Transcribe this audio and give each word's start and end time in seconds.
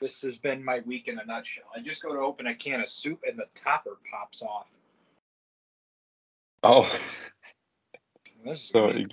This 0.00 0.22
has 0.22 0.38
been 0.38 0.64
my 0.64 0.80
week 0.86 1.08
in 1.08 1.18
a 1.18 1.24
nutshell. 1.24 1.64
I 1.76 1.80
just 1.80 2.02
go 2.02 2.14
to 2.14 2.20
open 2.20 2.46
a 2.46 2.54
can 2.54 2.80
of 2.80 2.88
soup 2.88 3.20
and 3.28 3.38
the 3.38 3.44
topper 3.54 3.98
pops 4.10 4.42
off. 4.42 4.66
Oh, 6.62 6.82
This 8.44 8.70
so 8.72 8.90
you 8.90 9.06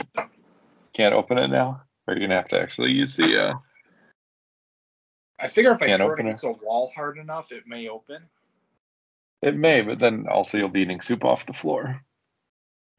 can't 0.93 1.13
open 1.13 1.37
it 1.37 1.49
now? 1.49 1.81
Or 2.07 2.13
you're 2.13 2.21
gonna 2.21 2.35
have 2.35 2.47
to 2.49 2.61
actually 2.61 2.91
use 2.91 3.17
the 3.17 3.49
uh 3.49 3.53
I 5.37 5.49
figure 5.49 5.71
if 5.71 5.81
I 5.81 5.97
throw 5.97 6.13
it 6.13 6.19
against 6.21 6.45
a 6.45 6.51
wall 6.51 6.91
hard 6.95 7.17
enough, 7.17 7.51
it 7.51 7.67
may 7.67 7.89
open. 7.89 8.23
it 9.41 9.55
may, 9.55 9.81
but 9.81 9.99
then 9.99 10.27
also 10.27 10.57
you'll 10.57 10.69
be 10.69 10.81
eating 10.81 11.01
soup 11.01 11.25
off 11.25 11.45
the 11.45 11.54
floor. 11.54 12.01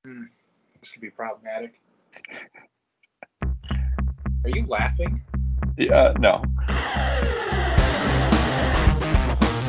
This 0.05 0.93
could 0.93 1.01
be 1.01 1.11
problematic. 1.11 1.81
Are 3.43 4.51
you 4.51 4.67
laughing? 4.67 5.23
Yeah, 5.77 6.13
no. 6.19 6.43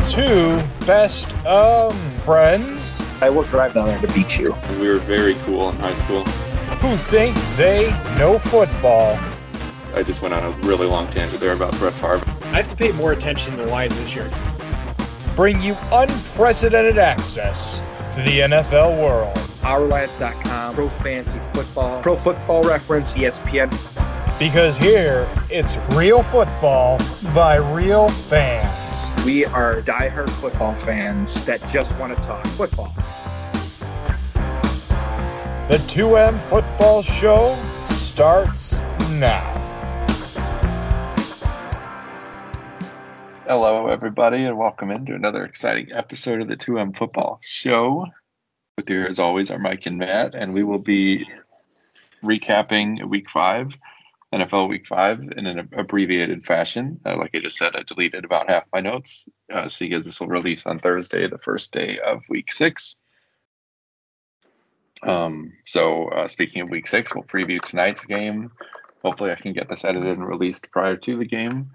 Two 0.09 0.61
best 0.85 1.35
um 1.45 1.95
friends 2.19 2.93
I 3.21 3.29
will 3.29 3.43
drive 3.43 3.73
down 3.73 3.87
there 3.87 3.99
to 4.01 4.07
beat 4.13 4.37
you. 4.39 4.55
We 4.79 4.87
were 4.87 4.99
very 4.99 5.35
cool 5.45 5.69
in 5.69 5.75
high 5.77 5.93
school. 5.93 6.23
who 6.23 6.95
think 6.97 7.35
they 7.57 7.91
know 8.17 8.39
football. 8.39 9.19
I 9.93 10.03
just 10.03 10.21
went 10.21 10.33
on 10.33 10.43
a 10.43 10.51
really 10.65 10.87
long 10.87 11.07
tangent 11.09 11.39
there 11.39 11.53
about 11.53 11.77
Brett 11.77 11.93
Favre. 11.93 12.23
I 12.43 12.57
have 12.57 12.67
to 12.69 12.75
pay 12.75 12.91
more 12.93 13.11
attention 13.11 13.55
to 13.57 13.63
the 13.63 13.65
Lions 13.67 13.97
this 13.97 14.15
year. 14.15 14.31
Bring 15.35 15.61
you 15.61 15.75
unprecedented 15.91 16.97
access 16.97 17.79
to 18.15 18.21
the 18.21 18.39
NFL 18.39 19.01
world. 19.01 19.35
OurLions.com, 19.61 20.75
Pro 20.75 20.89
Fantasy 20.89 21.39
Football, 21.53 22.01
Pro 22.01 22.15
Football 22.15 22.63
Reference, 22.63 23.13
ESPN. 23.13 23.69
Because 24.39 24.77
here 24.77 25.27
it's 25.49 25.77
real 25.93 26.23
football 26.23 26.99
by 27.35 27.57
real 27.57 28.09
fans. 28.09 28.68
We 29.23 29.45
are 29.45 29.83
diehard 29.83 30.31
football 30.41 30.73
fans 30.73 31.45
that 31.45 31.61
just 31.69 31.95
want 31.97 32.17
to 32.17 32.23
talk 32.23 32.43
football. 32.47 32.91
The 35.67 35.77
2M 35.87 36.39
Football 36.49 37.03
Show 37.03 37.55
starts 37.89 38.77
now. 39.11 39.45
Hello, 43.45 43.85
everybody, 43.85 44.45
and 44.45 44.57
welcome 44.57 44.89
into 44.89 45.13
another 45.13 45.45
exciting 45.45 45.91
episode 45.91 46.41
of 46.41 46.47
the 46.47 46.57
2M 46.57 46.97
Football 46.97 47.39
Show. 47.43 48.07
With 48.75 48.89
you, 48.89 49.05
as 49.05 49.19
always, 49.19 49.51
are 49.51 49.59
Mike 49.59 49.85
and 49.85 49.99
Matt, 49.99 50.33
and 50.33 50.51
we 50.51 50.63
will 50.63 50.79
be 50.79 51.29
recapping 52.23 53.07
Week 53.07 53.29
Five, 53.29 53.77
NFL 54.33 54.69
Week 54.69 54.85
Five, 54.85 55.21
in 55.35 55.47
an 55.47 55.69
abbreviated 55.73 56.45
fashion. 56.45 56.99
Uh, 57.03 57.17
like 57.17 57.31
I 57.33 57.39
just 57.39 57.57
said, 57.57 57.75
I 57.75 57.81
deleted 57.81 58.25
about 58.25 58.49
half 58.49 58.65
my 58.71 58.79
notes, 58.79 59.27
uh, 59.51 59.67
so 59.67 59.85
because 59.85 60.05
this 60.05 60.19
will 60.19 60.27
release 60.27 60.67
on 60.67 60.77
Thursday, 60.77 61.27
the 61.27 61.39
first 61.39 61.73
day 61.73 61.99
of 61.99 62.23
Week 62.29 62.51
Six. 62.51 62.99
Um, 65.01 65.53
so, 65.65 66.09
uh, 66.09 66.27
speaking 66.27 66.61
of 66.61 66.69
Week 66.69 66.85
Six, 66.85 67.15
we'll 67.15 67.23
preview 67.23 67.59
tonight's 67.59 68.05
game. 68.05 68.51
Hopefully, 69.03 69.31
I 69.31 69.35
can 69.35 69.53
get 69.53 69.67
this 69.67 69.83
edited 69.83 70.11
and 70.11 70.27
released 70.27 70.71
prior 70.71 70.97
to 70.97 71.17
the 71.17 71.25
game. 71.25 71.71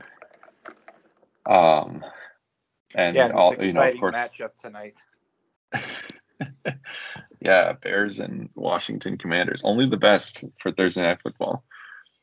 Um, 1.46 2.05
and 2.94 3.16
yeah, 3.16 3.30
all 3.34 3.50
you 3.52 3.56
know, 3.56 3.58
of 3.58 3.64
exciting 3.64 4.00
course, 4.00 4.16
matchup 4.16 4.55
tonight. 4.61 4.96
yeah, 7.41 7.72
Bears 7.72 8.20
and 8.20 8.50
Washington 8.55 9.16
Commanders. 9.18 9.62
Only 9.64 9.89
the 9.89 9.96
best 9.96 10.44
for 10.61 10.70
Thursday 10.70 11.02
night 11.02 11.20
football. 11.22 11.64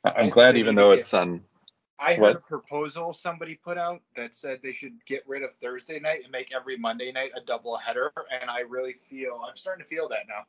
I- 0.03 0.11
I'm 0.11 0.25
I 0.27 0.29
glad, 0.29 0.57
even 0.57 0.75
though 0.75 0.91
it's 0.91 1.13
on. 1.13 1.41
I 1.99 2.15
heard 2.15 2.21
What? 2.21 2.35
a 2.37 2.39
proposal 2.39 3.13
somebody 3.13 3.53
put 3.55 3.77
out 3.77 4.01
that 4.15 4.33
said 4.33 4.59
they 4.63 4.73
should 4.73 4.93
get 5.05 5.21
rid 5.27 5.43
of 5.43 5.51
Thursday 5.61 5.99
night 5.99 6.23
and 6.23 6.31
make 6.31 6.51
every 6.53 6.75
Monday 6.75 7.11
night 7.11 7.31
a 7.35 7.41
double 7.41 7.77
header, 7.77 8.11
and 8.41 8.49
I 8.49 8.61
really 8.61 8.93
feel 8.93 9.39
I'm 9.47 9.55
starting 9.55 9.83
to 9.83 9.87
feel 9.89 10.09
that 10.09 10.27
now. 10.27 10.45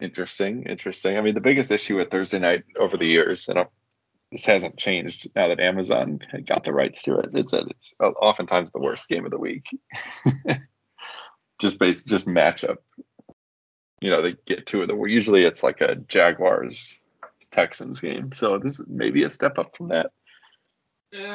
Interesting, 0.00 0.64
interesting. 0.64 1.16
I 1.16 1.20
mean, 1.20 1.34
the 1.34 1.40
biggest 1.40 1.70
issue 1.70 1.96
with 1.98 2.10
Thursday 2.10 2.38
night 2.38 2.64
over 2.78 2.96
the 2.96 3.06
years, 3.06 3.48
and 3.48 3.58
uh, 3.58 3.64
this 4.32 4.44
hasn't 4.44 4.76
changed 4.78 5.28
now 5.36 5.48
that 5.48 5.60
Amazon 5.60 6.20
got 6.46 6.64
the 6.64 6.72
rights 6.72 7.02
to 7.02 7.18
it, 7.18 7.30
is 7.34 7.46
that 7.48 7.66
it's 7.68 7.94
oftentimes 8.00 8.72
the 8.72 8.80
worst 8.80 9.08
game 9.08 9.24
of 9.24 9.30
the 9.30 9.38
week. 9.38 9.66
just 11.60 11.78
based, 11.78 12.08
just 12.08 12.26
matchup. 12.26 12.78
You 14.04 14.10
know, 14.10 14.20
they 14.20 14.36
get 14.44 14.66
two 14.66 14.82
of 14.82 14.88
the. 14.88 15.02
Usually, 15.04 15.44
it's 15.44 15.62
like 15.62 15.80
a 15.80 15.94
Jaguars 15.94 16.92
Texans 17.50 18.00
game, 18.00 18.32
so 18.32 18.58
this 18.58 18.78
is 18.78 18.86
maybe 18.86 19.22
a 19.22 19.30
step 19.30 19.58
up 19.58 19.74
from 19.74 19.88
that. 19.88 20.10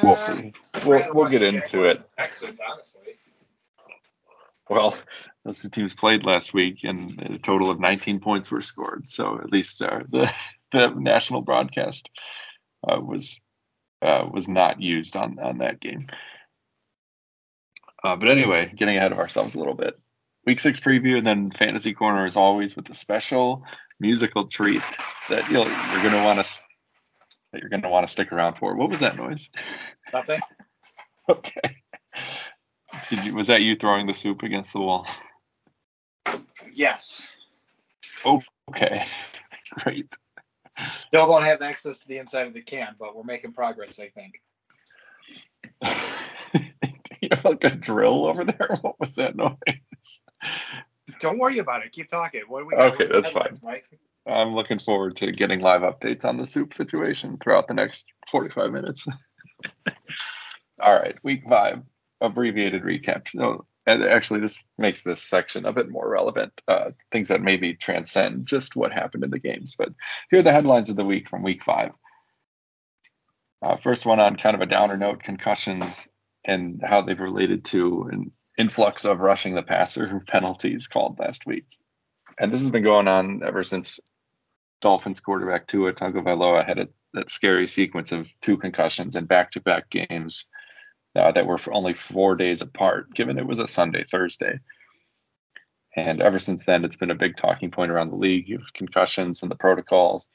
We'll 0.04 0.16
see. 0.16 0.52
We'll, 0.86 1.02
we'll 1.12 1.28
get 1.30 1.42
into 1.42 1.86
it. 1.86 2.00
Excellent, 2.16 2.60
honestly. 2.70 3.16
Well, 4.68 4.94
those 5.44 5.62
two 5.62 5.68
teams 5.68 5.96
played 5.96 6.24
last 6.24 6.54
week, 6.54 6.84
and 6.84 7.20
a 7.20 7.38
total 7.38 7.72
of 7.72 7.80
19 7.80 8.20
points 8.20 8.52
were 8.52 8.62
scored. 8.62 9.10
So 9.10 9.40
at 9.40 9.50
least 9.50 9.82
uh, 9.82 10.02
the 10.08 10.32
the 10.70 10.90
national 10.90 11.40
broadcast 11.40 12.08
uh, 12.86 13.00
was 13.00 13.40
uh, 14.00 14.28
was 14.32 14.46
not 14.46 14.80
used 14.80 15.16
on 15.16 15.40
on 15.40 15.58
that 15.58 15.80
game. 15.80 16.06
Uh, 18.04 18.14
but 18.14 18.28
anyway, 18.28 18.72
getting 18.76 18.96
ahead 18.96 19.10
of 19.10 19.18
ourselves 19.18 19.56
a 19.56 19.58
little 19.58 19.74
bit. 19.74 19.98
Week 20.46 20.58
six 20.58 20.80
preview, 20.80 21.16
and 21.18 21.26
then 21.26 21.50
fantasy 21.50 21.92
corner 21.92 22.24
as 22.24 22.36
always 22.36 22.74
with 22.74 22.86
the 22.86 22.94
special 22.94 23.64
musical 23.98 24.46
treat 24.46 24.82
that 25.28 25.50
you'll, 25.50 25.64
you're 25.64 26.02
going 26.02 26.14
to 26.14 26.24
want 26.24 26.44
to 26.44 26.62
that 27.52 27.60
you're 27.60 27.70
going 27.70 27.82
to 27.82 27.88
want 27.88 28.06
to 28.06 28.12
stick 28.12 28.32
around 28.32 28.56
for. 28.56 28.74
What 28.74 28.90
was 28.90 29.00
that 29.00 29.16
noise? 29.16 29.50
Nothing. 30.12 30.40
Okay. 31.28 31.76
Did 33.08 33.24
you, 33.24 33.34
was 33.36 33.46
that 33.46 33.62
you 33.62 33.76
throwing 33.76 34.08
the 34.08 34.14
soup 34.14 34.42
against 34.42 34.72
the 34.72 34.80
wall? 34.80 35.06
Yes. 36.72 37.28
Oh, 38.24 38.42
Okay, 38.70 39.04
great. 39.70 40.16
Still 40.84 41.26
don't 41.26 41.42
have 41.42 41.60
access 41.60 42.00
to 42.00 42.08
the 42.08 42.18
inside 42.18 42.46
of 42.46 42.54
the 42.54 42.62
can, 42.62 42.94
but 42.98 43.16
we're 43.16 43.24
making 43.24 43.52
progress, 43.52 43.98
I 43.98 44.08
think. 44.08 44.40
you 47.20 47.28
have 47.32 47.44
like 47.44 47.64
a 47.64 47.70
drill 47.70 48.26
over 48.26 48.44
there. 48.44 48.78
What 48.80 48.98
was 48.98 49.16
that 49.16 49.36
noise? 49.36 49.56
Don't 51.20 51.38
worry 51.38 51.58
about 51.58 51.84
it. 51.84 51.92
Keep 51.92 52.10
talking. 52.10 52.42
What 52.48 52.60
do 52.60 52.66
we 52.66 52.74
Okay, 52.74 53.06
what 53.06 53.12
that's 53.12 53.30
fine. 53.30 53.58
Mike? 53.62 53.84
I'm 54.26 54.54
looking 54.54 54.78
forward 54.78 55.16
to 55.16 55.32
getting 55.32 55.60
live 55.60 55.82
updates 55.82 56.24
on 56.24 56.36
the 56.36 56.46
soup 56.46 56.74
situation 56.74 57.38
throughout 57.42 57.68
the 57.68 57.74
next 57.74 58.06
45 58.30 58.70
minutes. 58.70 59.08
All 60.82 60.94
right, 60.94 61.18
week 61.24 61.42
five, 61.48 61.82
abbreviated 62.20 62.82
recap. 62.82 63.28
So, 63.28 63.66
and 63.86 64.04
actually, 64.04 64.40
this 64.40 64.62
makes 64.78 65.02
this 65.02 65.22
section 65.22 65.64
a 65.64 65.72
bit 65.72 65.90
more 65.90 66.08
relevant. 66.08 66.52
Uh, 66.68 66.90
things 67.10 67.28
that 67.28 67.42
maybe 67.42 67.74
transcend 67.74 68.46
just 68.46 68.76
what 68.76 68.92
happened 68.92 69.24
in 69.24 69.30
the 69.30 69.38
games. 69.38 69.74
But 69.76 69.90
here 70.30 70.40
are 70.40 70.42
the 70.42 70.52
headlines 70.52 70.90
of 70.90 70.96
the 70.96 71.04
week 71.04 71.28
from 71.28 71.42
week 71.42 71.64
five. 71.64 71.92
Uh, 73.62 73.76
first 73.76 74.06
one 74.06 74.20
on 74.20 74.36
kind 74.36 74.54
of 74.54 74.62
a 74.62 74.66
downer 74.66 74.96
note 74.96 75.22
concussions 75.22 76.08
and 76.44 76.80
how 76.82 77.02
they've 77.02 77.20
related 77.20 77.64
to 77.66 78.08
an 78.10 78.32
influx 78.58 79.04
of 79.04 79.20
rushing 79.20 79.54
the 79.54 79.62
passer 79.62 80.22
penalties 80.26 80.86
called 80.86 81.18
last 81.18 81.46
week. 81.46 81.66
And 82.38 82.52
this 82.52 82.60
has 82.60 82.70
been 82.70 82.82
going 82.82 83.08
on 83.08 83.42
ever 83.42 83.62
since 83.62 84.00
Dolphins 84.80 85.20
quarterback 85.20 85.66
Tua 85.66 85.92
Tagovailoa 85.92 86.66
had 86.66 86.78
a, 86.78 86.88
that 87.12 87.30
scary 87.30 87.66
sequence 87.66 88.12
of 88.12 88.28
two 88.40 88.56
concussions 88.56 89.16
in 89.16 89.26
back-to-back 89.26 89.90
games 89.90 90.46
uh, 91.16 91.32
that 91.32 91.46
were 91.46 91.58
only 91.70 91.94
four 91.94 92.36
days 92.36 92.62
apart, 92.62 93.12
given 93.14 93.38
it 93.38 93.46
was 93.46 93.58
a 93.58 93.66
Sunday 93.66 94.04
Thursday. 94.04 94.60
And 95.96 96.22
ever 96.22 96.38
since 96.38 96.64
then, 96.64 96.84
it's 96.84 96.96
been 96.96 97.10
a 97.10 97.16
big 97.16 97.36
talking 97.36 97.70
point 97.70 97.90
around 97.90 98.10
the 98.10 98.16
league 98.16 98.52
of 98.52 98.72
concussions 98.72 99.42
and 99.42 99.50
the 99.50 99.56
protocols. 99.56 100.28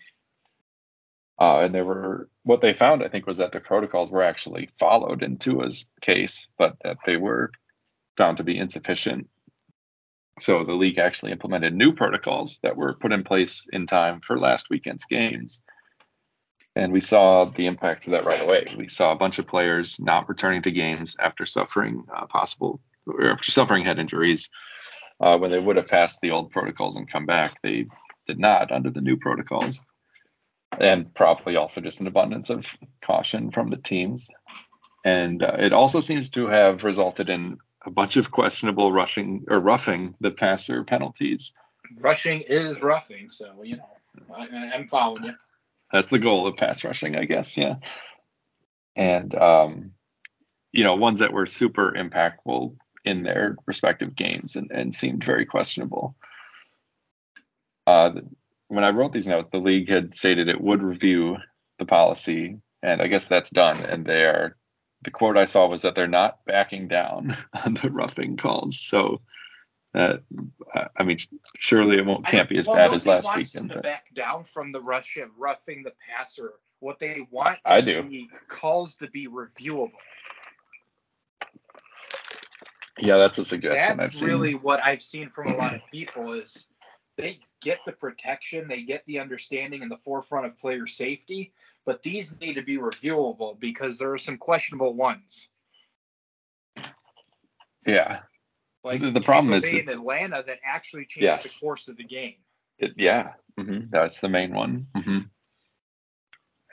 Uh, 1.40 1.62
and 1.62 1.74
there 1.74 1.86
were 1.86 2.30
what 2.44 2.62
they 2.62 2.74
found, 2.74 3.04
I 3.04 3.08
think, 3.08 3.26
was 3.26 3.38
that 3.38 3.52
the 3.52 3.60
protocols 3.60 4.12
were 4.12 4.24
actually 4.24 4.70
followed 4.80 5.24
in 5.24 5.38
Tua's 5.38 5.86
case, 6.02 6.48
but 6.58 6.76
that 6.84 6.98
they 7.06 7.18
were 7.18 7.52
found 8.18 8.38
to 8.38 8.44
be 8.44 8.58
insufficient 8.58 9.28
so 10.40 10.64
the 10.64 10.74
league 10.74 10.98
actually 10.98 11.32
implemented 11.32 11.74
new 11.74 11.94
protocols 11.94 12.60
that 12.60 12.76
were 12.76 12.94
put 12.94 13.14
in 13.14 13.24
place 13.24 13.68
in 13.72 13.86
time 13.86 14.20
for 14.22 14.38
last 14.38 14.70
weekend's 14.70 15.06
games. 15.06 15.62
And 16.76 16.92
we 16.92 17.00
saw 17.00 17.46
the 17.46 17.68
impact 17.68 18.06
of 18.08 18.12
that 18.12 18.26
right 18.26 18.42
away. 18.42 18.68
We 18.78 18.90
saw 18.90 19.14
a 19.14 19.18
bunch 19.18 19.40
of 19.40 19.48
players 19.48 19.98
not 19.98 20.28
returning 20.28 20.64
to 20.64 20.72
games 20.72 21.16
after 21.18 21.46
suffering 21.46 22.04
uh, 22.14 22.26
possible 22.26 22.82
or 23.08 23.32
after 23.32 23.50
suffering 23.50 23.86
head 23.86 23.98
injuries. 23.98 24.50
Uh, 25.22 25.38
when 25.38 25.52
they 25.52 25.60
would 25.60 25.78
have 25.78 25.88
passed 25.88 26.20
the 26.20 26.32
old 26.32 26.52
protocols 26.52 26.98
and 26.98 27.10
come 27.10 27.26
back, 27.26 27.62
they 27.62 27.86
did 28.28 28.38
not 28.38 28.74
under 28.74 28.90
the 28.90 29.00
new 29.00 29.16
protocols. 29.16 29.86
And 30.78 31.14
probably 31.14 31.56
also 31.56 31.80
just 31.80 32.02
an 32.02 32.08
abundance 32.08 32.50
of 32.50 32.68
caution 33.02 33.52
from 33.52 33.70
the 33.70 33.78
teams. 33.78 34.28
And 35.06 35.42
uh, 35.42 35.56
it 35.60 35.72
also 35.72 36.02
seems 36.02 36.32
to 36.32 36.48
have 36.48 36.84
resulted 36.84 37.30
in 37.30 37.60
a 37.86 37.92
bunch 37.92 38.18
of 38.18 38.32
questionable 38.32 38.92
rushing 38.92 39.46
or 39.50 39.60
roughing 39.60 40.16
the 40.20 40.32
passer 40.32 40.84
penalties. 40.84 41.54
Rushing 42.00 42.42
is 42.42 42.82
roughing, 42.82 43.30
so 43.30 43.62
you 43.64 43.78
know 43.78 43.90
I, 44.36 44.72
I'm 44.74 44.88
following 44.88 45.26
you. 45.26 45.34
That's 45.92 46.10
the 46.10 46.20
goal 46.20 46.48
of 46.48 46.58
pass 46.58 46.84
rushing, 46.84 47.16
I 47.16 47.26
guess. 47.26 47.58
Yeah. 47.58 47.76
and 48.96 49.34
um, 49.36 49.92
you 50.72 50.84
know 50.84 50.96
ones 50.96 51.20
that 51.20 51.34
were 51.34 51.46
super 51.46 51.92
impactful 51.92 52.76
in 53.04 53.24
their 53.24 53.56
respective 53.68 54.16
games 54.16 54.56
and, 54.56 54.72
and 54.72 54.94
seemed 54.94 55.24
very 55.24 55.46
questionable. 55.46 56.16
Uh, 57.86 58.12
when 58.68 58.84
I 58.84 58.90
wrote 58.90 59.14
these 59.14 59.28
notes, 59.28 59.48
the 59.52 59.60
league 59.60 59.90
had 59.90 60.16
stated 60.16 60.48
it 60.48 60.60
would 60.60 60.82
review 60.82 61.38
the 61.78 61.86
policy, 61.86 62.58
and 62.82 63.02
I 63.02 63.08
guess 63.08 63.28
that's 63.28 63.52
done. 63.52 63.84
And 63.84 64.06
they 64.06 64.24
are 64.24 64.58
the 65.06 65.12
quote 65.12 65.38
I 65.38 65.46
saw 65.46 65.68
was 65.70 65.84
that 65.84 65.96
they're 65.96 66.08
not 66.08 66.44
backing 66.46 66.88
down 66.90 67.36
on 67.66 67.76
the 67.76 67.90
roughing 67.90 68.36
calls. 68.36 68.80
So, 68.80 69.22
uh, 69.94 70.18
I 70.98 71.04
mean, 71.04 71.20
surely 71.58 71.98
it 71.98 72.06
won't 72.06 72.28
can't 72.28 72.50
be 72.50 72.58
as 72.58 72.68
well, 72.68 72.76
bad 72.76 72.94
as 72.94 73.08
last 73.08 73.30
weekend. 73.36 73.54
Them 73.54 73.70
to 73.70 73.74
but- 73.76 73.84
back 73.84 74.14
down 74.14 74.44
from 74.44 74.72
the 74.74 74.82
rush 74.82 75.18
of 75.18 75.30
roughing 75.38 75.84
the 75.84 75.94
passer. 76.10 76.54
What 76.80 77.00
they 77.00 77.26
want 77.32 77.60
I 77.64 77.80
do. 77.80 78.04
the 78.04 78.28
calls 78.48 78.98
to 78.98 79.08
be 79.08 79.28
reviewable. 79.28 79.92
Yeah, 83.00 83.18
that's 83.18 83.38
a 83.38 83.46
suggestion 83.46 83.92
I've 83.92 83.98
That's 83.98 84.20
seen. 84.20 84.28
really 84.28 84.56
what 84.56 84.84
I've 84.84 85.02
seen 85.02 85.30
from 85.30 85.48
a 85.54 85.58
lot 85.58 85.74
of 85.74 85.82
people 85.92 86.34
is 86.34 86.68
they 87.18 87.40
get 87.62 87.80
the 87.86 87.92
protection, 87.92 88.68
they 88.68 88.84
get 88.84 89.04
the 89.06 89.20
understanding 89.20 89.82
in 89.82 89.90
the 89.90 89.98
forefront 89.98 90.46
of 90.46 90.60
player 90.60 90.86
safety, 90.88 91.54
but 91.86 92.04
these 92.04 92.34
need 92.40 92.56
to 92.56 92.62
be 92.64 92.78
reviewable 92.78 93.60
because 93.60 93.98
there 93.98 94.14
are 94.14 94.18
some 94.18 94.38
questionable 94.38 94.94
ones. 94.94 95.48
yeah, 97.86 98.22
Like 98.84 99.02
The- 99.02 99.12
the 99.12 99.22
problem 99.22 99.54
is 99.54 99.66
in 99.66 99.90
Atlanta 99.90 100.44
that 100.46 100.60
actually 100.64 101.06
changed 101.06 101.24
Yes. 101.26 101.44
the 101.44 101.66
course 101.66 101.88
of 101.88 101.98
the 101.98 102.04
game. 102.04 102.36
It, 102.78 102.94
yeah, 102.98 103.34
hmm 103.58 103.86
that's 103.90 104.20
the 104.22 104.30
main 104.30 104.54
one. 104.54 104.88
hmm 104.96 105.20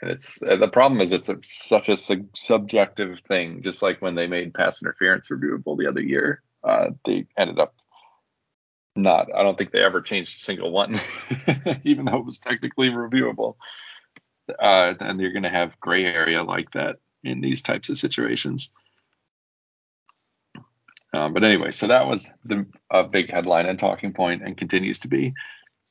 And 0.00 0.10
it's 0.10 0.42
uh, 0.42 0.56
the 0.56 0.68
problem 0.68 1.00
is 1.00 1.12
it's 1.12 1.28
a, 1.28 1.38
such 1.42 1.88
a 1.88 1.96
sub- 1.96 2.36
subjective 2.36 3.20
thing. 3.20 3.62
Just 3.62 3.82
like 3.82 4.02
when 4.02 4.14
they 4.14 4.26
made 4.26 4.52
pass 4.54 4.82
interference 4.82 5.28
reviewable 5.30 5.78
the 5.78 5.86
other 5.86 6.02
year, 6.02 6.42
uh, 6.64 6.90
they 7.06 7.26
ended 7.36 7.58
up 7.60 7.74
not. 8.96 9.32
I 9.34 9.42
don't 9.42 9.56
think 9.56 9.70
they 9.70 9.84
ever 9.84 10.00
changed 10.00 10.36
a 10.36 10.40
single 10.40 10.72
one, 10.72 10.98
even 11.84 12.06
though 12.06 12.18
it 12.18 12.24
was 12.24 12.40
technically 12.40 12.90
reviewable. 12.90 13.56
Uh, 14.58 14.94
and 15.00 15.20
you're 15.20 15.32
going 15.32 15.43
to 15.43 15.49
have 15.49 15.81
gray 15.81 16.04
area 16.04 16.43
like 16.43 16.70
that 16.72 16.96
in 17.25 17.40
these 17.40 17.62
types 17.62 17.88
of 17.88 17.99
situations. 17.99 18.70
Um, 21.14 21.34
but 21.34 21.44
anyway, 21.44 21.70
so 21.70 21.88
that 21.88 22.06
was 22.06 22.31
the 22.44 22.66
a 22.90 23.04
big 23.04 23.31
headline 23.31 23.66
and 23.66 23.78
talking 23.78 24.12
point, 24.12 24.43
and 24.43 24.56
continues 24.56 25.00
to 25.00 25.08
be. 25.08 25.34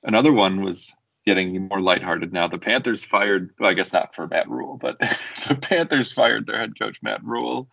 Another 0.04 0.34
one 0.34 0.64
was 0.64 0.96
getting 1.26 1.68
more 1.68 1.80
lighthearted 1.80 2.34
now. 2.34 2.48
The 2.48 2.58
Panthers 2.58 3.06
fired, 3.06 3.52
well, 3.60 3.70
I 3.70 3.74
guess 3.76 3.94
not 3.94 4.16
for 4.16 4.28
Matt 4.28 4.50
Rhule, 4.50 4.78
but 4.78 5.00
the 5.48 5.56
Panthers 5.62 6.12
fired 6.12 6.48
their 6.48 6.58
head 6.58 6.78
coach 6.80 6.98
Matt 7.04 7.24
Rhule 7.24 7.70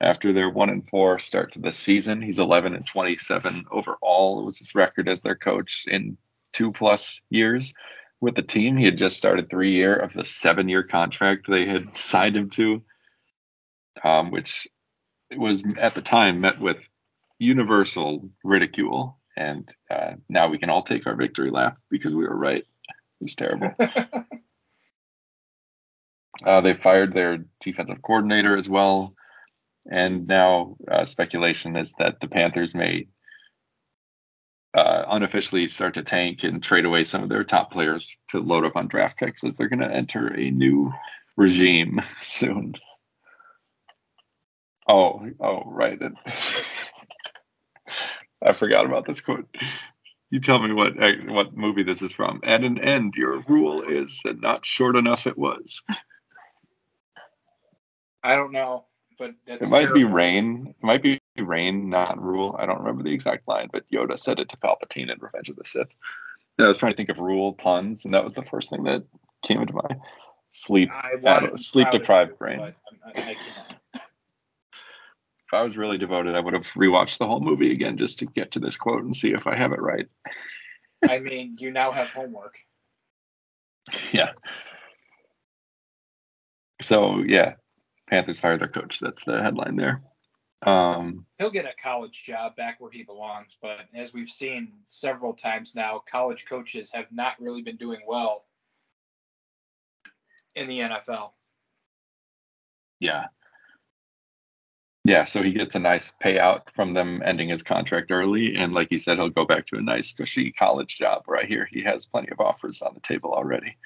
after 0.00 0.32
their 0.32 0.50
one 0.50 0.70
and 0.70 0.88
four 0.88 1.20
start 1.20 1.52
to 1.52 1.60
the 1.60 1.70
season. 1.70 2.20
He's 2.20 2.40
11 2.40 2.74
and 2.74 2.84
27 2.84 3.66
overall. 3.70 4.40
It 4.40 4.44
was 4.44 4.58
his 4.58 4.74
record 4.74 5.08
as 5.08 5.22
their 5.22 5.36
coach 5.36 5.84
in 5.86 6.16
two 6.52 6.72
plus 6.72 7.22
years 7.30 7.72
with 8.22 8.36
the 8.36 8.42
team. 8.42 8.78
He 8.78 8.84
had 8.84 8.96
just 8.96 9.18
started 9.18 9.50
three 9.50 9.72
year 9.72 9.94
of 9.94 10.14
the 10.14 10.24
seven 10.24 10.68
year 10.70 10.84
contract 10.84 11.46
they 11.48 11.66
had 11.66 11.94
signed 11.98 12.36
him 12.36 12.48
to, 12.50 12.82
um, 14.02 14.30
which 14.30 14.68
was 15.36 15.64
at 15.78 15.94
the 15.94 16.00
time 16.00 16.40
met 16.40 16.58
with 16.58 16.78
universal 17.38 18.30
ridicule. 18.44 19.18
And 19.36 19.68
uh, 19.90 20.12
now 20.28 20.48
we 20.48 20.58
can 20.58 20.70
all 20.70 20.82
take 20.82 21.06
our 21.06 21.16
victory 21.16 21.50
lap 21.50 21.78
because 21.90 22.14
we 22.14 22.24
were 22.24 22.36
right. 22.36 22.62
It 22.62 23.24
was 23.24 23.34
terrible. 23.34 23.74
uh, 26.44 26.60
they 26.60 26.74
fired 26.74 27.14
their 27.14 27.44
defensive 27.60 28.02
coordinator 28.02 28.56
as 28.56 28.68
well. 28.68 29.14
And 29.90 30.28
now 30.28 30.76
uh, 30.88 31.04
speculation 31.04 31.76
is 31.76 31.94
that 31.94 32.20
the 32.20 32.28
Panthers 32.28 32.74
may 32.74 33.08
uh, 34.74 35.04
unofficially 35.08 35.66
start 35.66 35.94
to 35.94 36.02
tank 36.02 36.44
and 36.44 36.62
trade 36.62 36.84
away 36.84 37.04
some 37.04 37.22
of 37.22 37.28
their 37.28 37.44
top 37.44 37.72
players 37.72 38.16
to 38.28 38.40
load 38.40 38.64
up 38.64 38.76
on 38.76 38.88
draft 38.88 39.18
picks 39.18 39.44
as 39.44 39.54
they're 39.54 39.68
going 39.68 39.80
to 39.80 39.90
enter 39.90 40.28
a 40.28 40.50
new 40.50 40.92
regime 41.36 42.00
soon. 42.20 42.74
Oh, 44.88 45.28
oh, 45.40 45.62
right. 45.66 45.98
I 48.44 48.52
forgot 48.52 48.86
about 48.86 49.04
this 49.04 49.20
quote. 49.20 49.46
You 50.30 50.40
tell 50.40 50.58
me 50.58 50.72
what 50.72 51.00
uh, 51.00 51.12
what 51.26 51.54
movie 51.56 51.82
this 51.82 52.00
is 52.02 52.10
from. 52.10 52.40
At 52.44 52.64
an 52.64 52.78
end, 52.78 53.14
your 53.14 53.42
rule 53.46 53.82
is 53.82 54.22
that 54.24 54.40
not 54.40 54.64
short 54.64 54.96
enough 54.96 55.26
it 55.26 55.36
was. 55.36 55.82
I 58.24 58.34
don't 58.34 58.52
know, 58.52 58.86
but 59.22 59.34
that's 59.46 59.62
It 59.62 59.70
might 59.70 59.94
be. 59.94 60.02
Rain. 60.02 60.74
It 60.76 60.84
might 60.84 61.00
be 61.02 61.20
Rain, 61.38 61.88
not 61.88 62.20
Rule. 62.20 62.56
I 62.58 62.66
don't 62.66 62.80
remember 62.80 63.04
the 63.04 63.14
exact 63.14 63.46
line, 63.46 63.68
but 63.72 63.88
Yoda 63.88 64.18
said 64.18 64.40
it 64.40 64.48
to 64.48 64.56
Palpatine 64.56 65.12
in 65.12 65.18
Revenge 65.20 65.48
of 65.48 65.56
the 65.56 65.64
Sith. 65.64 65.86
And 66.58 66.64
I 66.64 66.68
was 66.68 66.76
trying 66.76 66.92
to 66.92 66.96
think 66.96 67.08
of 67.08 67.18
Rhule 67.18 67.52
puns, 67.52 68.04
and 68.04 68.14
that 68.14 68.24
was 68.24 68.34
the 68.34 68.42
first 68.42 68.70
thing 68.70 68.82
that 68.84 69.04
came 69.44 69.60
into 69.60 69.74
my 69.74 69.96
sleep 70.48 70.90
uh, 71.24 71.56
sleep 71.56 71.88
deprived 71.92 72.36
brain. 72.36 72.60
I, 72.60 72.74
I. 73.14 73.36
If 73.94 75.54
I 75.54 75.62
was 75.62 75.76
really 75.76 75.98
devoted, 75.98 76.34
I 76.34 76.40
would 76.40 76.54
have 76.54 76.66
rewatched 76.72 77.18
the 77.18 77.26
whole 77.26 77.40
movie 77.40 77.72
again 77.72 77.98
just 77.98 78.18
to 78.20 78.26
get 78.26 78.52
to 78.52 78.58
this 78.58 78.76
quote 78.76 79.04
and 79.04 79.14
see 79.14 79.32
if 79.32 79.46
I 79.46 79.54
have 79.54 79.72
it 79.72 79.80
right. 79.80 80.06
I 81.08 81.18
mean, 81.20 81.56
you 81.60 81.70
now 81.70 81.92
have 81.92 82.08
homework. 82.08 82.56
Yeah. 84.12 84.32
So 86.80 87.22
yeah, 87.26 87.54
Panthers 88.12 88.40
fired 88.40 88.60
their 88.60 88.68
coach. 88.68 89.00
That's 89.00 89.24
the 89.24 89.42
headline 89.42 89.74
there. 89.74 90.02
Um, 90.66 91.24
He'll 91.38 91.50
get 91.50 91.64
a 91.64 91.72
college 91.82 92.24
job 92.26 92.54
back 92.56 92.78
where 92.78 92.90
he 92.90 93.04
belongs, 93.04 93.56
but 93.62 93.78
as 93.94 94.12
we've 94.12 94.28
seen 94.28 94.74
several 94.84 95.32
times 95.32 95.74
now, 95.74 96.02
college 96.10 96.44
coaches 96.46 96.90
have 96.92 97.06
not 97.10 97.40
really 97.40 97.62
been 97.62 97.78
doing 97.78 98.00
well 98.06 98.44
in 100.54 100.68
the 100.68 100.80
NFL. 100.80 101.30
yeah. 103.00 103.28
Yeah, 105.06 105.24
so 105.24 105.42
he 105.42 105.52
gets 105.52 105.74
a 105.74 105.80
nice 105.80 106.14
payout 106.22 106.68
from 106.76 106.92
them 106.92 107.22
ending 107.24 107.48
his 107.48 107.62
contract 107.62 108.10
early, 108.10 108.56
and 108.56 108.74
like 108.74 108.92
you 108.92 108.98
said, 108.98 109.16
he'll 109.16 109.30
go 109.30 109.46
back 109.46 109.66
to 109.68 109.78
a 109.78 109.82
nice 109.82 110.12
cushy 110.12 110.52
college 110.52 110.98
job. 110.98 111.24
right 111.26 111.46
here. 111.46 111.66
he 111.72 111.82
has 111.82 112.04
plenty 112.04 112.30
of 112.30 112.40
offers 112.40 112.82
on 112.82 112.92
the 112.92 113.00
table 113.00 113.32
already. 113.32 113.78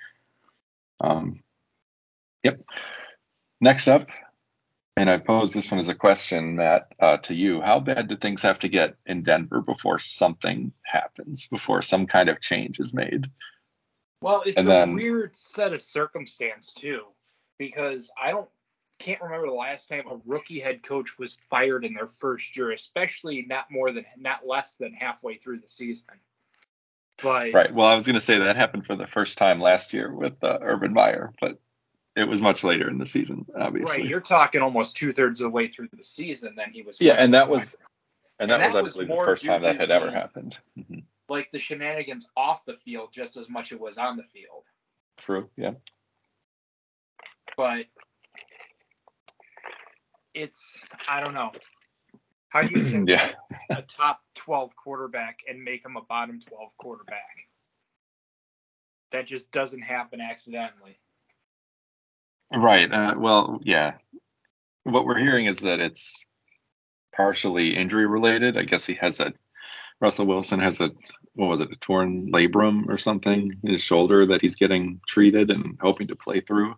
Um, 1.01 1.45
yep. 2.43 2.61
Next 3.61 3.89
up, 3.89 4.09
and 4.97 5.09
I 5.11 5.19
pose 5.19 5.53
this 5.53 5.71
one 5.71 5.79
as 5.79 5.89
a 5.89 5.95
question, 5.95 6.57
Matt, 6.57 6.93
uh, 7.01 7.17
to 7.19 7.35
you. 7.35 7.61
How 7.61 7.81
bad 7.81 8.09
do 8.09 8.17
things 8.17 8.43
have 8.43 8.59
to 8.61 8.69
get 8.69 8.97
in 9.07 9.23
Denver 9.23 9.61
before 9.61 9.99
something 9.99 10.73
happens, 10.85 11.47
before 11.47 11.83
some 11.83 12.07
kind 12.07 12.29
of 12.29 12.41
change 12.41 12.81
is 12.81 12.93
made? 12.95 13.31
Well, 14.21 14.43
it's 14.47 14.59
And 14.59 14.69
a 14.69 14.71
then- 14.71 14.95
weird 14.95 15.37
set 15.37 15.73
of 15.73 15.83
circumstance 15.83 16.73
too, 16.73 17.05
because 17.59 18.11
I 18.21 18.31
don't 18.31 18.49
can't 18.99 19.21
remember 19.21 19.47
the 19.47 19.53
last 19.53 19.91
time 19.91 20.07
a 20.11 20.19
rookie 20.25 20.59
head 20.59 20.83
coach 20.83 21.19
was 21.19 21.37
fired 21.51 21.85
in 21.85 21.93
their 21.93 22.07
first 22.07 22.57
year, 22.57 22.73
especially 22.73 23.43
not 23.43 23.71
more 23.71 23.93
than 23.93 24.07
not 24.17 24.47
less 24.47 24.77
than 24.77 24.95
halfway 24.95 25.37
through 25.37 25.61
the 25.61 25.69
season. 25.69 26.09
But 27.23 27.53
Right. 27.53 27.75
Well, 27.75 27.87
I 27.87 27.95
was 27.95 28.07
going 28.07 28.15
to 28.15 28.23
say 28.23 28.39
that 28.39 28.57
happened 28.57 28.87
for 28.87 28.97
the 28.97 29.07
first 29.07 29.37
time 29.37 29.61
last 29.61 29.93
year 29.93 30.11
with 30.15 30.43
uh, 30.43 30.59
Urban 30.63 30.95
Meyer, 30.95 31.35
but 31.43 31.61
it 32.17 32.25
was 32.25 32.41
much 32.43 32.65
later 32.65 32.89
in 32.89 32.99
the 32.99 33.07
season, 33.07 33.45
obviously. 33.59 34.01
right, 34.03 34.09
you're 34.09 34.21
talking 34.21 34.63
almost 34.63 34.97
two 34.97 35.13
thirds 35.13 35.41
of 35.41 35.45
the 35.45 35.51
way 35.51 35.69
through 35.69 35.89
the 35.93 36.03
season. 36.03 36.55
Then 36.57 36.71
he 36.73 36.83
was 36.83 36.99
yeah, 37.01 37.15
and 37.19 37.35
that 37.35 37.49
was, 37.49 37.77
and 38.39 38.51
that 38.51 38.61
And 38.61 38.65
was, 38.65 38.73
that 38.75 38.79
I 38.79 38.83
was 38.83 38.95
believe, 38.95 39.09
the 39.09 39.25
first 39.25 39.45
time 39.45 39.63
that 39.63 39.79
had 39.79 39.91
ever 39.91 40.07
the- 40.07 40.13
happened. 40.13 40.59
Mhm. 40.79 41.05
like 41.29 41.51
the 41.53 41.59
shenanigans 41.59 42.29
off 42.37 42.65
the 42.65 42.77
field 42.85 43.13
just 43.13 43.37
as 43.37 43.49
much 43.51 43.73
as 43.73 43.77
it 43.77 43.81
was 43.81 43.99
on 43.99 44.17
the 44.17 44.23
field. 44.33 44.65
True. 45.19 45.51
Yeah. 45.57 45.73
But 47.57 47.87
it's 50.35 50.81
I 51.09 51.21
don't 51.21 51.35
know. 51.35 51.53
How 52.49 52.63
do 52.63 52.69
you 52.81 53.05
take 53.07 53.09
yeah. 53.09 53.33
a 53.77 53.83
top 53.83 54.21
12 54.37 54.75
quarterback 54.77 55.41
and 55.49 55.63
make 55.63 55.85
him 55.85 55.97
a 55.97 56.03
bottom 56.03 56.41
12 56.41 56.71
quarterback? 56.79 57.49
That 59.13 59.27
just 59.27 59.51
doesn't 59.51 59.83
happen 59.83 60.21
accidentally. 60.21 60.99
Right. 62.55 62.93
Uh, 62.93 63.15
well, 63.19 63.61
yeah. 63.63 63.95
What 64.85 65.05
we're 65.05 65.19
hearing 65.19 65.47
is 65.47 65.61
that 65.61 65.81
it's 65.81 66.25
partially 67.15 67.77
injury 67.77 68.07
related. 68.07 68.57
I 68.57 68.63
guess 68.63 68.87
he 68.87 68.95
has 68.95 69.21
a 69.21 69.33
Russell 70.01 70.27
Wilson 70.27 70.61
has 70.61 70.81
a 70.81 70.91
what 71.35 71.49
was 71.49 71.61
it, 71.61 71.71
a 71.73 71.77
torn 71.77 72.33
labrum 72.33 72.89
or 72.89 72.99
something 72.99 73.59
in 73.63 73.71
his 73.73 73.83
shoulder 73.83 74.27
that 74.27 74.41
he's 74.43 74.57
getting 74.57 75.01
treated 75.07 75.51
and 75.51 75.79
hoping 75.81 76.09
to 76.09 76.17
play 76.17 76.41
through. 76.41 76.75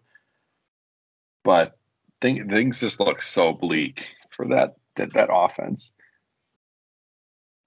But 1.44 1.78
thing, 2.20 2.48
things 2.48 2.80
just 2.80 3.00
look 3.00 3.22
so 3.22 3.52
bleak 3.52 4.14
for 4.30 4.48
that 4.48 4.76
that, 4.96 5.14
that 5.14 5.30
offense. 5.32 5.92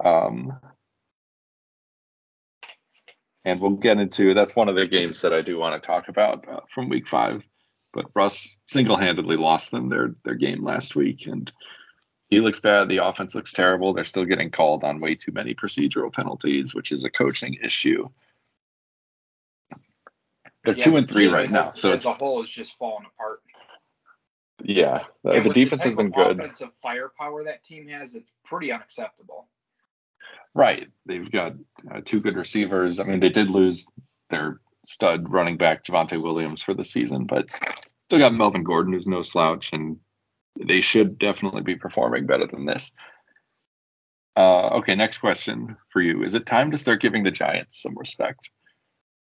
Um, 0.04 0.60
and 3.46 3.60
we'll 3.60 3.72
get 3.72 3.98
into 4.00 4.34
that's 4.34 4.56
one 4.56 4.70
of 4.70 4.76
the 4.76 4.88
games 4.88 5.22
that 5.22 5.34
I 5.34 5.42
do 5.42 5.58
want 5.58 5.82
to 5.82 5.86
talk 5.86 6.08
about 6.08 6.48
uh, 6.48 6.60
from 6.74 6.90
week 6.90 7.08
five. 7.08 7.44
But 7.94 8.06
Russ 8.16 8.58
single-handedly 8.68 9.38
lost 9.38 9.72
them 9.72 9.90
their 9.90 10.16
their 10.24 10.36
game 10.36 10.62
last 10.62 10.96
week, 10.96 11.28
and 11.28 11.52
he 12.30 12.40
looks 12.40 12.60
bad. 12.62 12.88
The 12.88 13.06
offense 13.06 13.36
looks 13.36 13.54
terrible. 13.54 13.94
They're 13.94 14.04
still 14.06 14.26
getting 14.26 14.52
called 14.52 14.84
on 14.84 15.02
way 15.02 15.16
too 15.16 15.32
many 15.34 15.54
procedural 15.54 16.14
penalties, 16.14 16.74
which 16.74 16.92
is 16.92 17.04
a 17.04 17.10
coaching 17.10 17.56
issue. 17.64 18.08
They're 20.64 20.76
Yeah, 20.76 20.84
two 20.84 20.98
and 20.98 21.10
three 21.10 21.28
right 21.28 21.50
now, 21.50 21.72
so 21.72 21.92
as 21.92 22.06
it's 22.06 22.16
a 22.16 22.18
whole 22.18 22.44
is 22.44 22.50
just 22.50 22.78
falling 22.78 23.06
apart. 23.06 23.42
yeah. 24.64 25.04
The, 25.24 25.42
the 25.42 25.50
defense 25.54 25.84
has 25.84 25.96
type 25.96 26.12
been 26.12 26.12
good. 26.12 26.40
Offensive 26.40 26.70
firepower 26.82 27.44
that 27.46 27.64
team 27.64 27.88
has, 27.88 28.16
it's 28.16 28.32
pretty 28.46 28.72
unacceptable. 28.72 29.48
Right. 30.54 30.88
They've 31.06 31.30
got 31.30 31.56
uh, 31.92 32.02
two 32.06 32.20
good 32.20 32.36
receivers. 32.36 33.00
I 33.00 33.06
mean, 33.06 33.20
they 33.20 33.30
did 33.30 33.50
lose 33.50 33.92
their 34.30 34.60
stud 34.86 35.32
running 35.32 35.58
back 35.58 35.86
Javonte 35.86 36.22
Williams 36.22 36.62
for 36.62 36.74
the 36.74 36.84
season, 36.84 37.26
but 37.26 37.48
still 38.08 38.20
got 38.20 38.34
Melvin 38.34 38.64
Gordon, 38.64 38.94
who's 38.94 39.08
no 39.08 39.22
slouch, 39.22 39.72
and 39.74 39.98
they 40.60 40.82
should 40.82 41.18
definitely 41.18 41.62
be 41.62 41.76
performing 41.76 42.26
better 42.26 42.48
than 42.48 42.66
this. 42.66 42.92
Uh, 44.36 44.78
okay, 44.78 44.96
next 44.96 45.20
question 45.20 45.78
for 45.90 46.02
you: 46.02 46.24
Is 46.24 46.36
it 46.36 46.46
time 46.46 46.72
to 46.72 46.78
start 46.78 47.02
giving 47.02 47.24
the 47.24 47.32
Giants 47.32 47.82
some 47.82 47.98
respect? 47.98 48.50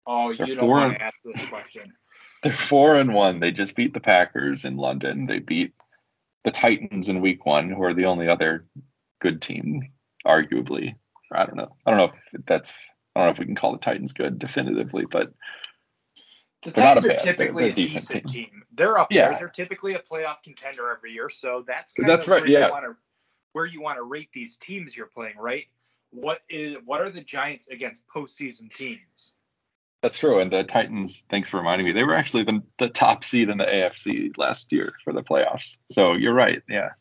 Oh, 0.06 0.34
They're 0.36 0.48
you 0.48 0.56
don't 0.56 0.62
four 0.62 0.80
want 0.80 0.98
to 0.98 1.04
ask 1.04 1.16
this 1.24 1.46
question. 1.46 1.94
They're 2.44 2.52
four 2.52 2.96
and 2.96 3.14
one. 3.14 3.40
They 3.40 3.52
just 3.52 3.76
beat 3.76 3.94
the 3.94 4.00
Packers 4.00 4.66
in 4.66 4.78
London. 4.78 5.26
They 5.26 5.40
beat 5.40 5.74
the 6.44 6.52
Titans 6.52 7.10
in 7.10 7.22
Week 7.22 7.46
One, 7.46 7.70
who 7.70 7.84
are 7.84 7.94
the 7.94 8.06
only 8.06 8.30
other 8.30 8.66
good 9.20 9.42
team, 9.42 9.92
arguably. 10.26 10.96
I 11.32 11.46
don't 11.46 11.58
know. 11.58 11.76
I 11.86 11.92
don't 11.92 11.98
know 11.98 12.14
if 12.34 12.46
that's. 12.46 12.74
I 13.20 13.26
don't 13.26 13.28
know 13.28 13.32
if 13.34 13.40
we 13.40 13.46
can 13.46 13.56
call 13.56 13.72
the 13.74 13.78
Titans 13.80 14.14
good 14.14 14.40
definitively, 14.40 15.06
but 15.10 15.34
The 16.64 16.72
They're 16.72 16.84
not 16.84 16.96
Titans 16.96 17.06
a 17.06 17.08
are 17.08 17.12
bad- 17.12 17.20
they're- 17.26 17.34
typically 17.34 17.64
they're 17.64 17.70
a 17.70 17.74
a 17.74 17.76
decent 17.76 18.08
decent 18.08 18.30
team. 18.30 18.46
team. 18.50 18.64
They're 18.74 18.98
up 18.98 19.12
Yeah. 19.12 19.30
there. 19.30 19.40
They're 19.40 19.48
typically 19.50 19.94
a 19.94 20.00
playoff 20.00 20.44
contender 20.44 20.90
every 20.92 21.14
year, 21.14 21.30
so 21.30 21.64
that's 21.66 21.94
kind 21.94 22.08
That's 22.10 22.26
of 22.26 22.32
right, 22.32 22.42
where 22.42 22.50
yeah. 22.52 22.66
you 22.68 22.72
want 22.74 22.86
to 22.86 22.96
where 23.54 23.66
you 23.66 23.82
want 23.82 23.98
to 23.98 24.04
rate 24.04 24.30
these 24.34 24.58
teams 24.58 24.96
you're 24.96 25.08
playing, 25.08 25.38
right? 25.38 25.66
What 26.12 26.42
is 26.50 26.76
what 26.86 27.02
are 27.02 27.10
the 27.10 27.22
Giants 27.22 27.68
against 27.70 28.08
postseason 28.08 28.74
teams? 28.74 29.34
that's 30.02 30.18
true. 30.18 30.40
And 30.40 30.50
the 30.52 30.64
Titans, 30.64 31.26
thanks 31.30 31.50
for 31.50 31.58
reminding 31.58 31.86
me, 31.86 31.92
they 31.92 32.06
were 32.06 32.16
actually 32.16 32.44
the, 32.44 32.62
the 32.78 32.88
top 32.90 33.22
seed 33.26 33.50
in 33.50 33.58
the 33.58 33.66
AFC 33.66 34.32
last 34.38 34.72
year 34.72 34.94
for 35.04 35.12
the 35.12 35.22
playoffs. 35.22 35.78
So 35.92 36.14
you're 36.14 36.34
right. 36.34 36.62
Yeah. 36.70 36.92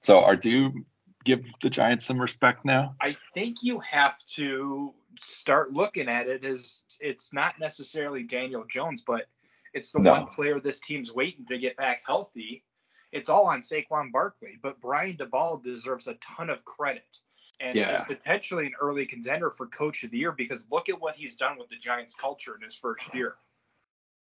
So 0.00 0.22
are 0.22 0.36
do 0.36 0.50
you 0.50 0.86
give 1.24 1.44
the 1.62 1.68
Giants 1.70 2.06
some 2.06 2.20
respect 2.20 2.64
now? 2.64 2.94
I 3.00 3.16
think 3.32 3.62
you 3.62 3.80
have 3.80 4.22
to 4.36 4.94
start 5.24 5.72
looking 5.72 6.08
at 6.08 6.28
it 6.28 6.44
as 6.44 6.82
it's 7.00 7.32
not 7.32 7.58
necessarily 7.58 8.22
Daniel 8.22 8.64
Jones, 8.64 9.02
but 9.06 9.26
it's 9.72 9.92
the 9.92 10.00
No. 10.00 10.12
one 10.12 10.26
player 10.28 10.60
this 10.60 10.80
team's 10.80 11.12
waiting 11.12 11.46
to 11.46 11.58
get 11.58 11.76
back 11.76 12.02
healthy. 12.06 12.64
It's 13.12 13.28
all 13.28 13.46
on 13.46 13.60
Saquon 13.60 14.12
Barkley, 14.12 14.58
but 14.62 14.80
Brian 14.80 15.16
Daboll 15.16 15.62
deserves 15.62 16.08
a 16.08 16.14
ton 16.14 16.50
of 16.50 16.64
credit. 16.64 17.20
And 17.60 17.76
Yeah. 17.76 18.00
is 18.00 18.06
potentially 18.16 18.66
an 18.66 18.74
early 18.80 19.06
contender 19.06 19.50
for 19.52 19.66
coach 19.68 20.02
of 20.02 20.10
the 20.10 20.18
year 20.18 20.32
because 20.32 20.68
look 20.72 20.88
at 20.88 21.00
what 21.00 21.14
he's 21.14 21.36
done 21.36 21.56
with 21.56 21.68
the 21.68 21.76
Giants 21.76 22.16
culture 22.16 22.54
in 22.56 22.62
his 22.62 22.74
first 22.74 23.14
year. 23.14 23.36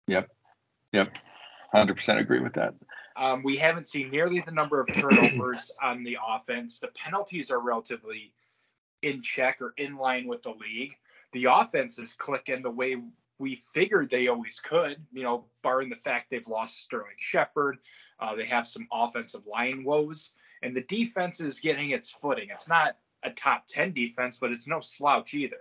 Yep. 0.08 0.28
Yep. 0.92 1.16
100% 1.72 2.18
agree 2.18 2.40
with 2.40 2.54
that. 2.54 2.74
Um, 3.14 3.42
we 3.44 3.56
haven't 3.56 3.86
seen 3.86 4.10
nearly 4.10 4.40
the 4.40 4.50
number 4.50 4.80
of 4.80 4.92
turnovers 4.92 5.70
on 5.80 6.02
the 6.02 6.18
offense. 6.26 6.80
The 6.80 6.88
penalties 6.88 7.52
are 7.52 7.60
relatively 7.60 8.32
in 9.02 9.22
check 9.22 9.60
or 9.60 9.74
in 9.76 9.96
line 9.96 10.26
with 10.26 10.42
the 10.42 10.50
league. 10.50 10.96
The 11.32 11.46
offense 11.46 11.98
is 11.98 12.14
clicking 12.14 12.62
the 12.62 12.70
way 12.70 12.96
we 13.38 13.56
figured 13.56 14.10
they 14.10 14.28
always 14.28 14.60
could, 14.60 14.96
you 15.12 15.22
know, 15.22 15.46
barring 15.62 15.88
the 15.88 15.96
fact 15.96 16.30
they've 16.30 16.46
lost 16.46 16.82
Sterling 16.82 17.16
Shepard. 17.18 17.78
Uh, 18.18 18.34
they 18.34 18.44
have 18.46 18.66
some 18.66 18.86
offensive 18.92 19.46
line 19.46 19.82
woes, 19.82 20.30
and 20.62 20.76
the 20.76 20.82
defense 20.82 21.40
is 21.40 21.60
getting 21.60 21.90
its 21.90 22.10
footing. 22.10 22.48
It's 22.52 22.68
not 22.68 22.96
a 23.22 23.30
top 23.30 23.66
10 23.68 23.92
defense, 23.92 24.38
but 24.38 24.52
it's 24.52 24.68
no 24.68 24.80
slouch 24.80 25.32
either. 25.34 25.60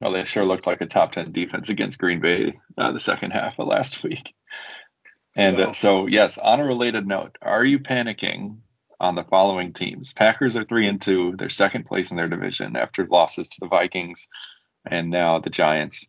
Well, 0.00 0.12
they 0.12 0.24
sure 0.24 0.44
looked 0.44 0.66
like 0.66 0.80
a 0.80 0.86
top 0.86 1.12
10 1.12 1.32
defense 1.32 1.68
against 1.68 1.98
Green 1.98 2.20
Bay 2.20 2.58
uh, 2.76 2.92
the 2.92 3.00
second 3.00 3.32
half 3.32 3.58
of 3.58 3.68
last 3.68 4.02
week. 4.02 4.34
And 5.36 5.60
uh, 5.60 5.72
so, 5.72 6.06
yes, 6.06 6.38
on 6.38 6.58
a 6.58 6.64
related 6.64 7.06
note, 7.06 7.38
are 7.40 7.64
you 7.64 7.78
panicking 7.78 8.58
on 9.00 9.14
the 9.14 9.24
following 9.24 9.72
teams? 9.72 10.12
Packers 10.12 10.56
are 10.56 10.64
three 10.64 10.88
and 10.88 11.00
two. 11.00 11.34
They're 11.36 11.48
second 11.48 11.86
place 11.86 12.10
in 12.10 12.16
their 12.16 12.28
division 12.28 12.76
after 12.76 13.06
losses 13.06 13.48
to 13.50 13.60
the 13.60 13.68
Vikings 13.68 14.28
and 14.86 15.10
now 15.10 15.38
the 15.38 15.50
Giants. 15.50 16.06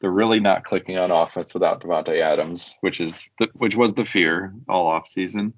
They're 0.00 0.10
really 0.10 0.40
not 0.40 0.64
clicking 0.64 0.98
on 0.98 1.12
offense 1.12 1.54
without 1.54 1.80
Davante 1.80 2.20
Adams, 2.20 2.76
which 2.80 3.00
is 3.00 3.30
the, 3.38 3.48
which 3.54 3.76
was 3.76 3.94
the 3.94 4.04
fear 4.04 4.52
all 4.68 4.90
offseason. 4.90 5.52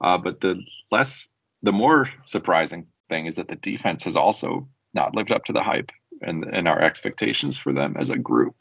Uh, 0.00 0.18
but 0.18 0.40
the 0.40 0.60
less, 0.90 1.28
the 1.62 1.72
more 1.72 2.08
surprising 2.24 2.86
thing 3.08 3.26
is 3.26 3.36
that 3.36 3.48
the 3.48 3.56
defense 3.56 4.04
has 4.04 4.16
also 4.16 4.68
not 4.94 5.14
lived 5.14 5.32
up 5.32 5.44
to 5.44 5.52
the 5.52 5.62
hype 5.62 5.92
and, 6.22 6.44
and 6.44 6.66
our 6.66 6.80
expectations 6.80 7.58
for 7.58 7.72
them 7.72 7.96
as 7.98 8.10
a 8.10 8.16
group. 8.18 8.56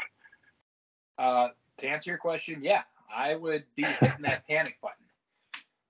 Uh, 1.17 1.50
to 1.77 1.88
answer 1.88 2.12
your 2.12 2.17
question, 2.17 2.62
yeah, 2.62 2.84
I 3.13 3.36
would 3.36 3.63
be 3.75 3.84
hitting 3.84 4.24
that 4.24 4.48
panic 4.48 4.77
button. 4.82 5.05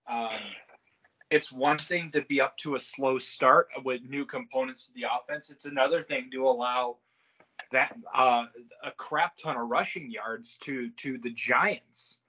Um, 0.07 0.39
it's 1.33 1.51
one 1.51 1.79
thing 1.79 2.11
to 2.11 2.21
be 2.21 2.39
up 2.39 2.55
to 2.59 2.75
a 2.75 2.79
slow 2.79 3.17
start 3.17 3.67
with 3.83 4.01
new 4.03 4.23
components 4.23 4.87
to 4.87 4.93
the 4.93 5.05
offense. 5.11 5.49
It's 5.49 5.65
another 5.65 6.03
thing 6.03 6.29
to 6.31 6.47
allow 6.47 6.97
that 7.71 7.95
uh, 8.13 8.45
a 8.83 8.91
crap 8.91 9.35
ton 9.37 9.57
of 9.57 9.67
rushing 9.67 10.11
yards 10.11 10.59
to 10.59 10.91
to 10.97 11.17
the 11.17 11.31
Giants. 11.31 12.19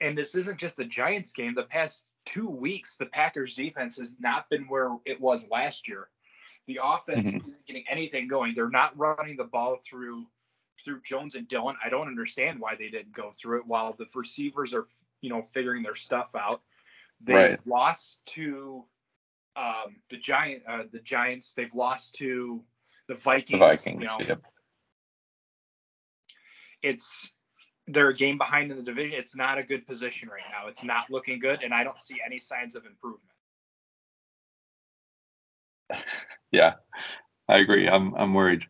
And 0.00 0.16
this 0.16 0.36
isn't 0.36 0.58
just 0.58 0.76
the 0.76 0.84
Giants 0.84 1.32
game. 1.32 1.54
The 1.54 1.64
past 1.64 2.06
two 2.24 2.48
weeks, 2.48 2.96
the 2.96 3.06
Packers 3.06 3.56
defense 3.56 3.98
has 3.98 4.14
not 4.20 4.48
been 4.50 4.68
where 4.68 4.90
it 5.04 5.20
was 5.20 5.44
last 5.50 5.88
year. 5.88 6.08
The 6.68 6.78
offense 6.82 7.32
Mhm. 7.32 7.48
isn't 7.48 7.66
getting 7.66 7.84
anything 7.88 8.28
going. 8.28 8.54
They're 8.54 8.68
not 8.70 8.96
running 8.96 9.36
the 9.36 9.44
ball 9.44 9.78
through 9.84 10.26
through 10.84 11.00
Jones 11.02 11.34
and 11.34 11.48
Dillon. 11.48 11.76
I 11.84 11.88
don't 11.88 12.08
understand 12.08 12.60
why 12.60 12.76
they 12.76 12.88
didn't 12.88 13.12
go 13.12 13.32
through 13.32 13.58
it 13.60 13.66
while 13.66 13.92
the 13.92 14.06
receivers 14.14 14.74
are, 14.74 14.86
you 15.20 15.28
know, 15.28 15.42
figuring 15.42 15.82
their 15.82 15.94
stuff 15.96 16.34
out. 16.36 16.62
They've 17.24 17.36
Right. 17.36 17.66
lost 17.66 18.20
to 18.34 18.84
um, 19.54 19.96
the 20.10 20.16
giant, 20.16 20.62
uh, 20.66 20.84
the 20.90 21.00
Giants. 21.00 21.52
They've 21.54 21.74
lost 21.74 22.14
to 22.16 22.64
the 23.08 23.14
Vikings. 23.14 23.52
The 23.52 23.58
Vikings, 23.58 24.00
You 24.00 24.06
know, 24.06 24.28
yep. 24.28 24.42
it's 26.82 27.32
they're 27.88 28.08
a 28.08 28.14
game 28.14 28.38
behind 28.38 28.70
in 28.70 28.76
the 28.76 28.82
division. 28.82 29.18
It's 29.18 29.36
not 29.36 29.58
a 29.58 29.62
good 29.62 29.86
position 29.86 30.28
right 30.28 30.42
now. 30.50 30.68
It's 30.68 30.84
not 30.84 31.10
looking 31.10 31.38
good, 31.38 31.62
and 31.62 31.74
I 31.74 31.84
don't 31.84 32.00
see 32.00 32.16
any 32.24 32.40
signs 32.40 32.74
of 32.76 32.86
improvement. 32.86 33.28
Yeah, 36.50 36.74
I 37.48 37.58
agree. 37.58 37.88
I'm 37.88 38.14
I'm 38.14 38.34
worried. 38.34 38.66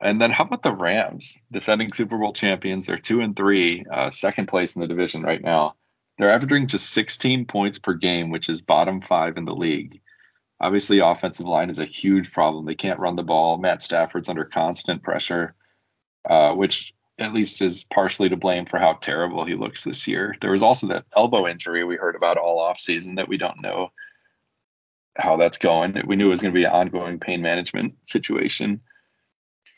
And 0.00 0.20
then 0.20 0.32
how 0.32 0.44
about 0.44 0.64
the 0.64 0.72
Rams, 0.72 1.38
defending 1.52 1.92
Super 1.92 2.18
Bowl 2.18 2.32
champions? 2.32 2.86
They're 2.86 2.98
two 2.98 3.20
and 3.20 3.36
three, 3.36 3.84
uh, 3.92 4.10
second 4.10 4.46
place 4.48 4.74
in 4.74 4.80
the 4.82 4.88
division 4.88 5.22
right 5.22 5.40
now. 5.40 5.76
They're 6.20 6.30
averaging 6.30 6.66
just 6.66 6.90
16 6.90 7.46
points 7.46 7.78
per 7.78 7.94
game, 7.94 8.28
which 8.28 8.50
is 8.50 8.60
bottom 8.60 9.00
five 9.00 9.38
in 9.38 9.46
the 9.46 9.54
league. 9.54 10.02
Obviously, 10.60 10.98
offensive 10.98 11.46
line 11.46 11.70
is 11.70 11.78
a 11.78 11.86
huge 11.86 12.30
problem. 12.30 12.66
They 12.66 12.74
can't 12.74 13.00
run 13.00 13.16
the 13.16 13.22
ball. 13.22 13.56
Matt 13.56 13.80
Stafford's 13.80 14.28
under 14.28 14.44
constant 14.44 15.02
pressure, 15.02 15.54
uh, 16.28 16.52
which 16.52 16.92
at 17.18 17.32
least 17.32 17.62
is 17.62 17.84
partially 17.84 18.28
to 18.28 18.36
blame 18.36 18.66
for 18.66 18.78
how 18.78 18.98
terrible 19.00 19.46
he 19.46 19.54
looks 19.54 19.82
this 19.82 20.06
year. 20.06 20.36
There 20.42 20.50
was 20.50 20.62
also 20.62 20.88
that 20.88 21.06
elbow 21.16 21.46
injury 21.46 21.84
we 21.84 21.96
heard 21.96 22.16
about 22.16 22.36
all 22.36 22.60
offseason 22.62 23.16
that 23.16 23.28
we 23.28 23.38
don't 23.38 23.62
know 23.62 23.90
how 25.16 25.38
that's 25.38 25.56
going. 25.56 26.02
We 26.06 26.16
knew 26.16 26.26
it 26.26 26.28
was 26.28 26.42
going 26.42 26.52
to 26.52 26.58
be 26.58 26.64
an 26.64 26.72
ongoing 26.72 27.18
pain 27.18 27.40
management 27.40 27.94
situation. 28.04 28.82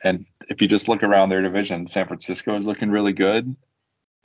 And 0.02 0.26
if 0.48 0.60
you 0.60 0.66
just 0.66 0.88
look 0.88 1.04
around 1.04 1.28
their 1.28 1.42
division, 1.42 1.86
San 1.86 2.08
Francisco 2.08 2.56
is 2.56 2.66
looking 2.66 2.90
really 2.90 3.12
good. 3.12 3.54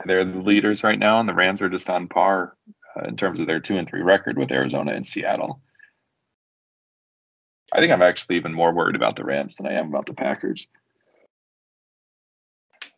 They're 0.04 0.24
the 0.24 0.38
leaders 0.38 0.84
right 0.84 0.98
now, 0.98 1.20
and 1.20 1.28
the 1.28 1.34
Rams 1.34 1.60
are 1.62 1.68
just 1.68 1.90
on 1.90 2.08
par 2.08 2.56
uh, 2.96 3.08
in 3.08 3.16
terms 3.16 3.40
of 3.40 3.46
their 3.46 3.60
two 3.60 3.76
and 3.76 3.88
three 3.88 4.02
record 4.02 4.38
with 4.38 4.52
Arizona 4.52 4.92
and 4.92 5.06
Seattle. 5.06 5.60
I 7.72 7.80
think 7.80 7.92
I'm 7.92 8.02
actually 8.02 8.36
even 8.36 8.54
more 8.54 8.72
worried 8.72 8.96
about 8.96 9.16
the 9.16 9.24
Rams 9.24 9.56
than 9.56 9.66
I 9.66 9.72
am 9.74 9.88
about 9.88 10.06
the 10.06 10.14
Packers. 10.14 10.68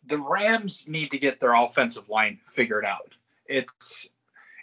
the 0.05 0.19
Rams 0.19 0.87
need 0.87 1.11
to 1.11 1.17
get 1.17 1.39
their 1.39 1.53
offensive 1.53 2.09
line 2.09 2.39
figured 2.43 2.85
out. 2.85 3.13
It's 3.47 4.07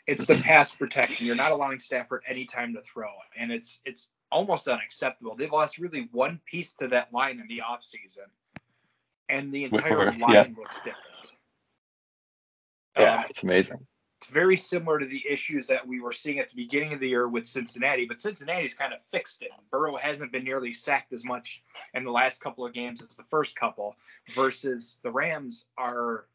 it's 0.07 0.27
the 0.27 0.35
pass 0.37 0.75
protection. 0.75 1.27
You're 1.27 1.37
not 1.37 1.53
allowing 1.53 1.81
Stafford 1.81 2.23
any 2.27 2.47
time 2.47 2.75
to 2.75 2.83
throw, 2.83 3.11
and 3.37 3.53
it's 3.53 3.81
it's 3.85 4.09
almost 4.31 4.69
unacceptable. 4.69 5.37
They've 5.37 5.53
lost 5.53 5.79
really 5.79 6.09
one 6.13 6.41
piece 6.45 6.75
to 6.77 6.89
that 6.89 7.13
line 7.13 7.41
in 7.41 7.47
the 7.49 7.63
offseason, 7.69 8.29
and 9.29 9.53
the 9.53 9.65
entire 9.65 10.13
line 10.13 10.33
yeah. 10.33 10.47
looks 10.57 10.77
different. 10.77 11.33
Yeah, 12.99 13.19
Um, 13.19 13.25
it's 13.29 13.43
amazing. 13.43 13.87
it's 14.21 14.27
very 14.27 14.57
similar 14.57 14.99
to 14.99 15.07
the 15.07 15.23
issues 15.29 15.69
that 15.69 15.87
we 15.87 16.01
were 16.01 16.13
seeing 16.13 16.39
at 16.41 16.51
the 16.51 16.57
beginning 16.57 16.93
of 16.93 17.01
the 17.01 17.09
year 17.09 17.29
with 17.29 17.47
Cincinnati, 17.47 18.05
but 18.05 18.21
Cincinnati's 18.21 18.75
kind 18.75 18.93
of 18.93 18.99
fixed 19.13 19.43
it. 19.43 19.51
Burrow 19.71 19.97
hasn't 19.97 20.33
been 20.33 20.45
nearly 20.45 20.73
sacked 20.73 21.13
as 21.13 21.25
much 21.25 21.63
in 21.95 22.05
the 22.05 22.11
last 22.11 22.41
couple 22.41 22.67
of 22.67 22.73
games 22.73 23.01
as 23.03 23.17
the 23.17 23.25
first 23.31 23.57
couple, 23.57 23.95
versus 24.35 24.99
the 25.03 25.11
Rams 25.11 25.67
are 25.77 26.27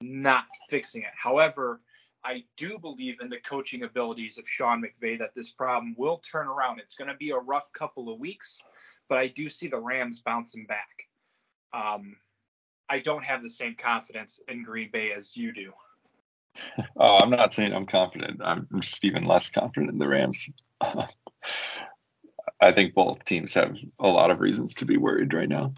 not 0.00 0.44
fixing 0.70 1.02
it. 1.02 1.12
However, 1.14 1.80
I 2.24 2.44
do 2.56 2.78
believe 2.78 3.20
in 3.20 3.30
the 3.30 3.38
coaching 3.38 3.84
abilities 3.84 4.38
of 4.38 4.48
Sean 4.48 4.82
McVay 4.82 5.18
that 5.20 5.34
this 5.36 5.50
problem 5.50 5.94
will 5.96 6.18
turn 6.18 6.48
around. 6.48 6.80
It's 6.80 6.96
going 6.96 7.08
to 7.08 7.16
be 7.16 7.30
a 7.30 7.36
rough 7.36 7.72
couple 7.72 8.12
of 8.12 8.18
weeks, 8.18 8.60
but 9.08 9.18
I 9.18 9.28
do 9.28 9.48
see 9.48 9.68
the 9.68 9.78
Rams 9.78 10.20
bouncing 10.20 10.66
back. 10.66 11.06
Um, 11.72 12.16
I 12.88 13.00
don't 13.00 13.24
have 13.24 13.42
the 13.42 13.50
same 13.50 13.74
confidence 13.74 14.40
in 14.48 14.62
Green 14.62 14.90
Bay 14.90 15.12
as 15.12 15.36
you 15.36 15.52
do. 15.52 15.72
Oh, 16.96 17.18
I'm 17.18 17.30
not 17.30 17.54
saying 17.54 17.72
I'm 17.72 17.86
confident. 17.86 18.40
I'm 18.42 18.66
just 18.80 19.04
even 19.04 19.24
less 19.24 19.48
confident 19.48 19.92
in 19.92 19.98
the 19.98 20.08
Rams. 20.08 20.48
I 22.60 22.72
think 22.72 22.94
both 22.94 23.24
teams 23.24 23.54
have 23.54 23.76
a 24.00 24.08
lot 24.08 24.32
of 24.32 24.40
reasons 24.40 24.74
to 24.76 24.84
be 24.84 24.96
worried 24.96 25.32
right 25.32 25.48
now. 25.48 25.74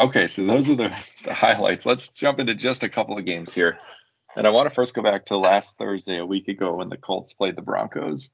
Okay, 0.00 0.26
so 0.26 0.44
those 0.44 0.68
are 0.68 0.74
the, 0.74 0.96
the 1.24 1.32
highlights. 1.32 1.86
Let's 1.86 2.08
jump 2.08 2.40
into 2.40 2.54
just 2.54 2.82
a 2.82 2.88
couple 2.88 3.16
of 3.16 3.24
games 3.24 3.54
here. 3.54 3.78
And 4.36 4.46
I 4.46 4.50
want 4.50 4.68
to 4.68 4.74
first 4.74 4.94
go 4.94 5.02
back 5.02 5.26
to 5.26 5.38
last 5.38 5.78
Thursday, 5.78 6.18
a 6.18 6.26
week 6.26 6.48
ago, 6.48 6.74
when 6.74 6.88
the 6.88 6.98
Colts 6.98 7.32
played 7.32 7.56
the 7.56 7.62
Broncos. 7.62 8.32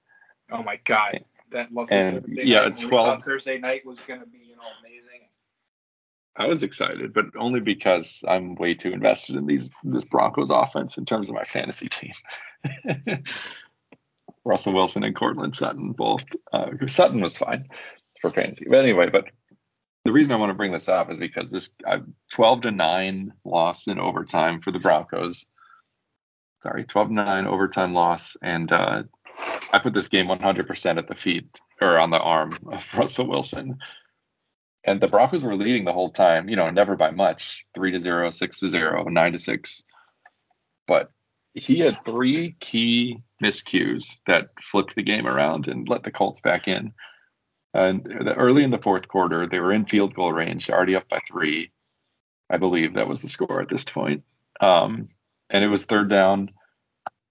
Oh 0.50 0.62
my 0.62 0.81
God, 0.85 1.23
that 1.52 1.73
lovely 1.73 1.97
And, 1.97 2.23
Thursday 2.23 2.45
yeah, 2.45 2.69
night. 2.69 2.78
12 2.78 2.90
thought 2.90 3.25
Thursday 3.25 3.59
night 3.59 3.87
was 3.87 4.00
going 4.00 4.21
to 4.21 4.26
be 4.26 4.38
you 4.38 4.57
know 4.57 4.62
amazing. 4.81 5.21
I 6.37 6.47
was 6.47 6.62
excited, 6.62 7.12
but 7.12 7.27
only 7.39 7.61
because 7.61 8.25
I'm 8.27 8.55
way 8.55 8.75
too 8.75 8.93
invested 8.93 9.37
in 9.37 9.47
these 9.47 9.71
this 9.85 10.05
Broncos 10.05 10.51
offense 10.51 10.97
in 10.97 11.05
terms 11.05 11.29
of 11.29 11.35
my 11.35 11.45
fantasy 11.45 11.89
team. 11.89 12.12
Russell 14.45 14.73
Wilson 14.73 15.05
and 15.05 15.15
Courtland 15.15 15.55
Sutton 15.55 15.93
both. 15.93 16.25
Uh, 16.53 16.71
Sutton 16.87 17.21
was 17.21 17.37
fine 17.37 17.69
for 18.21 18.31
fantasy, 18.31 18.67
but 18.69 18.81
anyway. 18.81 19.11
But 19.11 19.27
the 20.05 20.12
reason 20.12 20.33
I 20.33 20.37
want 20.37 20.51
to 20.51 20.55
bring 20.55 20.73
this 20.73 20.89
up 20.89 21.11
is 21.11 21.19
because 21.19 21.51
this 21.51 21.73
uh, 21.87 21.99
12 22.33 22.62
to 22.62 22.71
nine 22.71 23.35
loss 23.45 23.87
in 23.87 24.01
overtime 24.01 24.61
for 24.62 24.73
the 24.73 24.81
Broncos. 24.81 25.47
Sorry, 26.62 26.85
12 26.85 27.09
to 27.09 27.15
nine 27.15 27.47
overtime 27.47 27.93
loss, 27.93 28.37
and 28.43 28.73
uh, 28.73 29.03
I 29.73 29.79
put 29.81 29.95
this 29.95 30.09
game 30.09 30.27
100% 30.27 30.99
at 30.99 31.09
the 31.09 31.15
feet 31.15 31.61
or 31.81 31.99
on 31.99 32.11
the 32.11 32.19
arm 32.21 32.57
of 32.73 32.97
Russell 32.97 33.29
Wilson 33.29 33.79
and 34.85 35.01
the 35.01 35.09
Broncos 35.09 35.45
were 35.45 35.57
leading 35.57 35.85
the 35.85 35.93
whole 35.93 36.11
time, 36.11 36.49
you 36.49 36.57
know, 36.57 36.71
never 36.71 36.97
by 36.97 37.11
much, 37.11 37.65
three 37.75 37.93
to 37.93 37.99
zero, 37.99 38.31
six 38.31 38.61
to 38.61 38.69
zero, 38.69 39.05
nine 39.05 39.33
to 39.33 39.39
six. 39.39 39.83
But 40.87 41.11
he 41.55 41.79
had 41.79 42.05
three 42.05 42.57
key 42.59 43.23
miscues 43.43 44.21
that 44.27 44.49
flipped 44.61 44.95
the 44.95 45.03
game 45.03 45.27
around 45.27 45.69
and 45.69 45.89
let 45.89 46.03
the 46.03 46.11
Colts 46.11 46.41
back 46.41 46.67
in. 46.67 46.93
And 47.75 48.07
early 48.37 48.65
in 48.65 48.71
the 48.71 48.79
fourth 48.79 49.09
quarter, 49.09 49.47
they 49.47 49.61
were 49.61 49.73
in 49.73 49.87
field 49.87 50.15
goal 50.15 50.33
range, 50.33 50.69
already 50.69 50.97
up 50.97 51.09
by 51.09 51.21
three. 51.27 51.71
I 52.51 52.59
believe 52.59 52.95
that 52.95 53.09
was 53.09 53.23
the 53.23 53.29
score 53.29 53.62
at 53.62 53.69
this 53.69 53.85
point. 53.85 54.25
Um, 54.61 55.09
and 55.49 55.65
it 55.65 55.69
was 55.69 55.87
third 55.87 56.11
down. 56.11 56.51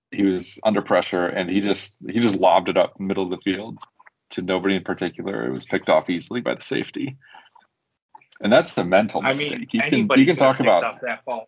He 0.10 0.24
was 0.24 0.60
under 0.64 0.82
pressure, 0.82 1.28
and 1.28 1.50
he 1.50 1.62
just 1.62 1.98
he 2.10 2.20
just 2.20 2.40
lobbed 2.40 2.70
it 2.70 2.78
up 2.78 3.00
middle 3.00 3.24
of 3.24 3.30
the 3.30 3.38
field 3.38 3.78
to 4.32 4.42
nobody 4.42 4.76
in 4.76 4.84
particular. 4.84 5.46
It 5.46 5.54
was 5.54 5.66
picked 5.66 5.90
off 5.90 6.10
easily 6.10 6.42
by 6.42 6.56
the 6.56 6.62
safety. 6.62 7.18
And 8.42 8.52
that's 8.52 8.74
the 8.74 8.84
mental 8.84 9.22
mistake. 9.22 9.54
I 9.54 9.56
mean, 9.56 9.68
you 9.72 10.08
can 10.08 10.20
you 10.20 10.26
can 10.26 10.36
talk 10.36 10.60
about 10.60 11.00
that 11.02 11.24
ball. 11.26 11.48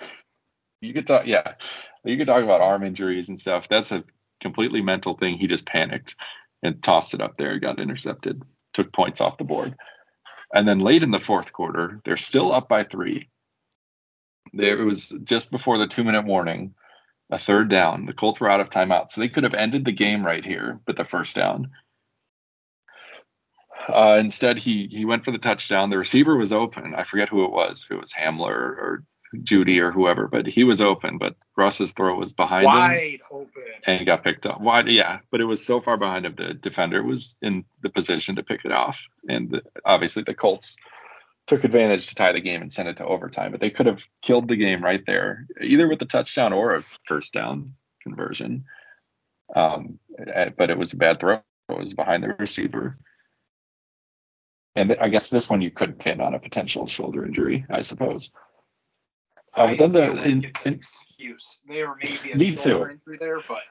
you 0.81 0.93
could 0.93 1.07
talk 1.07 1.25
yeah. 1.25 1.55
You 2.03 2.17
could 2.17 2.27
talk 2.27 2.43
about 2.43 2.61
arm 2.61 2.83
injuries 2.83 3.29
and 3.29 3.39
stuff. 3.39 3.67
That's 3.67 3.91
a 3.91 4.03
completely 4.39 4.81
mental 4.81 5.15
thing. 5.15 5.37
He 5.37 5.47
just 5.47 5.65
panicked 5.65 6.15
and 6.61 6.81
tossed 6.81 7.13
it 7.13 7.21
up 7.21 7.37
there, 7.37 7.59
got 7.59 7.79
intercepted, 7.79 8.43
took 8.73 8.93
points 8.93 9.21
off 9.21 9.37
the 9.37 9.43
board. 9.43 9.75
And 10.53 10.67
then 10.67 10.79
late 10.79 11.01
in 11.01 11.11
the 11.11 11.19
fourth 11.19 11.51
quarter, 11.51 11.99
they're 12.05 12.15
still 12.15 12.53
up 12.53 12.69
by 12.69 12.83
three. 12.83 13.29
There 14.53 14.79
it 14.79 14.85
was 14.85 15.09
just 15.23 15.49
before 15.49 15.79
the 15.79 15.87
two 15.87 16.03
minute 16.03 16.25
warning, 16.25 16.75
a 17.31 17.39
third 17.39 17.69
down. 17.69 18.05
The 18.05 18.13
Colts 18.13 18.39
were 18.39 18.51
out 18.51 18.59
of 18.59 18.69
timeout, 18.69 19.09
so 19.09 19.19
they 19.19 19.29
could 19.29 19.45
have 19.45 19.55
ended 19.55 19.83
the 19.83 19.91
game 19.91 20.23
right 20.23 20.45
here 20.45 20.79
with 20.85 20.97
the 20.97 21.05
first 21.05 21.35
down. 21.35 21.71
Uh, 23.87 24.17
instead, 24.19 24.57
he 24.57 24.87
he 24.89 25.05
went 25.05 25.25
for 25.25 25.31
the 25.31 25.37
touchdown. 25.37 25.89
The 25.89 25.97
receiver 25.97 26.35
was 26.37 26.53
open. 26.53 26.95
I 26.95 27.03
forget 27.03 27.29
who 27.29 27.45
it 27.45 27.51
was, 27.51 27.83
if 27.83 27.91
it 27.91 27.99
was 27.99 28.13
Hamler 28.13 28.49
or 28.49 29.03
Jeudy 29.41 29.79
or 29.79 29.91
whoever, 29.91 30.27
but 30.27 30.45
he 30.45 30.63
was 30.63 30.81
open. 30.81 31.17
But 31.17 31.35
Russ's 31.57 31.91
throw 31.93 32.17
was 32.17 32.33
behind 32.33 32.65
him 32.65 32.71
Wide 32.71 33.19
open. 33.31 33.63
and 33.85 34.05
got 34.05 34.23
picked 34.23 34.45
up. 34.45 34.61
Wide, 34.61 34.87
yeah, 34.87 35.19
but 35.31 35.41
it 35.41 35.45
was 35.45 35.65
so 35.65 35.81
far 35.81 35.97
behind 35.97 36.25
him. 36.25 36.35
The 36.35 36.53
defender 36.53 37.03
was 37.03 37.37
in 37.41 37.65
the 37.81 37.89
position 37.89 38.35
to 38.35 38.43
pick 38.43 38.61
it 38.65 38.71
off, 38.71 39.01
and 39.27 39.49
the, 39.49 39.61
obviously 39.83 40.23
the 40.23 40.33
Colts 40.33 40.77
took 41.47 41.63
advantage 41.63 42.07
to 42.07 42.15
tie 42.15 42.31
the 42.31 42.39
game 42.39 42.61
and 42.61 42.71
send 42.71 42.87
it 42.87 42.97
to 42.97 43.05
overtime. 43.05 43.51
But 43.51 43.59
they 43.59 43.69
could 43.69 43.87
have 43.87 44.03
killed 44.21 44.47
the 44.47 44.55
game 44.55 44.83
right 44.83 45.03
there, 45.05 45.45
either 45.61 45.89
with 45.89 45.99
the 45.99 46.05
touchdown 46.05 46.53
or 46.53 46.75
a 46.75 46.83
first 47.05 47.33
down 47.33 47.73
conversion. 48.01 48.65
Um, 49.55 49.99
eh, 50.33 50.49
but 50.55 50.69
it 50.69 50.77
was 50.77 50.93
a 50.93 50.97
bad 50.97 51.19
throw. 51.19 51.41
It 51.69 51.79
was 51.79 51.93
behind 51.93 52.23
the 52.23 52.35
receiver. 52.37 52.97
And 54.75 54.95
I 54.99 55.07
guess 55.09 55.29
this 55.29 55.49
one 55.49 55.61
you 55.61 55.69
could 55.71 55.99
pin 55.99 56.19
on 56.21 56.33
a 56.33 56.39
potential 56.39 56.87
shoulder 56.87 57.25
injury, 57.25 57.65
I 57.69 57.81
suppose. 57.81 58.31
Uh, 59.53 59.67
but 59.67 59.77
then 59.77 59.91
the 59.91 60.03
I 60.03 60.07
feel 60.07 60.15
like 60.17 60.25
in, 60.25 60.43
it's 60.45 60.65
in, 60.65 60.73
excuse. 60.73 61.59
There 61.67 61.95
may 61.95 62.17
be 62.23 62.31
a 62.31 62.35
Me 62.35 62.55
shoulder 62.55 62.87
too. 62.87 62.91
injury 62.93 63.17
there, 63.19 63.39
but 63.47 63.61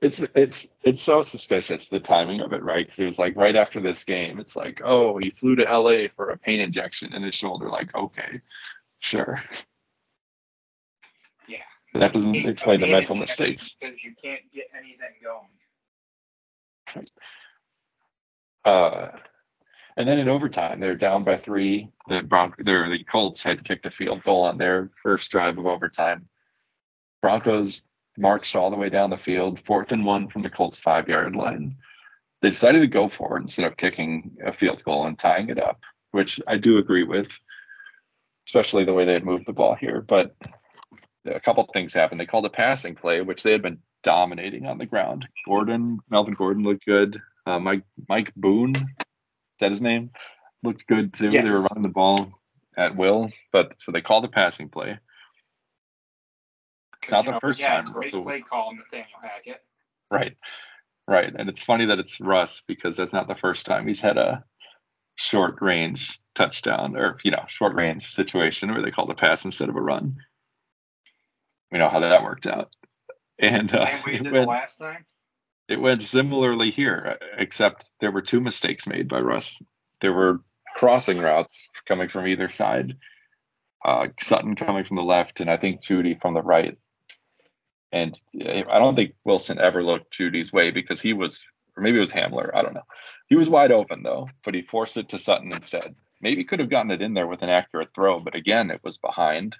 it's 0.00 0.20
it's 0.20 0.68
it's 0.84 1.02
so 1.02 1.22
suspicious 1.22 1.88
the 1.88 1.98
timing 1.98 2.40
of 2.40 2.52
it, 2.52 2.62
right? 2.62 2.86
'Cause 2.88 2.98
it 3.00 3.06
was 3.06 3.18
like 3.18 3.34
right 3.34 3.56
after 3.56 3.80
this 3.80 4.04
game, 4.04 4.38
it's 4.38 4.54
like, 4.54 4.80
oh, 4.84 5.18
he 5.18 5.30
flew 5.30 5.56
to 5.56 5.64
LA 5.64 6.06
for 6.14 6.30
a 6.30 6.36
pain 6.38 6.60
injection 6.60 7.12
in 7.12 7.22
his 7.24 7.34
shoulder. 7.34 7.68
Like, 7.68 7.92
okay, 7.96 8.40
sure. 9.00 9.42
Yeah. 11.48 11.58
That 11.94 12.12
doesn't 12.12 12.32
Can't- 12.32 12.46
explain 12.48 12.80
the 12.80 12.86
mental 12.86 13.16
mistakes. 13.16 13.74
because 13.80 14.04
you 14.04 14.14
can't 14.22 14.42
get 14.52 14.66
anything 14.78 15.16
going. 15.20 15.48
Uh, 18.64 19.08
and 19.96 20.08
then 20.08 20.18
in 20.18 20.28
overtime, 20.28 20.80
they're 20.80 20.94
down 20.94 21.24
by 21.24 21.36
three. 21.36 21.90
The 22.08 22.22
Bronc, 22.22 22.54
they're, 22.58 22.88
the 22.90 23.04
Colts 23.04 23.42
had 23.42 23.64
kicked 23.64 23.86
a 23.86 23.90
field 23.90 24.22
goal 24.22 24.42
on 24.42 24.58
their 24.58 24.90
first 25.02 25.30
drive 25.30 25.58
of 25.58 25.66
overtime. 25.66 26.28
Broncos 27.22 27.82
marched 28.18 28.56
all 28.56 28.70
the 28.70 28.76
way 28.76 28.90
down 28.90 29.10
the 29.10 29.16
field, 29.16 29.64
fourth 29.64 29.92
and 29.92 30.04
one 30.04 30.28
from 30.28 30.42
the 30.42 30.50
Colts 30.50 30.78
five 30.78 31.08
yard 31.08 31.34
line. 31.36 31.76
They 32.42 32.50
decided 32.50 32.80
to 32.80 32.86
go 32.86 33.08
for 33.08 33.36
it 33.36 33.42
instead 33.42 33.66
of 33.66 33.76
kicking 33.76 34.36
a 34.44 34.52
field 34.52 34.84
goal 34.84 35.06
and 35.06 35.18
tying 35.18 35.48
it 35.48 35.58
up, 35.58 35.82
which 36.10 36.40
I 36.46 36.58
do 36.58 36.78
agree 36.78 37.04
with, 37.04 37.38
especially 38.46 38.84
the 38.84 38.92
way 38.92 39.06
they 39.06 39.14
had 39.14 39.24
moved 39.24 39.46
the 39.46 39.52
ball 39.52 39.74
here. 39.74 40.02
But 40.02 40.36
a 41.24 41.40
couple 41.40 41.68
things 41.72 41.94
happened. 41.94 42.20
They 42.20 42.26
called 42.26 42.46
a 42.46 42.50
passing 42.50 42.94
play, 42.94 43.22
which 43.22 43.42
they 43.42 43.52
had 43.52 43.62
been 43.62 43.78
dominating 44.02 44.66
on 44.66 44.78
the 44.78 44.86
ground. 44.86 45.26
Gordon, 45.46 45.98
Melvin 46.10 46.34
Gordon 46.34 46.62
looked 46.62 46.84
good. 46.84 47.20
Uh, 47.46 47.58
Mike 47.58 47.82
Mike 48.08 48.32
Boone, 48.34 48.74
that 49.60 49.70
his 49.70 49.82
name? 49.82 50.10
Looked 50.62 50.86
good 50.86 51.12
too. 51.12 51.30
Yes. 51.30 51.46
They 51.46 51.52
were 51.52 51.62
running 51.62 51.82
the 51.82 51.88
ball 51.88 52.40
at 52.76 52.96
will, 52.96 53.30
but 53.52 53.74
so 53.78 53.92
they 53.92 54.00
called 54.00 54.24
a 54.24 54.28
passing 54.28 54.68
play. 54.68 54.98
Not 57.10 57.24
the 57.24 57.32
know, 57.32 57.40
first 57.40 57.60
yeah, 57.60 57.76
time, 57.76 57.84
Great 57.84 58.06
Russell. 58.06 58.22
play 58.22 58.40
call, 58.40 58.74
Nathaniel 58.74 59.20
Hackett. 59.22 59.62
Right. 60.10 60.36
Right. 61.08 61.32
And 61.36 61.48
it's 61.48 61.62
funny 61.62 61.86
that 61.86 61.98
it's 61.98 62.20
Russ 62.20 62.62
because 62.66 62.96
that's 62.96 63.12
not 63.12 63.28
the 63.28 63.36
first 63.36 63.66
time 63.66 63.86
he's 63.86 64.00
had 64.00 64.18
a 64.18 64.44
short 65.14 65.56
range 65.60 66.20
touchdown 66.34 66.96
or, 66.96 67.18
you 67.22 67.30
know, 67.30 67.44
short 67.48 67.74
range 67.74 68.10
situation 68.10 68.72
where 68.72 68.82
they 68.82 68.90
called 68.90 69.10
a 69.10 69.14
pass 69.14 69.44
instead 69.44 69.68
of 69.68 69.76
a 69.76 69.80
run. 69.80 70.16
We 71.70 71.78
know 71.78 71.88
how 71.88 72.00
that 72.00 72.22
worked 72.22 72.46
out. 72.46 72.72
And 73.38 73.72
uh, 73.72 73.86
way 74.04 74.12
we 74.12 74.12
did 74.18 74.26
the 74.26 74.32
went, 74.32 74.48
last 74.48 74.78
time. 74.78 75.06
It 75.68 75.80
went 75.80 76.02
similarly 76.02 76.70
here, 76.70 77.18
except 77.36 77.90
there 78.00 78.12
were 78.12 78.22
two 78.22 78.40
mistakes 78.40 78.86
made 78.86 79.08
by 79.08 79.20
Russ. 79.20 79.60
There 80.00 80.12
were 80.12 80.40
crossing 80.76 81.18
routes 81.18 81.68
coming 81.86 82.08
from 82.08 82.26
either 82.26 82.48
side. 82.48 82.96
Uh, 83.84 84.08
Sutton 84.20 84.54
coming 84.54 84.84
from 84.84 84.96
the 84.96 85.02
left, 85.02 85.40
and 85.40 85.50
I 85.50 85.56
think 85.56 85.82
Jeudy 85.82 86.20
from 86.20 86.34
the 86.34 86.42
right. 86.42 86.76
And 87.92 88.16
I 88.40 88.78
don't 88.78 88.94
think 88.94 89.14
Wilson 89.24 89.58
ever 89.58 89.82
looked 89.82 90.12
Jeudy's 90.12 90.52
way 90.52 90.70
because 90.70 91.00
he 91.00 91.12
was, 91.12 91.40
or 91.76 91.82
maybe 91.82 91.96
it 91.96 92.00
was 92.00 92.12
Hamler. 92.12 92.50
I 92.54 92.62
don't 92.62 92.74
know. 92.74 92.86
He 93.28 93.36
was 93.36 93.50
wide 93.50 93.72
open 93.72 94.02
though, 94.02 94.28
but 94.44 94.54
he 94.54 94.62
forced 94.62 94.96
it 94.96 95.08
to 95.10 95.18
Sutton 95.18 95.52
instead. 95.52 95.94
Maybe 96.20 96.44
could 96.44 96.60
have 96.60 96.70
gotten 96.70 96.90
it 96.90 97.02
in 97.02 97.14
there 97.14 97.26
with 97.26 97.42
an 97.42 97.48
accurate 97.48 97.94
throw, 97.94 98.20
but 98.20 98.34
again, 98.34 98.70
it 98.70 98.80
was 98.82 98.98
behind, 98.98 99.56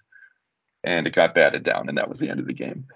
and 0.82 1.06
it 1.06 1.14
got 1.14 1.34
batted 1.34 1.62
down, 1.62 1.88
and 1.88 1.98
that 1.98 2.08
was 2.08 2.18
the 2.18 2.30
end 2.30 2.40
of 2.40 2.46
the 2.46 2.52
game. 2.52 2.86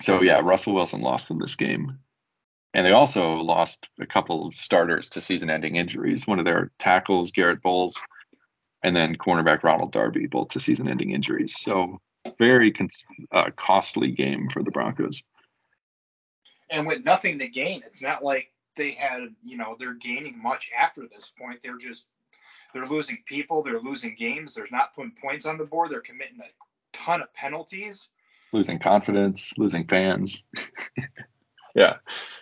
So 0.00 0.22
yeah, 0.22 0.40
Russell 0.40 0.74
Wilson 0.74 1.00
lost 1.00 1.28
them 1.28 1.38
this 1.38 1.56
game. 1.56 1.98
And 2.74 2.86
they 2.86 2.92
also 2.92 3.36
lost 3.36 3.88
a 3.98 4.06
couple 4.06 4.46
of 4.46 4.54
starters 4.54 5.10
to 5.10 5.20
season-ending 5.20 5.76
injuries. 5.76 6.26
One 6.26 6.38
of 6.38 6.44
their 6.44 6.70
tackles, 6.78 7.32
Garett 7.32 7.62
Bolles, 7.62 8.00
and 8.82 8.94
then 8.94 9.16
cornerback 9.16 9.62
Ronald 9.62 9.92
Darby, 9.92 10.26
both 10.26 10.50
to 10.50 10.60
season-ending 10.60 11.10
injuries. 11.10 11.58
So 11.58 12.00
very 12.38 12.72
uh, 13.32 13.50
costly 13.56 14.10
game 14.10 14.48
for 14.50 14.62
the 14.62 14.70
Broncos. 14.70 15.24
And 16.70 16.86
with 16.86 17.04
nothing 17.04 17.38
to 17.38 17.48
gain, 17.48 17.82
it's 17.86 18.02
not 18.02 18.22
like 18.22 18.52
they 18.76 18.92
had, 18.92 19.34
you 19.42 19.56
know, 19.56 19.76
they're 19.78 19.94
gaining 19.94 20.40
much 20.40 20.70
after 20.78 21.02
this 21.02 21.32
point. 21.40 21.60
They're 21.62 21.78
just 21.78 22.06
they're 22.74 22.86
losing 22.86 23.18
people, 23.26 23.62
they're 23.62 23.80
losing 23.80 24.14
games, 24.14 24.54
they're 24.54 24.66
not 24.70 24.94
putting 24.94 25.12
points 25.22 25.46
on 25.46 25.56
the 25.56 25.64
board, 25.64 25.88
they're 25.90 26.00
committing 26.00 26.38
a 26.40 26.96
ton 26.96 27.22
of 27.22 27.32
penalties. 27.32 28.10
Losing 28.52 28.78
confidence, 28.78 29.52
losing 29.58 29.86
fans. 29.86 30.44
yeah. 31.74 31.96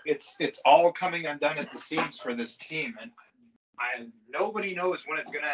It's 0.05 0.37
it's 0.39 0.63
all 0.65 0.93
coming 0.93 1.27
undone 1.27 1.59
at 1.59 1.73
the 1.73 1.79
seams 1.79 2.21
for 2.21 2.35
this 2.35 2.57
team, 2.57 2.95
and 3.01 3.11
I 3.79 4.07
nobody 4.29 4.75
knows 4.75 5.05
when 5.07 5.19
it's 5.19 5.33
gonna 5.33 5.47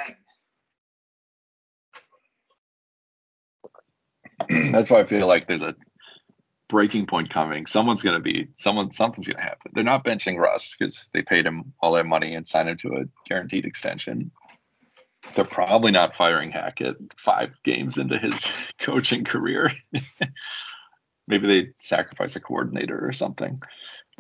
end. 4.51 4.73
That's 4.75 4.91
why 4.91 5.01
I 5.01 5.05
feel 5.05 5.27
like 5.27 5.47
there's 5.47 5.63
a 5.63 5.75
breaking 6.69 7.07
point 7.07 7.31
coming. 7.31 7.67
Someone's 7.67 8.03
gonna 8.03 8.21
be 8.21 8.49
someone 8.57 8.93
something's 8.93 9.29
gonna 9.29 9.43
happen. 9.43 9.73
They're 9.75 9.85
not 9.85 10.05
benching 10.05 10.39
Russ 10.39 10.75
because 10.77 11.09
they 11.13 11.23
paid 11.23 11.47
him 11.47 11.75
all 11.81 11.93
that 11.93 12.07
money 12.07 12.35
and 12.35 12.47
signed 12.49 12.69
him 12.69 12.77
to 12.79 12.89
a 12.89 13.05
guaranteed 13.27 13.65
extension. 13.65 14.33
They're 15.35 15.45
probably 15.45 15.93
not 15.93 16.17
firing 16.17 16.51
Hackett 16.51 16.97
five 17.17 17.51
games 17.63 17.97
into 17.97 18.19
his 18.19 18.47
coaching 18.79 19.25
career. 19.25 19.71
Maybe 21.29 21.47
they 21.47 21.69
sacrifice 21.79 22.37
a 22.37 22.41
coordinator 22.41 23.07
or 23.07 23.13
something 23.13 23.61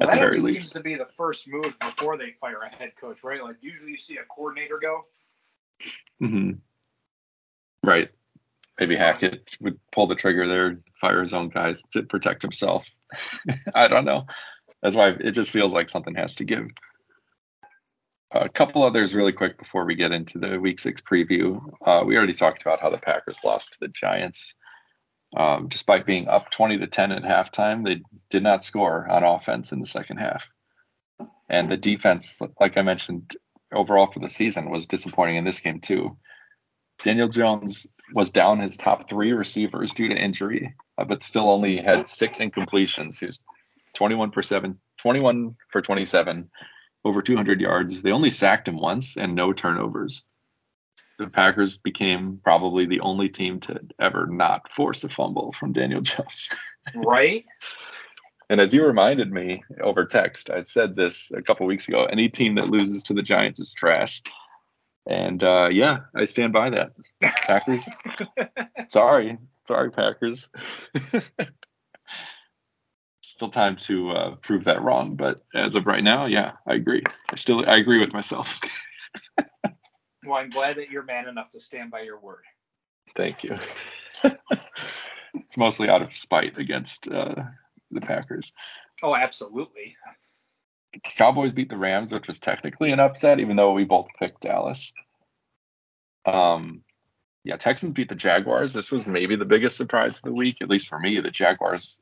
at 0.00 0.06
well, 0.06 0.16
the 0.16 0.20
very 0.20 0.40
least, 0.40 0.54
seems 0.54 0.70
to 0.70 0.80
be 0.80 0.94
the 0.94 1.08
first 1.16 1.46
move 1.46 1.78
before 1.78 2.16
they 2.16 2.34
fire 2.40 2.62
a 2.62 2.74
head 2.74 2.92
coach, 2.98 3.22
right? 3.22 3.42
Like 3.42 3.56
usually 3.60 3.92
you 3.92 3.98
see 3.98 4.16
a 4.16 4.24
coordinator 4.24 4.78
go. 4.78 5.04
Mm-hmm. 6.22 6.52
Right. 7.84 8.10
Maybe 8.80 8.96
Hackett 8.96 9.56
would 9.60 9.78
pull 9.90 10.06
the 10.06 10.14
trigger 10.14 10.46
there, 10.46 10.80
fire 11.00 11.22
his 11.22 11.34
own 11.34 11.50
guys 11.50 11.82
to 11.92 12.02
protect 12.02 12.42
himself. 12.42 12.90
I 13.74 13.88
don't 13.88 14.04
know. 14.04 14.26
That's 14.82 14.96
why 14.96 15.08
it 15.08 15.32
just 15.32 15.50
feels 15.50 15.72
like 15.72 15.88
something 15.88 16.14
has 16.14 16.36
to 16.36 16.44
give. 16.44 16.68
A 18.34 18.48
couple 18.48 18.82
others 18.82 19.14
really 19.14 19.32
quick 19.32 19.58
before 19.58 19.84
we 19.84 19.94
get 19.94 20.12
into 20.12 20.38
the 20.38 20.58
week 20.58 20.78
six 20.78 21.02
preview. 21.02 21.60
Uh, 21.84 22.02
we 22.06 22.16
already 22.16 22.32
talked 22.32 22.62
about 22.62 22.80
how 22.80 22.88
the 22.88 22.96
Packers 22.96 23.40
lost 23.44 23.74
to 23.74 23.80
the 23.80 23.88
Giants. 23.88 24.54
Um, 25.36 25.68
despite 25.68 26.06
being 26.06 26.28
up 26.28 26.50
20 26.50 26.78
to 26.78 26.86
10 26.86 27.12
at 27.12 27.24
halftime, 27.24 27.86
they 27.86 28.02
did 28.30 28.42
not 28.42 28.64
score 28.64 29.06
on 29.08 29.22
offense 29.22 29.72
in 29.72 29.80
the 29.80 29.86
second 29.86 30.16
half. 30.16 30.48
And 31.48 31.70
the 31.70 31.76
defense, 31.76 32.38
like 32.58 32.78
I 32.78 32.82
mentioned, 32.82 33.36
overall 33.72 34.10
for 34.10 34.20
the 34.20 34.30
season 34.30 34.70
was 34.70 34.86
disappointing 34.86 35.36
in 35.36 35.44
this 35.44 35.60
game 35.60 35.80
too. 35.80 36.16
Daniel 37.04 37.28
Jones 37.28 37.86
was 38.14 38.30
down 38.30 38.60
his 38.60 38.78
top 38.78 39.08
three 39.08 39.32
receivers 39.32 39.92
due 39.92 40.08
to 40.08 40.14
injury, 40.14 40.74
uh, 40.96 41.04
but 41.04 41.22
still 41.22 41.50
only 41.50 41.76
had 41.76 42.08
six 42.08 42.38
incompletions. 42.38 43.18
He 43.20 43.26
was 43.26 43.42
21 43.94 44.32
for 44.32 44.42
seven, 44.42 44.78
21 44.98 45.56
for 45.70 45.82
27, 45.82 46.50
over 47.04 47.22
200 47.22 47.60
yards. 47.60 48.02
They 48.02 48.12
only 48.12 48.30
sacked 48.30 48.68
him 48.68 48.76
once 48.76 49.16
and 49.16 49.34
no 49.34 49.52
turnovers. 49.52 50.24
The 51.18 51.28
Packers 51.28 51.78
became 51.78 52.40
probably 52.42 52.86
the 52.86 53.00
only 53.00 53.28
team 53.28 53.60
to 53.60 53.80
ever 54.00 54.26
not 54.26 54.72
force 54.72 55.04
a 55.04 55.08
fumble 55.08 55.52
from 55.52 55.72
Daniel 55.72 56.00
Jones. 56.02 56.48
right? 56.94 57.44
And 58.50 58.60
as 58.60 58.74
you 58.74 58.84
reminded 58.84 59.32
me 59.32 59.62
over 59.80 60.04
text, 60.04 60.50
I 60.50 60.60
said 60.60 60.96
this 60.96 61.30
a 61.30 61.42
couple 61.42 61.66
weeks 61.66 61.88
ago. 61.88 62.04
Any 62.04 62.28
team 62.28 62.56
that 62.56 62.68
loses 62.68 63.04
to 63.04 63.14
the 63.14 63.22
Giants 63.22 63.60
is 63.60 63.72
trash. 63.72 64.22
And 65.06 65.42
uh, 65.42 65.68
yeah, 65.72 66.00
I 66.14 66.24
stand 66.24 66.52
by 66.52 66.70
that. 66.70 66.92
Packers. 67.20 67.88
sorry, 68.88 69.38
sorry, 69.66 69.90
Packers. 69.90 70.50
still 73.42 73.50
time 73.50 73.74
to 73.74 74.10
uh, 74.12 74.34
prove 74.36 74.64
that 74.64 74.82
wrong, 74.82 75.16
but 75.16 75.40
as 75.52 75.74
of 75.74 75.84
right 75.84 76.04
now, 76.04 76.26
yeah, 76.26 76.52
I 76.64 76.74
agree. 76.74 77.02
I 77.28 77.34
still 77.34 77.68
I 77.68 77.76
agree 77.78 77.98
with 77.98 78.12
myself. 78.12 78.60
well, 80.24 80.36
I'm 80.36 80.50
glad 80.50 80.76
that 80.76 80.90
you're 80.90 81.02
man 81.02 81.26
enough 81.26 81.50
to 81.50 81.60
stand 81.60 81.90
by 81.90 82.02
your 82.02 82.20
word. 82.20 82.44
Thank 83.16 83.42
you. 83.42 83.56
it's 85.34 85.56
mostly 85.56 85.88
out 85.88 86.02
of 86.02 86.16
spite 86.16 86.56
against 86.56 87.10
uh, 87.10 87.46
the 87.90 88.00
Packers. 88.00 88.52
Oh, 89.02 89.16
absolutely. 89.16 89.96
Cowboys 91.02 91.52
beat 91.52 91.68
the 91.68 91.76
Rams, 91.76 92.12
which 92.12 92.28
was 92.28 92.38
technically 92.38 92.92
an 92.92 93.00
upset, 93.00 93.40
even 93.40 93.56
though 93.56 93.72
we 93.72 93.82
both 93.82 94.06
picked 94.20 94.42
Dallas. 94.42 94.92
Um, 96.24 96.84
yeah, 97.42 97.56
Texans 97.56 97.92
beat 97.92 98.08
the 98.08 98.14
Jaguars. 98.14 98.72
This 98.72 98.92
was 98.92 99.04
maybe 99.04 99.34
the 99.34 99.44
biggest 99.44 99.76
surprise 99.76 100.18
of 100.18 100.22
the 100.22 100.32
week, 100.32 100.62
at 100.62 100.70
least 100.70 100.88
for 100.88 101.00
me. 101.00 101.18
The 101.18 101.32
Jaguars 101.32 102.00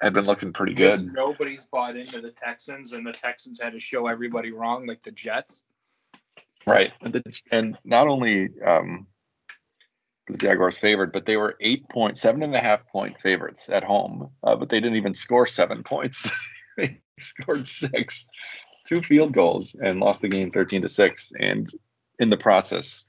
had 0.00 0.14
been 0.14 0.26
looking 0.26 0.52
pretty 0.52 0.74
good. 0.74 1.12
nobody's 1.12 1.64
bought 1.64 1.96
into 1.96 2.20
the 2.20 2.30
Texans, 2.30 2.92
and 2.92 3.06
the 3.06 3.12
Texans 3.12 3.60
had 3.60 3.72
to 3.72 3.80
show 3.80 4.06
everybody 4.06 4.52
wrong, 4.52 4.86
like 4.86 5.02
the 5.02 5.10
Jets. 5.10 5.64
Right. 6.66 6.92
And, 7.00 7.12
the, 7.12 7.22
and 7.50 7.78
not 7.84 8.06
only 8.06 8.50
um, 8.64 9.06
the 10.28 10.36
Jaguars 10.36 10.78
favored, 10.78 11.12
but 11.12 11.26
they 11.26 11.36
were 11.36 11.56
eight 11.60 11.88
point, 11.88 12.18
seven 12.18 12.42
and 12.42 12.54
a 12.54 12.60
half 12.60 12.86
point 12.88 13.20
favorites 13.20 13.68
at 13.68 13.84
home, 13.84 14.30
uh, 14.42 14.56
but 14.56 14.68
they 14.68 14.80
didn't 14.80 14.96
even 14.96 15.14
score 15.14 15.46
seven 15.46 15.82
points. 15.84 16.30
they 16.76 17.00
scored 17.18 17.66
six, 17.66 18.28
two 18.86 19.02
field 19.02 19.32
goals, 19.32 19.74
and 19.74 20.00
lost 20.00 20.22
the 20.22 20.28
game 20.28 20.50
13 20.50 20.82
to 20.82 20.88
six. 20.88 21.32
And 21.38 21.70
in 22.18 22.30
the 22.30 22.36
process, 22.36 23.06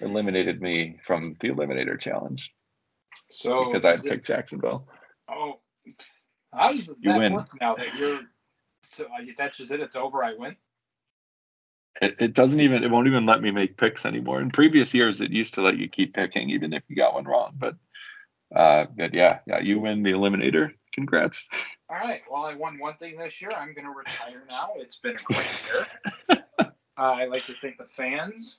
eliminated 0.00 0.60
me 0.60 0.98
from 1.06 1.36
the 1.40 1.50
Eliminator 1.50 1.98
Challenge 1.98 2.52
So 3.30 3.72
because 3.72 3.84
I 3.84 3.96
picked 3.96 4.26
Jacksonville. 4.26 4.88
Oh, 5.28 5.60
that 6.54 6.96
You 7.00 7.14
win. 7.14 7.32
work 7.34 7.48
now 7.60 7.74
that 7.76 7.94
you're? 7.96 8.20
So 8.88 9.04
uh, 9.04 9.24
that's 9.38 9.58
just 9.58 9.72
it. 9.72 9.80
It's 9.80 9.96
over. 9.96 10.22
I 10.22 10.34
win. 10.34 10.56
It, 12.02 12.16
it 12.18 12.34
doesn't 12.34 12.60
even, 12.60 12.82
it 12.82 12.90
won't 12.90 13.06
even 13.06 13.24
let 13.26 13.40
me 13.40 13.50
make 13.50 13.76
picks 13.76 14.04
anymore. 14.04 14.40
In 14.40 14.50
previous 14.50 14.92
years, 14.94 15.20
it 15.20 15.30
used 15.30 15.54
to 15.54 15.62
let 15.62 15.78
you 15.78 15.88
keep 15.88 16.14
picking 16.14 16.50
even 16.50 16.72
if 16.72 16.82
you 16.88 16.96
got 16.96 17.14
one 17.14 17.24
wrong. 17.24 17.54
But, 17.56 17.76
uh, 18.54 18.86
but 18.96 19.14
yeah, 19.14 19.38
yeah, 19.46 19.60
you 19.60 19.80
win 19.80 20.02
the 20.02 20.10
Eliminator. 20.12 20.72
Congrats. 20.92 21.48
All 21.88 21.96
right. 21.96 22.22
Well, 22.30 22.44
I 22.44 22.54
won 22.54 22.78
one 22.78 22.96
thing 22.96 23.18
this 23.18 23.40
year. 23.40 23.52
I'm 23.52 23.74
going 23.74 23.84
to 23.84 23.90
retire 23.92 24.44
now. 24.48 24.70
It's 24.76 24.96
been 24.98 25.16
a 25.16 25.22
great 25.24 25.62
year. 26.28 26.44
uh, 26.60 26.66
I 26.96 27.26
like 27.26 27.46
to 27.46 27.54
thank 27.60 27.78
the 27.78 27.84
fans. 27.86 28.58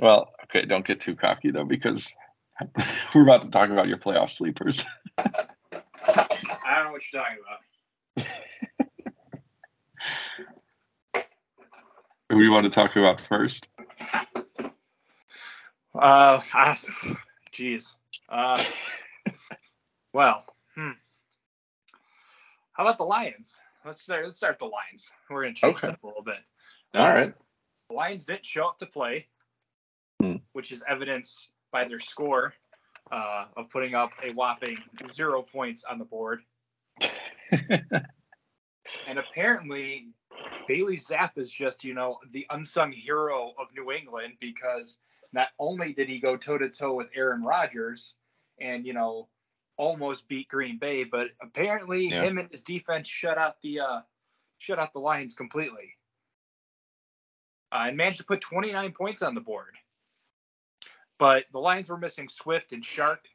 Well, 0.00 0.30
okay, 0.44 0.64
don't 0.66 0.86
get 0.86 1.00
too 1.00 1.14
cocky 1.14 1.50
though, 1.50 1.64
because 1.64 2.14
we're 3.14 3.22
about 3.22 3.42
to 3.42 3.50
talk 3.50 3.70
about 3.70 3.88
your 3.88 3.98
playoff 3.98 4.30
sleepers. 4.30 4.86
I 5.18 5.24
don't 6.74 6.84
know 6.84 6.92
what 6.92 7.02
you're 7.12 7.22
talking 7.22 7.38
about. 7.40 7.60
Who 12.30 12.38
do 12.38 12.44
you 12.44 12.52
want 12.52 12.64
to 12.64 12.70
talk 12.70 12.94
about 12.96 13.20
first? 13.20 13.68
Uh, 15.94 16.40
jeez. 17.52 17.94
Uh, 18.28 18.62
well, 20.12 20.44
hmm. 20.76 20.90
How 22.72 22.84
about 22.84 22.98
the 22.98 23.04
Lions? 23.04 23.58
Let's 23.84 24.00
start. 24.02 24.24
Let's 24.24 24.36
start 24.36 24.58
the 24.60 24.66
Lions. 24.66 25.10
We're 25.28 25.42
gonna 25.42 25.54
change 25.54 25.76
Okay. 25.78 25.88
up 25.88 26.02
a 26.02 26.06
little 26.06 26.22
bit. 26.22 26.38
All 26.94 27.08
right. 27.08 27.34
The 27.88 27.94
Lions 27.94 28.24
didn't 28.26 28.46
show 28.46 28.68
up 28.68 28.78
to 28.78 28.86
play, 28.86 29.26
Hmm. 30.20 30.36
which 30.52 30.70
is 30.70 30.84
evidenced 30.88 31.50
by 31.72 31.84
their 31.84 32.00
score 32.00 32.54
uh, 33.10 33.46
of 33.56 33.70
putting 33.70 33.94
up 33.94 34.12
a 34.22 34.30
whopping 34.30 34.84
zero 35.06 35.42
points 35.42 35.84
on 35.84 35.98
the 35.98 36.04
board. 36.04 36.42
And 39.06 39.18
apparently, 39.18 40.08
Bailey 40.66 40.96
Zappe 40.96 41.38
is 41.38 41.50
just, 41.50 41.84
you 41.84 41.94
know, 41.94 42.18
the 42.30 42.46
unsung 42.50 42.92
hero 42.92 43.52
of 43.58 43.68
New 43.74 43.90
England 43.90 44.34
because 44.40 44.98
not 45.32 45.48
only 45.58 45.92
did 45.92 46.08
he 46.08 46.20
go 46.20 46.36
toe 46.36 46.58
to 46.58 46.68
toe 46.68 46.94
with 46.94 47.08
Aaron 47.14 47.42
Rodgers 47.42 48.14
and, 48.60 48.86
you 48.86 48.92
know, 48.92 49.28
almost 49.76 50.28
beat 50.28 50.48
Green 50.48 50.78
Bay, 50.78 51.04
but 51.04 51.28
apparently 51.42 52.08
Yeah. 52.08 52.22
him 52.24 52.38
and 52.38 52.50
his 52.50 52.62
defense 52.62 53.08
shut 53.08 53.38
out 53.38 53.60
the 53.62 53.80
uh, 53.80 54.00
shut 54.58 54.78
out 54.78 54.92
the 54.92 55.00
Lions 55.00 55.34
completely. 55.34 55.96
Uh, 57.72 57.84
and 57.86 57.96
managed 57.96 58.18
to 58.18 58.24
put 58.24 58.40
29 58.40 58.92
points 58.92 59.22
on 59.22 59.34
the 59.34 59.40
board. 59.40 59.76
But 61.20 61.44
the 61.52 61.58
Lions 61.58 61.90
were 61.90 61.98
missing 61.98 62.30
Swift 62.30 62.72
and 62.72 62.82
Shark. 62.82 63.26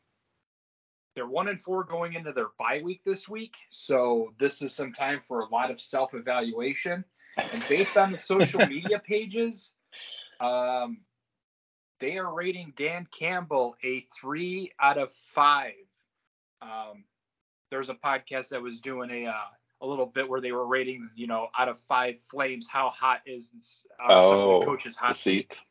They're 1.15 1.27
one 1.27 1.47
and 1.47 1.61
four 1.61 1.83
going 1.83 2.13
into 2.13 2.33
their 2.33 2.49
bye 2.57 2.81
week 2.83 3.03
this 3.05 3.29
week, 3.29 3.55
so 3.69 4.33
this 4.39 4.61
is 4.63 4.73
some 4.73 4.91
time 4.91 5.21
for 5.21 5.41
a 5.41 5.45
lot 5.49 5.69
of 5.69 5.79
self-evaluation. 5.79 7.05
And 7.37 7.65
based 7.69 7.95
on 7.95 8.11
the 8.11 8.19
social 8.19 8.59
media 8.67 8.99
pages, 8.99 9.73
um, 10.41 10.97
they 11.99 12.17
are 12.17 12.33
rating 12.33 12.73
Dan 12.75 13.07
Campbell 13.17 13.77
a 13.83 14.05
three 14.19 14.71
out 14.79 14.97
of 14.97 15.13
five. 15.33 15.73
Um, 16.63 17.05
there's 17.69 17.89
a 17.89 17.95
podcast 17.95 18.49
that 18.49 18.63
was 18.63 18.81
doing 18.81 19.11
a 19.11 19.27
uh, 19.27 19.35
a 19.81 19.85
little 19.85 20.07
bit 20.07 20.27
where 20.27 20.41
they 20.41 20.51
were 20.51 20.65
rating, 20.65 21.09
you 21.15 21.27
know, 21.27 21.49
out 21.57 21.69
of 21.69 21.79
five 21.81 22.19
flames, 22.31 22.67
how 22.67 22.89
hot 22.89 23.21
is 23.27 23.51
uh, 24.03 24.07
Oh, 24.09 24.59
the 24.59 24.65
coach's 24.65 24.95
hot 24.95 25.15
seat. 25.15 25.61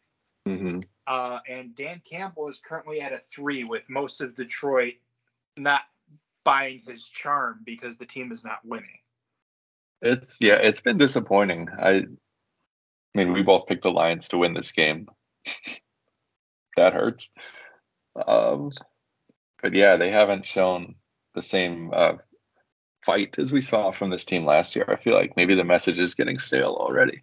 hmm 0.47 0.79
uh, 1.07 1.39
and 1.49 1.75
Dan 1.77 2.01
Campbell 2.09 2.49
is 2.49 2.61
currently 2.61 3.01
at 3.01 3.13
a 3.13 3.19
three, 3.19 3.65
with 3.65 3.89
most 3.89 4.21
of 4.21 4.35
Detroit 4.35 4.95
not 5.57 5.83
buying 6.45 6.83
his 6.87 7.09
charm 7.09 7.61
because 7.65 7.97
the 7.97 8.07
team 8.07 8.33
is 8.33 8.45
not 8.45 8.59
winning. 8.65 8.99
It's 10.03 10.41
yeah, 10.41 10.57
it's 10.57 10.81
been 10.81 10.99
disappointing. 10.99 11.69
I 11.71 12.05
I 13.15 13.19
mean, 13.19 13.33
we 13.33 13.43
both 13.43 13.67
picked 13.67 13.83
the 13.83 13.91
Lions 13.91 14.29
to 14.29 14.39
win 14.39 14.55
this 14.55 14.73
game. 14.73 15.09
that 16.77 16.93
hurts. 16.93 17.31
Um, 18.27 18.71
but 19.63 19.75
yeah, 19.75 19.97
they 19.97 20.11
haven't 20.11 20.47
shown 20.47 20.97
the 21.35 21.43
same 21.43 21.91
uh, 21.95 22.15
fight 23.03 23.39
as 23.39 23.53
we 23.53 23.61
saw 23.61 23.93
from 23.93 24.11
this 24.11 24.25
team 24.25 24.45
last 24.45 24.75
year. 24.75 24.87
I 24.89 24.97
feel 24.97 25.15
like 25.15 25.37
maybe 25.37 25.55
the 25.55 25.65
message 25.65 25.99
is 25.99 26.15
getting 26.15 26.39
stale 26.39 26.77
already. 26.79 27.23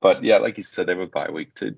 But 0.00 0.22
yeah, 0.22 0.38
like 0.38 0.56
you 0.56 0.62
said, 0.62 0.86
they 0.86 0.92
have 0.92 1.00
a 1.02 1.06
bye 1.06 1.30
week 1.30 1.54
to, 1.56 1.74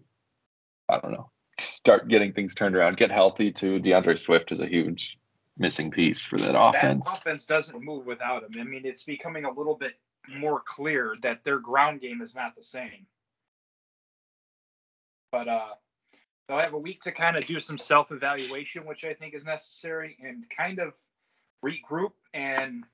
I 0.90 0.98
don't 0.98 1.12
know, 1.12 1.30
start 1.58 2.08
getting 2.08 2.32
things 2.32 2.54
turned 2.54 2.76
around, 2.76 2.96
get 2.96 3.10
healthy. 3.10 3.52
too. 3.52 3.78
D'Andre 3.78 4.16
Swift 4.16 4.52
is 4.52 4.60
a 4.60 4.66
huge 4.66 5.18
missing 5.56 5.90
piece 5.90 6.24
for 6.24 6.38
that 6.38 6.60
offense. 6.60 7.10
That 7.10 7.18
offense 7.20 7.46
doesn't 7.46 7.82
move 7.82 8.06
without 8.06 8.42
him. 8.42 8.60
I 8.60 8.64
mean, 8.64 8.82
it's 8.84 9.04
becoming 9.04 9.44
a 9.44 9.52
little 9.52 9.76
bit 9.76 9.94
more 10.28 10.60
clear 10.60 11.16
that 11.22 11.44
their 11.44 11.58
ground 11.58 12.00
game 12.00 12.22
is 12.22 12.34
not 12.34 12.56
the 12.56 12.62
same. 12.62 13.06
But 15.32 15.48
uh, 15.48 15.74
they'll 16.48 16.58
have 16.58 16.74
a 16.74 16.78
week 16.78 17.02
to 17.02 17.12
kind 17.12 17.36
of 17.36 17.46
do 17.46 17.60
some 17.60 17.78
self-evaluation, 17.78 18.84
which 18.86 19.04
I 19.04 19.14
think 19.14 19.34
is 19.34 19.44
necessary, 19.44 20.16
and 20.20 20.44
kind 20.50 20.80
of 20.80 20.94
regroup. 21.64 22.12
And 22.34 22.84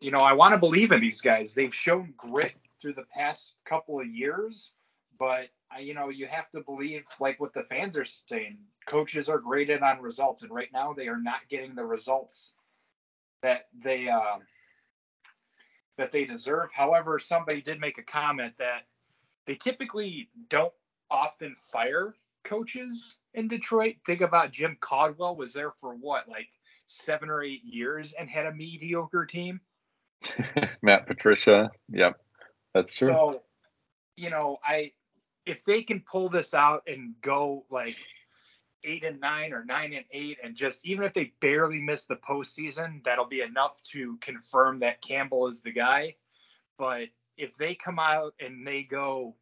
you 0.00 0.10
know, 0.10 0.18
I 0.18 0.32
want 0.32 0.52
to 0.52 0.58
believe 0.58 0.92
in 0.92 1.00
these 1.00 1.20
guys. 1.20 1.54
They've 1.54 1.74
shown 1.74 2.14
grit 2.16 2.54
through 2.80 2.94
the 2.94 3.04
past 3.14 3.56
couple 3.64 4.00
of 4.00 4.06
years, 4.06 4.72
but 5.18 5.48
you 5.80 5.94
know, 5.94 6.08
you 6.08 6.26
have 6.26 6.50
to 6.50 6.60
believe 6.60 7.06
like 7.20 7.40
what 7.40 7.54
the 7.54 7.64
fans 7.64 7.96
are 7.96 8.04
saying. 8.04 8.58
Coaches 8.86 9.28
are 9.28 9.38
graded 9.38 9.82
on 9.82 10.00
results, 10.00 10.42
and 10.42 10.52
right 10.52 10.68
now 10.72 10.92
they 10.92 11.08
are 11.08 11.20
not 11.20 11.40
getting 11.48 11.74
the 11.74 11.84
results 11.84 12.52
that 13.42 13.66
they 13.84 14.08
uh, 14.08 14.38
that 15.98 16.12
they 16.12 16.24
deserve. 16.24 16.70
However, 16.72 17.18
somebody 17.18 17.60
did 17.60 17.80
make 17.80 17.98
a 17.98 18.02
comment 18.02 18.54
that 18.58 18.86
they 19.46 19.54
typically 19.54 20.28
don't 20.48 20.72
often 21.10 21.56
fire 21.72 22.14
coaches 22.44 23.16
in 23.34 23.48
Detroit. 23.48 23.96
Think 24.06 24.20
about 24.20 24.52
Jim 24.52 24.76
Caldwell 24.80 25.36
was 25.36 25.52
there 25.52 25.72
for 25.80 25.94
what, 25.94 26.28
like 26.28 26.48
seven 26.86 27.30
or 27.30 27.42
eight 27.42 27.64
years 27.64 28.14
and 28.18 28.28
had 28.28 28.46
a 28.46 28.52
mediocre 28.52 29.26
team. 29.26 29.60
Matt 30.82 31.06
Patricia, 31.06 31.70
yep, 31.88 32.20
that's 32.74 32.94
true. 32.94 33.08
So, 33.08 33.42
you 34.16 34.30
know, 34.30 34.58
I 34.64 34.92
if 35.46 35.64
they 35.64 35.82
can 35.82 36.00
pull 36.00 36.28
this 36.28 36.54
out 36.54 36.82
and 36.86 37.14
go 37.20 37.64
like 37.70 37.96
eight 38.84 39.04
and 39.04 39.20
nine 39.20 39.52
or 39.52 39.64
nine 39.64 39.92
and 39.92 40.04
eight, 40.12 40.38
and 40.42 40.54
just 40.54 40.84
even 40.84 41.04
if 41.04 41.14
they 41.14 41.32
barely 41.40 41.80
miss 41.80 42.06
the 42.06 42.16
postseason, 42.16 43.02
that'll 43.04 43.26
be 43.26 43.40
enough 43.40 43.82
to 43.82 44.16
confirm 44.20 44.80
that 44.80 45.02
Campbell 45.02 45.48
is 45.48 45.60
the 45.60 45.72
guy. 45.72 46.16
But 46.78 47.08
if 47.36 47.56
they 47.56 47.74
come 47.74 47.98
out 47.98 48.34
and 48.40 48.66
they 48.66 48.82
go 48.82 49.36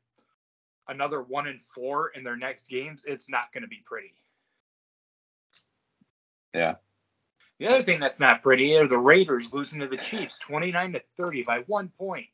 another 0.89 1.23
one 1.23 1.47
and 1.47 1.61
four 1.63 2.09
in 2.09 2.25
their 2.25 2.37
next 2.37 2.69
games, 2.69 3.05
it's 3.07 3.31
not 3.31 3.53
going 3.53 3.63
to 3.63 3.69
be 3.69 3.83
pretty. 3.85 4.15
Yeah. 6.55 6.77
The 7.59 7.69
other 7.69 7.83
thing 7.83 8.01
that's 8.01 8.21
not 8.21 8.43
pretty 8.43 8.77
are 8.77 8.87
the 8.87 8.99
Raiders 8.99 9.53
losing 9.53 9.81
to 9.81 9.87
the 9.87 9.99
Chiefs 9.99 10.39
29 10.39 10.95
to 10.95 11.03
30 11.17 11.43
by 11.43 11.59
one 11.67 11.91
point. 11.99 12.27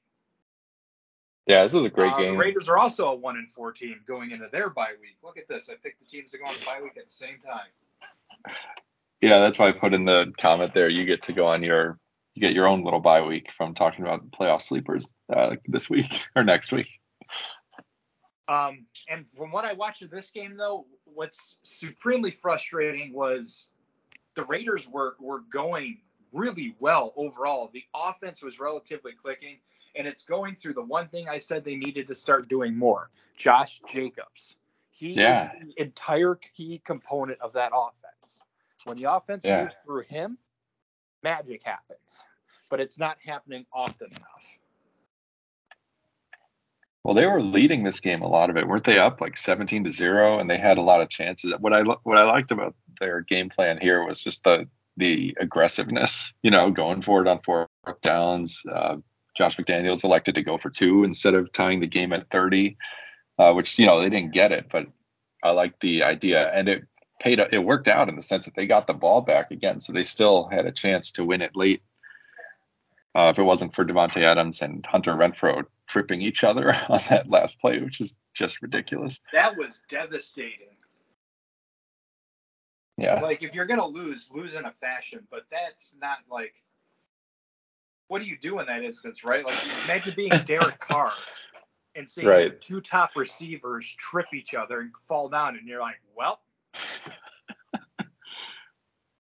Yeah, 1.46 1.62
this 1.62 1.74
is 1.74 1.84
a 1.84 1.90
great 1.90 2.12
uh, 2.12 2.18
game. 2.18 2.32
The 2.32 2.38
Raiders 2.38 2.68
are 2.68 2.76
also 2.76 3.08
a 3.08 3.14
one 3.14 3.36
and 3.36 3.50
four 3.50 3.72
team 3.72 4.00
going 4.06 4.32
into 4.32 4.48
their 4.50 4.68
bye 4.68 4.94
week. 5.00 5.16
Look 5.22 5.38
at 5.38 5.46
this. 5.46 5.70
I 5.70 5.74
picked 5.74 6.00
the 6.00 6.06
teams 6.06 6.32
to 6.32 6.38
go 6.38 6.44
on 6.44 6.54
the 6.58 6.66
bye 6.66 6.80
week 6.82 6.96
at 6.96 7.06
the 7.06 7.12
same 7.12 7.38
time. 7.44 8.54
Yeah, 9.20 9.38
that's 9.38 9.58
why 9.58 9.68
I 9.68 9.72
put 9.72 9.94
in 9.94 10.04
the 10.04 10.32
comment 10.38 10.74
there. 10.74 10.88
You 10.88 11.04
get 11.04 11.22
to 11.22 11.32
go 11.32 11.46
on 11.46 11.62
your 11.62 11.98
you 12.34 12.40
get 12.40 12.54
your 12.54 12.66
own 12.66 12.84
little 12.84 13.00
bye 13.00 13.22
week 13.22 13.50
from 13.56 13.74
talking 13.74 14.04
about 14.04 14.30
playoff 14.30 14.60
sleepers 14.60 15.14
uh, 15.32 15.56
this 15.66 15.88
week 15.88 16.26
or 16.36 16.42
next 16.42 16.72
week. 16.72 16.88
Um, 18.48 18.86
and 19.08 19.28
from 19.28 19.50
what 19.50 19.64
I 19.64 19.72
watched 19.72 20.02
of 20.02 20.10
this 20.10 20.30
game, 20.30 20.56
though, 20.56 20.86
what's 21.04 21.56
supremely 21.62 22.30
frustrating 22.30 23.12
was 23.12 23.68
the 24.34 24.44
Raiders 24.44 24.88
were 24.88 25.16
were 25.20 25.42
going 25.50 26.00
really 26.32 26.74
well 26.80 27.12
overall. 27.16 27.70
The 27.72 27.84
offense 27.94 28.42
was 28.42 28.58
relatively 28.60 29.12
clicking 29.12 29.58
and 29.96 30.06
it's 30.06 30.24
going 30.24 30.54
through 30.54 30.74
the 30.74 30.82
one 30.82 31.08
thing 31.08 31.28
I 31.28 31.38
said 31.38 31.64
they 31.64 31.76
needed 31.76 32.08
to 32.08 32.14
start 32.14 32.48
doing 32.48 32.76
more. 32.76 33.10
Josh 33.36 33.80
Jacobs. 33.88 34.56
He 34.90 35.12
yeah. 35.12 35.52
is 35.52 35.66
the 35.76 35.82
entire 35.82 36.36
key 36.36 36.80
component 36.84 37.40
of 37.40 37.52
that 37.54 37.72
offense. 37.74 38.40
When 38.84 38.96
the 38.96 39.12
offense 39.12 39.44
yeah. 39.44 39.62
moves 39.62 39.76
through 39.84 40.02
him, 40.02 40.38
magic 41.22 41.62
happens. 41.64 42.22
But 42.70 42.80
it's 42.80 42.98
not 42.98 43.18
happening 43.24 43.66
often 43.72 44.08
enough. 44.08 44.50
Well, 47.04 47.14
they 47.14 47.26
were 47.26 47.42
leading 47.42 47.84
this 47.84 48.00
game 48.00 48.22
a 48.22 48.28
lot 48.28 48.50
of 48.50 48.56
it, 48.56 48.66
weren't 48.66 48.82
they? 48.82 48.98
Up 48.98 49.20
like 49.20 49.36
17 49.36 49.84
to 49.84 49.90
zero, 49.90 50.40
and 50.40 50.50
they 50.50 50.58
had 50.58 50.76
a 50.76 50.82
lot 50.82 51.00
of 51.00 51.08
chances. 51.08 51.54
What 51.60 51.72
I 51.72 51.82
what 51.82 52.18
I 52.18 52.24
liked 52.24 52.50
about 52.50 52.74
their 52.98 53.20
game 53.20 53.48
plan 53.48 53.78
here 53.80 54.04
was 54.04 54.24
just 54.24 54.42
the 54.42 54.68
the 54.96 55.36
aggressiveness. 55.40 56.34
You 56.42 56.50
know, 56.50 56.70
going 56.70 57.02
forward 57.02 57.28
on 57.28 57.42
fourth 57.42 57.68
downs, 58.02 58.64
uh, 58.68 58.96
Josh 59.36 59.56
McDaniels 59.56 60.04
elected 60.04 60.34
to 60.36 60.42
go 60.42 60.58
for 60.58 60.70
two 60.70 61.04
instead 61.04 61.34
of 61.34 61.52
tying 61.52 61.80
the 61.80 61.86
game 61.86 62.12
at 62.12 62.30
30, 62.30 62.76
uh, 63.38 63.52
which 63.52 63.78
you 63.78 63.86
know 63.86 64.00
they 64.00 64.08
didn't 64.08 64.32
get 64.32 64.52
it, 64.52 64.66
but 64.70 64.86
I 65.42 65.50
like 65.50 65.78
the 65.80 66.02
idea, 66.02 66.50
and 66.52 66.68
it 66.68 66.84
paid. 67.20 67.38
It 67.38 67.62
worked 67.64 67.88
out 67.88 68.08
in 68.08 68.16
the 68.16 68.22
sense 68.22 68.46
that 68.46 68.54
they 68.54 68.66
got 68.66 68.86
the 68.86 68.94
ball 68.94 69.20
back 69.20 69.50
again, 69.50 69.80
so 69.80 69.92
they 69.92 70.04
still 70.04 70.48
had 70.48 70.66
a 70.66 70.72
chance 70.72 71.12
to 71.12 71.24
win 71.24 71.42
it 71.42 71.54
late. 71.54 71.82
Uh, 73.14 73.30
if 73.30 73.38
it 73.38 73.42
wasn't 73.42 73.74
for 73.74 73.84
Davante 73.84 74.22
Adams 74.22 74.60
and 74.60 74.84
Hunter 74.84 75.12
Renfrow 75.12 75.64
tripping 75.86 76.20
each 76.20 76.44
other 76.44 76.74
on 76.88 77.00
that 77.08 77.30
last 77.30 77.60
play, 77.60 77.80
which 77.80 78.00
is 78.00 78.16
just 78.34 78.60
ridiculous. 78.60 79.20
That 79.32 79.56
was 79.56 79.82
devastating. 79.88 80.76
Yeah. 82.98 83.20
Like 83.20 83.42
if 83.42 83.54
you're 83.54 83.66
gonna 83.66 83.86
lose, 83.86 84.30
lose 84.32 84.54
in 84.54 84.64
a 84.64 84.72
fashion, 84.80 85.26
but 85.30 85.44
that's 85.50 85.94
not 86.00 86.18
like 86.30 86.54
what 88.08 88.20
do 88.20 88.28
you 88.28 88.36
do 88.38 88.58
in 88.60 88.66
that 88.66 88.84
instance, 88.84 89.24
right? 89.24 89.44
Like 89.44 89.56
imagine 89.84 90.14
being 90.16 90.30
Derek 90.44 90.78
Carr 90.78 91.12
and 91.94 92.08
seeing 92.08 92.26
right. 92.26 92.60
two 92.60 92.80
top 92.80 93.10
receivers 93.16 93.86
trip 93.98 94.26
each 94.34 94.54
other 94.54 94.80
and 94.80 94.92
fall 95.08 95.28
down, 95.28 95.56
and 95.56 95.66
you're 95.66 95.80
like, 95.80 96.00
well, 96.16 96.40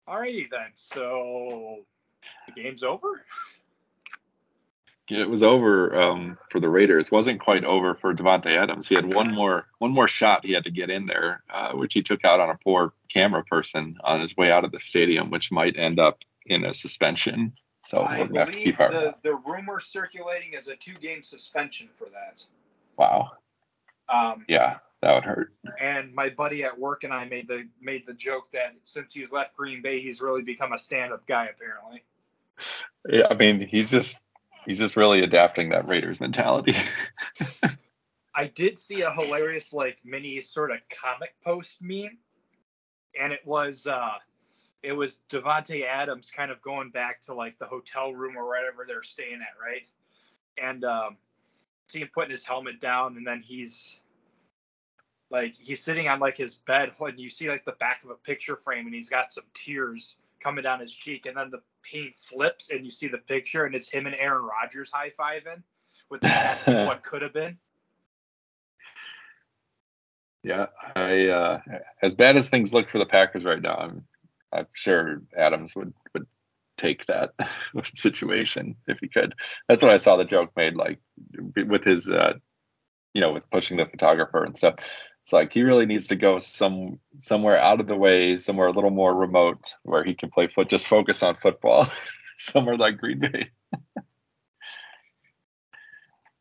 alrighty 0.08 0.50
then. 0.50 0.70
So 0.74 1.84
the 2.46 2.62
game's 2.62 2.82
over. 2.82 3.24
It 5.10 5.28
was 5.28 5.42
over 5.42 5.94
um, 6.00 6.38
for 6.50 6.60
the 6.60 6.68
Raiders. 6.68 7.06
It 7.06 7.12
wasn't 7.12 7.40
quite 7.40 7.62
over 7.64 7.94
for 7.94 8.14
Davante 8.14 8.46
Adams. 8.46 8.88
He 8.88 8.94
had 8.94 9.12
one 9.12 9.34
more 9.34 9.66
one 9.78 9.92
more 9.92 10.08
shot 10.08 10.46
he 10.46 10.52
had 10.52 10.64
to 10.64 10.70
get 10.70 10.88
in 10.88 11.06
there, 11.06 11.42
uh, 11.52 11.72
which 11.72 11.92
he 11.92 12.02
took 12.02 12.24
out 12.24 12.40
on 12.40 12.48
a 12.48 12.58
poor 12.64 12.94
camera 13.10 13.44
person 13.44 13.98
on 14.02 14.20
his 14.20 14.34
way 14.34 14.50
out 14.50 14.64
of 14.64 14.72
the 14.72 14.80
stadium, 14.80 15.30
which 15.30 15.52
might 15.52 15.76
end 15.76 16.00
up 16.00 16.20
in 16.46 16.64
a 16.64 16.72
suspension. 16.72 17.52
So 17.84 18.00
I 18.00 18.22
we're 18.22 18.40
have 18.40 18.50
to 18.50 18.58
keep 18.58 18.80
our. 18.80 18.90
The, 18.90 19.14
the 19.22 19.34
rumor 19.34 19.78
circulating 19.78 20.54
is 20.54 20.68
a 20.68 20.76
two 20.76 20.94
game 20.94 21.22
suspension 21.22 21.88
for 21.98 22.06
that. 22.06 22.44
Wow. 22.96 23.32
Um, 24.08 24.44
yeah, 24.48 24.78
that 25.02 25.14
would 25.14 25.24
hurt. 25.24 25.52
And 25.80 26.14
my 26.14 26.30
buddy 26.30 26.64
at 26.64 26.78
work 26.78 27.04
and 27.04 27.12
I 27.12 27.26
made 27.26 27.46
the 27.46 27.68
made 27.80 28.06
the 28.06 28.14
joke 28.14 28.50
that 28.52 28.74
since 28.82 29.12
he's 29.12 29.32
left 29.32 29.56
Green 29.56 29.82
Bay, 29.82 30.00
he's 30.00 30.22
really 30.22 30.42
become 30.42 30.72
a 30.72 30.78
stand 30.78 31.12
up 31.12 31.26
guy 31.26 31.46
apparently. 31.46 32.02
Yeah, 33.08 33.26
I 33.30 33.34
mean 33.34 33.60
he's 33.60 33.90
just 33.90 34.22
he's 34.64 34.78
just 34.78 34.96
really 34.96 35.22
adapting 35.22 35.70
that 35.70 35.86
Raiders 35.86 36.20
mentality. 36.20 36.74
I 38.34 38.46
did 38.48 38.78
see 38.78 39.02
a 39.02 39.12
hilarious 39.12 39.74
like 39.74 39.98
mini 40.04 40.40
sort 40.40 40.70
of 40.70 40.78
comic 40.88 41.34
post 41.44 41.82
meme, 41.82 42.16
and 43.20 43.32
it 43.32 43.40
was 43.44 43.86
uh 43.86 44.14
it 44.84 44.92
was 44.92 45.20
Davante 45.30 45.86
Adams 45.86 46.30
kind 46.30 46.50
of 46.50 46.60
going 46.60 46.90
back 46.90 47.22
to 47.22 47.34
like 47.34 47.58
the 47.58 47.64
hotel 47.64 48.12
room 48.12 48.36
or 48.36 48.46
wherever 48.46 48.84
they're 48.86 49.02
staying 49.02 49.40
at, 49.40 49.60
right? 49.60 49.82
And 50.62 50.84
um, 50.84 51.16
see 51.88 52.00
him 52.00 52.10
putting 52.12 52.30
his 52.30 52.44
helmet 52.44 52.80
down, 52.80 53.16
and 53.16 53.26
then 53.26 53.40
he's 53.40 53.98
like 55.30 55.56
he's 55.56 55.82
sitting 55.82 56.06
on 56.06 56.20
like 56.20 56.36
his 56.36 56.56
bed, 56.56 56.92
and 57.00 57.18
you 57.18 57.30
see 57.30 57.48
like 57.48 57.64
the 57.64 57.72
back 57.72 58.04
of 58.04 58.10
a 58.10 58.14
picture 58.14 58.56
frame, 58.56 58.84
and 58.86 58.94
he's 58.94 59.08
got 59.08 59.32
some 59.32 59.44
tears 59.54 60.16
coming 60.40 60.62
down 60.62 60.80
his 60.80 60.94
cheek, 60.94 61.24
and 61.24 61.36
then 61.36 61.50
the 61.50 61.62
paint 61.82 62.16
flips, 62.16 62.70
and 62.70 62.84
you 62.84 62.90
see 62.90 63.08
the 63.08 63.18
picture, 63.18 63.64
and 63.64 63.74
it's 63.74 63.88
him 63.88 64.06
and 64.06 64.14
Aaron 64.14 64.44
Rodgers 64.44 64.90
high 64.92 65.10
fiving 65.10 65.62
with 66.10 66.22
what 66.86 67.02
could 67.02 67.22
have 67.22 67.32
been. 67.32 67.56
Yeah, 70.42 70.66
I 70.94 71.28
uh, 71.28 71.60
as 72.02 72.14
bad 72.14 72.36
as 72.36 72.50
things 72.50 72.74
look 72.74 72.90
for 72.90 72.98
the 72.98 73.06
Packers 73.06 73.44
right 73.44 73.62
now, 73.62 73.76
I'm 73.76 74.04
I'm 74.54 74.66
sure 74.74 75.22
Adams 75.36 75.74
would 75.74 75.92
would 76.12 76.26
take 76.76 77.06
that 77.06 77.34
situation 77.94 78.76
if 78.86 78.98
he 79.00 79.08
could. 79.08 79.34
That's 79.68 79.82
what 79.82 79.92
I 79.92 79.98
saw 79.98 80.16
the 80.16 80.24
joke 80.24 80.50
made, 80.56 80.74
like 80.74 81.00
with 81.56 81.84
his, 81.84 82.10
uh, 82.10 82.34
you 83.12 83.20
know, 83.20 83.32
with 83.32 83.48
pushing 83.50 83.76
the 83.76 83.86
photographer 83.86 84.44
and 84.44 84.56
stuff. 84.56 84.76
It's 85.22 85.32
like 85.32 85.52
he 85.52 85.62
really 85.62 85.86
needs 85.86 86.08
to 86.08 86.16
go 86.16 86.38
some 86.38 86.98
somewhere 87.18 87.56
out 87.56 87.80
of 87.80 87.86
the 87.86 87.96
way, 87.96 88.36
somewhere 88.36 88.66
a 88.66 88.72
little 88.72 88.90
more 88.90 89.14
remote 89.14 89.74
where 89.82 90.04
he 90.04 90.14
can 90.14 90.30
play 90.30 90.48
foot, 90.48 90.68
just 90.68 90.86
focus 90.86 91.22
on 91.22 91.36
football, 91.36 91.86
somewhere 92.38 92.76
like 92.76 92.98
Green 92.98 93.20
Bay. 93.20 93.50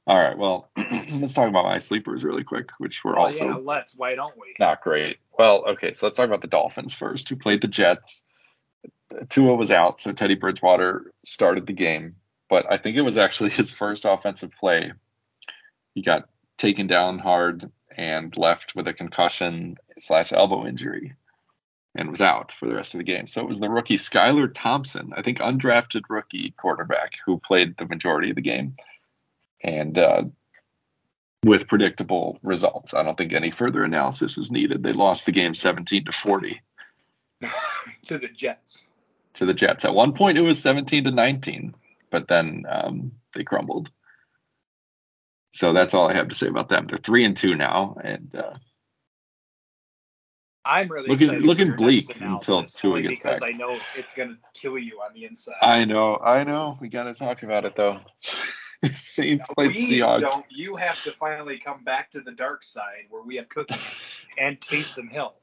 All 0.06 0.18
right. 0.18 0.38
Well, 0.38 0.70
let's 0.78 1.34
talk 1.34 1.48
about 1.48 1.66
my 1.66 1.78
sleepers 1.78 2.24
really 2.24 2.44
quick, 2.44 2.70
which 2.78 3.04
were 3.04 3.18
Oh 3.18 3.24
also 3.24 3.48
yeah, 3.48 3.56
let's. 3.56 3.96
Why 3.96 4.16
don't 4.16 4.38
we? 4.38 4.54
not 4.60 4.82
great. 4.82 5.18
Well, 5.38 5.64
okay, 5.70 5.94
so 5.94 6.06
let's 6.06 6.18
talk 6.18 6.28
about 6.28 6.42
the 6.42 6.48
Dolphins 6.48 6.94
first, 6.94 7.30
who 7.30 7.36
played 7.36 7.62
the 7.62 7.68
Jets. 7.68 8.26
Tua 9.30 9.56
was 9.56 9.72
out, 9.72 10.02
so 10.02 10.12
Teddy 10.12 10.36
Bridgewater 10.36 11.12
started 11.24 11.68
the 11.68 11.74
game, 11.74 12.16
but 12.50 12.66
I 12.70 12.78
think 12.78 12.98
it 12.98 13.02
was 13.02 13.18
actually 13.18 13.50
his 13.52 13.72
first 13.72 14.06
offensive 14.06 14.52
play. 14.60 14.92
He 15.94 16.02
got 16.02 16.28
taken 16.58 16.88
down 16.88 17.20
hard 17.20 17.72
and 17.96 18.36
left 18.36 18.76
with 18.76 18.88
a 18.88 18.94
concussion 18.94 19.78
slash 20.00 20.34
elbow 20.34 20.66
injury 20.66 21.14
and 21.96 22.10
was 22.10 22.22
out 22.22 22.52
for 22.52 22.68
the 22.68 22.74
rest 22.74 22.96
of 22.96 22.98
the 22.98 23.04
game. 23.04 23.28
So 23.28 23.42
it 23.42 23.48
was 23.48 23.60
the 23.60 23.70
rookie 23.70 23.98
Skylar 23.98 24.52
Thompson, 24.52 25.14
I 25.16 25.22
think 25.22 25.38
undrafted 25.38 26.02
rookie 26.10 26.54
quarterback, 26.58 27.20
who 27.26 27.38
played 27.38 27.78
the 27.78 27.86
majority 27.86 28.32
of 28.32 28.36
the 28.36 28.42
game. 28.42 28.76
And 29.64 29.98
uh, 29.98 30.24
with 31.44 31.68
predictable 31.68 32.40
results. 32.42 32.94
I 32.94 33.04
don't 33.04 33.18
think 33.18 33.34
any 33.34 33.52
further 33.52 33.84
analysis 33.84 34.38
is 34.38 34.52
needed. 34.52 34.84
They 34.84 34.94
lost 34.94 35.26
the 35.26 35.32
game 35.32 35.54
17 35.54 36.06
to 36.06 36.12
40 36.12 36.62
to 38.06 38.18
the 38.18 38.28
Jets. 38.30 38.86
to 39.36 39.46
the 39.46 39.54
Jets. 39.54 39.86
At 39.86 39.94
one 39.94 40.14
point, 40.14 40.38
it 40.38 40.42
was 40.42 40.62
17 40.62 41.06
to 41.06 41.12
19, 41.12 41.76
but 42.10 42.28
then 42.28 42.64
um, 42.70 43.12
they 43.36 43.44
crumbled. 43.44 43.92
So 45.52 45.74
that's 45.74 45.94
all 45.94 46.10
I 46.10 46.14
have 46.14 46.30
to 46.30 46.36
say 46.36 46.48
about 46.48 46.70
them. 46.70 46.86
They're 46.86 46.98
three 46.98 47.26
and 47.26 47.38
two 47.38 47.56
now, 47.56 47.98
and 48.04 48.34
uh, 48.36 48.54
I'm 50.66 50.90
really 50.90 51.10
Looking- 51.10 51.42
looking 51.42 51.76
for 51.76 51.84
your 51.84 51.92
next 51.92 52.08
bleak 52.08 52.22
until 52.22 52.64
Tua 52.64 53.02
gets 53.02 53.20
because 53.20 53.40
back. 53.42 53.50
I 53.50 53.52
know 53.52 53.78
it's 53.98 54.14
gonna 54.14 54.38
kill 54.54 54.78
you 54.78 55.02
on 55.02 55.14
the 55.14 55.26
inside. 55.26 55.56
I 55.62 55.86
know, 55.86 56.18
I 56.18 56.44
know, 56.44 56.78
we 56.82 56.88
got 56.88 57.04
to 57.04 57.14
talk 57.14 57.44
about 57.44 57.66
it 57.66 57.76
though. 57.76 58.00
Saints 58.96 59.46
played 59.48 59.76
we 59.76 60.00
Seahawks. 60.00 60.22
don't. 60.22 60.46
You 60.50 60.76
have 60.76 61.02
to 61.04 61.12
finally 61.14 61.58
come 61.58 61.84
back 61.84 62.12
to 62.12 62.22
the 62.22 62.32
dark 62.32 62.64
side 62.64 63.06
where 63.10 63.24
we 63.24 63.38
have 63.38 63.50
Cookie 63.50 63.76
and 64.38 64.60
Taysom 64.60 65.10
Hill. 65.10 65.34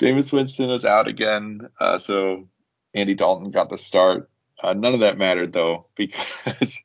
Jameis 0.00 0.32
Winston 0.32 0.70
is 0.70 0.84
out 0.84 1.06
again, 1.06 1.68
uh, 1.78 1.98
so 1.98 2.48
Andy 2.94 3.14
Dalton 3.14 3.50
got 3.50 3.70
the 3.70 3.78
start. 3.78 4.30
Uh, 4.62 4.74
none 4.74 4.94
of 4.94 5.00
that 5.00 5.18
mattered 5.18 5.52
though, 5.52 5.86
because 5.96 6.80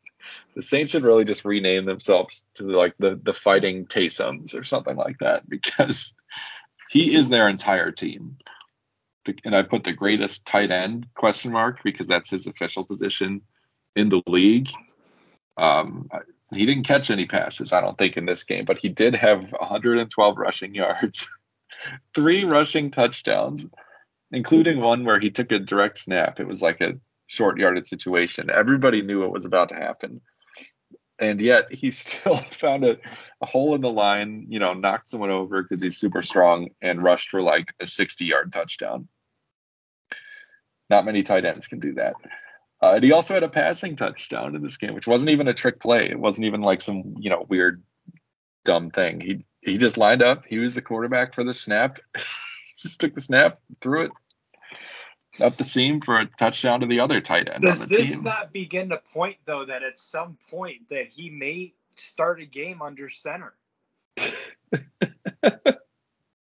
the 0.56 0.62
Saints 0.62 0.92
should 0.92 1.04
really 1.04 1.26
just 1.26 1.46
rename 1.46 1.86
themselves 1.86 2.46
to 2.56 2.64
like 2.64 2.94
the 3.00 3.20
the 3.22 3.34
Fighting 3.34 3.86
Taysoms 3.86 4.54
or 4.54 4.64
something 4.64 4.96
like 4.96 5.20
that, 5.20 5.50
because 5.50 6.16
he 6.90 7.16
is 7.16 7.30
their 7.30 7.48
entire 7.48 7.92
team. 7.92 8.38
And 9.44 9.54
I 9.54 9.64
put 9.64 9.84
the 9.84 9.92
greatest 9.92 10.46
tight 10.46 10.72
end 10.72 11.08
question 11.14 11.52
mark 11.52 11.82
because 11.84 12.08
that's 12.08 12.30
his 12.30 12.48
official 12.48 12.86
position 12.86 13.42
in 13.96 14.08
the 14.08 14.22
league. 14.26 14.70
Um, 15.58 16.10
he 16.54 16.66
didn't 16.66 16.86
catch 16.86 17.10
any 17.10 17.26
passes, 17.26 17.74
I 17.74 17.82
don't 17.82 17.98
think, 17.98 18.16
in 18.16 18.26
this 18.26 18.44
game, 18.44 18.66
but 18.66 18.78
he 18.78 18.90
did 18.90 19.16
have 19.16 19.52
112 19.52 20.38
rushing 20.38 20.76
yards 20.76 21.28
three 22.16 22.44
rushing 22.44 22.92
touchdowns, 22.92 23.68
including 24.32 24.80
one 24.80 25.06
where 25.06 25.20
he 25.20 25.30
took 25.30 25.52
a 25.52 25.60
direct 25.60 25.98
snap. 25.98 26.40
It 26.40 26.48
was 26.48 26.62
like 26.62 26.82
a 26.82 27.00
short 27.28 27.58
yarded 27.58 27.88
situation. 27.88 28.50
Everybody 28.50 29.02
knew 29.02 29.22
what 29.22 29.32
was 29.32 29.46
about 29.46 29.70
to 29.70 29.76
happen. 29.76 30.22
And 31.20 31.42
yet 31.42 31.66
he 31.72 31.92
still 31.92 32.38
found 32.38 32.86
a, 32.86 32.98
a 33.42 33.46
hole 33.46 33.76
in 33.76 33.82
the 33.82 33.92
line, 33.92 34.48
you 34.50 34.60
know, 34.60 34.74
knocked 34.74 35.10
someone 35.10 35.32
over 35.32 35.62
because 35.62 35.82
he's 35.82 35.98
super 35.98 36.22
strong 36.22 36.70
and 36.82 37.04
rushed 37.04 37.30
for 37.30 37.42
like 37.42 37.74
a 37.80 37.86
60 37.86 38.26
yard 38.26 38.52
touchdown. 38.52 39.08
Not 40.90 41.06
many 41.06 41.24
tight 41.24 41.44
ends 41.44 41.68
can 41.68 41.80
do 41.80 41.96
that. 41.96 42.14
Uh, 42.82 42.94
and 42.96 43.04
he 43.04 43.12
also 43.12 43.34
had 43.34 43.44
a 43.44 43.50
passing 43.50 43.96
touchdown 43.96 44.56
in 44.56 44.62
this 44.62 44.78
game, 44.78 44.94
which 44.94 45.08
wasn't 45.08 45.32
even 45.32 45.48
a 45.48 45.54
trick 45.54 45.80
play. 45.80 46.10
It 46.10 46.20
wasn't 46.20 46.46
even 46.46 46.62
like 46.62 46.82
some, 46.82 47.16
you 47.18 47.30
know, 47.30 47.46
weird, 47.48 47.82
dumb 48.66 48.92
thing. 48.92 49.20
He 49.20 49.46
he 49.62 49.78
just 49.78 49.98
lined 49.98 50.22
up. 50.22 50.46
He 50.46 50.60
was 50.60 50.76
the 50.76 50.82
quarterback 50.82 51.34
for 51.34 51.44
the 51.44 51.54
snap. 51.54 52.00
just 52.78 53.02
took 53.02 53.16
the 53.16 53.22
snap, 53.22 53.60
threw 53.82 54.02
it 54.04 54.12
up 55.40 55.58
the 55.58 55.64
seam 55.64 56.02
for 56.02 56.20
a 56.20 56.26
touchdown 56.26 56.82
to 56.82 56.88
the 56.88 57.00
other 57.00 57.22
tight 57.22 57.50
end 57.50 57.62
Does 57.62 57.84
on 57.84 57.90
the 57.90 57.98
this 57.98 58.14
team. 58.14 58.24
not 58.24 58.52
begin 58.52 58.90
to 58.90 58.98
point 59.14 59.38
though 59.46 59.66
that 59.66 59.84
at 59.84 60.00
some 60.00 60.38
point 60.50 60.90
that 60.90 61.08
he 61.08 61.30
may 61.30 61.74
start 61.96 62.42
a 62.42 62.46
game 62.46 62.82
under 62.82 63.10
center? 63.10 63.54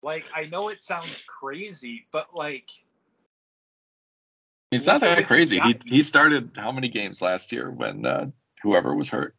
like 0.02 0.26
I 0.34 0.46
know 0.50 0.68
it 0.68 0.82
sounds 0.82 1.24
crazy, 1.26 2.06
but 2.12 2.34
like 2.34 2.70
He's 4.70 4.86
not 4.86 5.00
that 5.00 5.26
crazy. 5.26 5.58
He 5.60 5.76
he 5.86 6.02
started 6.02 6.52
how 6.56 6.72
many 6.72 6.88
games 6.88 7.22
last 7.22 7.52
year 7.52 7.70
when 7.70 8.04
uh, 8.04 8.26
whoever 8.62 8.94
was 8.94 9.08
hurt? 9.10 9.34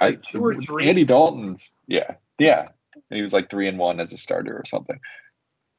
Like 0.00 0.22
two 0.22 0.44
or 0.44 0.54
three? 0.54 0.88
Andy 0.88 1.04
Dalton's, 1.04 1.74
yeah, 1.86 2.14
yeah. 2.38 2.68
He 3.10 3.22
was 3.22 3.32
like 3.32 3.50
three 3.50 3.68
and 3.68 3.78
one 3.78 4.00
as 4.00 4.12
a 4.12 4.18
starter 4.18 4.56
or 4.56 4.64
something. 4.64 4.98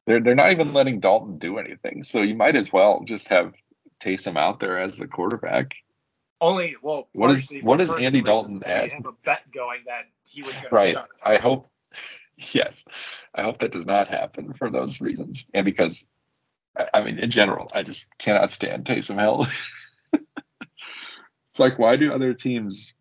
They're 0.06 0.20
they're 0.20 0.34
not 0.34 0.52
even 0.52 0.72
letting 0.72 1.00
Dalton 1.00 1.38
do 1.38 1.58
anything, 1.58 2.02
so 2.02 2.22
you 2.22 2.34
might 2.34 2.56
as 2.56 2.72
well 2.72 3.02
just 3.06 3.28
have 3.28 3.52
Taysom 4.00 4.36
out 4.36 4.60
there 4.60 4.78
as 4.78 4.96
the 4.96 5.06
quarterback. 5.06 5.74
only 6.40 6.76
well 6.80 7.08
What 7.12 7.30
is- 7.32 7.46
what 7.62 7.78
personal 7.80 8.04
Andy 8.04 8.22
Dalton 8.22 8.62
add? 8.64 8.90
Have 8.92 9.06
a 9.06 9.12
bet 9.24 9.50
going 9.52 9.80
that 9.86 10.06
he 10.24 10.42
was 10.42 10.54
going 10.54 10.70
to 10.70 10.74
Right. 10.74 10.90
start. 10.92 11.10
I 11.24 11.36
hope. 11.36 11.66
Yes, 12.54 12.86
I 13.34 13.42
hope 13.42 13.58
that 13.58 13.70
does 13.72 13.84
not 13.84 14.08
happen 14.08 14.54
for 14.54 14.70
those 14.70 15.02
reasons, 15.02 15.44
and 15.52 15.62
because, 15.62 16.06
I, 16.76 16.86
I 16.94 17.02
mean, 17.02 17.18
in 17.18 17.30
general, 17.30 17.68
I 17.74 17.82
just 17.82 18.06
cannot 18.18 18.52
stand 18.52 18.84
Taysom 18.84 19.20
Hill. 19.20 19.46
it's 20.12 21.58
like, 21.58 21.78
why 21.78 21.96
do 21.96 22.12
other 22.12 22.34
teams? 22.34 22.94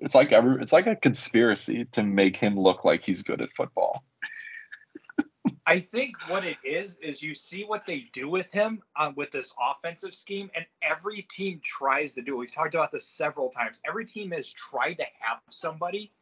It's 0.00 0.14
like 0.14 0.32
every. 0.32 0.62
It's 0.62 0.72
like 0.72 0.86
a 0.86 0.96
conspiracy 0.96 1.84
to 1.92 2.02
make 2.02 2.36
him 2.36 2.58
look 2.58 2.84
like 2.84 3.02
he's 3.02 3.22
good 3.22 3.40
at 3.40 3.50
football. 3.50 4.02
I 5.66 5.80
think 5.80 6.16
what 6.28 6.44
it 6.44 6.56
is 6.64 6.98
is 7.00 7.22
you 7.22 7.34
see 7.34 7.64
what 7.64 7.86
they 7.86 8.08
do 8.12 8.28
with 8.28 8.50
him 8.50 8.82
uh, 8.96 9.12
with 9.14 9.30
this 9.30 9.52
offensive 9.70 10.14
scheme, 10.14 10.50
and 10.54 10.66
every 10.82 11.22
team 11.30 11.60
tries 11.62 12.14
to 12.14 12.22
do. 12.22 12.34
it. 12.34 12.38
We've 12.38 12.52
talked 12.52 12.74
about 12.74 12.90
this 12.90 13.06
several 13.06 13.50
times. 13.50 13.80
Every 13.86 14.04
team 14.04 14.32
has 14.32 14.50
tried 14.50 14.94
to 14.94 15.04
have 15.20 15.38
somebody, 15.50 16.12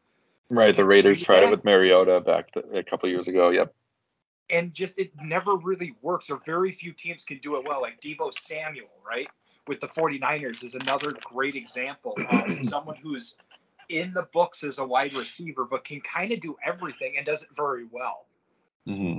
Right. 0.50 0.74
The 0.74 0.84
Raiders 0.84 1.22
tried 1.22 1.44
it 1.44 1.50
with 1.50 1.64
Mariota 1.64 2.20
back 2.20 2.52
th- 2.52 2.66
a 2.74 2.82
couple 2.82 3.08
years 3.08 3.28
ago. 3.28 3.50
Yep. 3.50 3.72
And 4.50 4.74
just 4.74 4.98
it 4.98 5.12
never 5.22 5.56
really 5.56 5.94
works, 6.02 6.30
or 6.30 6.40
very 6.44 6.72
few 6.72 6.92
teams 6.92 7.24
can 7.24 7.38
do 7.38 7.56
it 7.56 7.68
well. 7.68 7.80
Like 7.80 8.00
Deebo 8.00 8.32
Samuel, 8.34 8.88
right, 9.06 9.28
with 9.66 9.80
the 9.80 9.88
49ers 9.88 10.64
is 10.64 10.74
another 10.74 11.12
great 11.24 11.54
example 11.54 12.16
of 12.30 12.64
someone 12.68 12.96
who's 12.96 13.36
in 13.88 14.12
the 14.12 14.28
books 14.32 14.62
as 14.64 14.78
a 14.78 14.86
wide 14.86 15.14
receiver, 15.14 15.64
but 15.64 15.84
can 15.84 16.00
kind 16.00 16.32
of 16.32 16.40
do 16.40 16.56
everything 16.64 17.16
and 17.16 17.26
does 17.26 17.42
it 17.42 17.48
very 17.54 17.84
well. 17.90 18.26
Mm-hmm. 18.88 19.18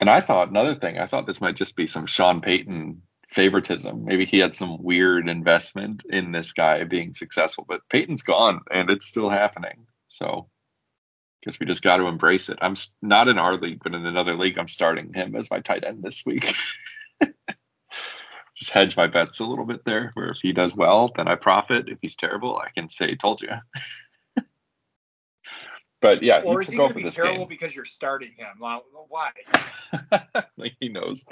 And 0.00 0.10
I 0.10 0.20
thought 0.20 0.50
another 0.50 0.74
thing. 0.74 0.98
I 0.98 1.06
thought 1.06 1.26
this 1.26 1.40
might 1.40 1.56
just 1.56 1.76
be 1.76 1.86
some 1.86 2.06
Sean 2.06 2.40
Payton 2.40 3.02
favoritism. 3.26 4.04
Maybe 4.04 4.24
he 4.24 4.38
had 4.38 4.54
some 4.54 4.82
weird 4.82 5.28
investment 5.28 6.04
in 6.08 6.32
this 6.32 6.52
guy 6.52 6.84
being 6.84 7.14
successful, 7.14 7.64
but 7.68 7.88
Payton's 7.88 8.22
gone 8.22 8.60
and 8.70 8.90
it's 8.90 9.06
still 9.06 9.30
happening. 9.30 9.86
So, 10.08 10.48
guess 11.46 11.60
we 11.60 11.66
just 11.66 11.82
got 11.82 11.98
to 11.98 12.08
embrace 12.08 12.48
it. 12.48 12.58
I'm 12.60 12.74
not 13.00 13.28
in 13.28 13.38
our 13.38 13.56
league, 13.56 13.80
but 13.82 13.94
in 13.94 14.04
another 14.04 14.34
league, 14.36 14.58
I'm 14.58 14.66
starting 14.66 15.14
him 15.14 15.36
as 15.36 15.50
my 15.50 15.60
tight 15.60 15.84
end 15.84 16.02
this 16.02 16.26
week. 16.26 16.52
just 18.56 18.72
hedge 18.72 18.96
my 18.96 19.06
bets 19.06 19.38
a 19.38 19.46
little 19.46 19.64
bit 19.64 19.84
there. 19.84 20.10
Where 20.14 20.30
if 20.30 20.38
he 20.42 20.52
does 20.52 20.74
well, 20.74 21.12
then 21.14 21.28
I 21.28 21.36
profit. 21.36 21.88
If 21.88 21.98
he's 22.02 22.16
terrible, 22.16 22.58
I 22.58 22.70
can 22.70 22.90
say 22.90 23.14
told 23.14 23.42
you. 23.42 23.52
but 26.00 26.24
yeah, 26.24 26.42
Or 26.42 26.60
he 26.60 26.64
is 26.66 26.72
he 26.72 26.76
took 26.76 26.90
over 26.90 27.00
this 27.00 27.14
terrible 27.14 27.46
game. 27.46 27.48
because 27.48 27.74
you're 27.74 27.84
starting 27.84 28.32
him? 28.36 28.58
Why? 28.58 29.30
like 30.56 30.76
he 30.80 30.88
knows. 30.88 31.24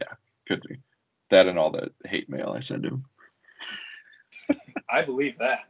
Yeah, 0.00 0.14
could 0.46 0.62
be. 0.62 0.76
That 1.30 1.48
and 1.48 1.58
all 1.58 1.72
the 1.72 1.90
hate 2.06 2.30
mail 2.30 2.54
I 2.56 2.60
send 2.60 2.84
him. 2.84 3.04
I 4.88 5.02
believe 5.02 5.38
that. 5.38 5.68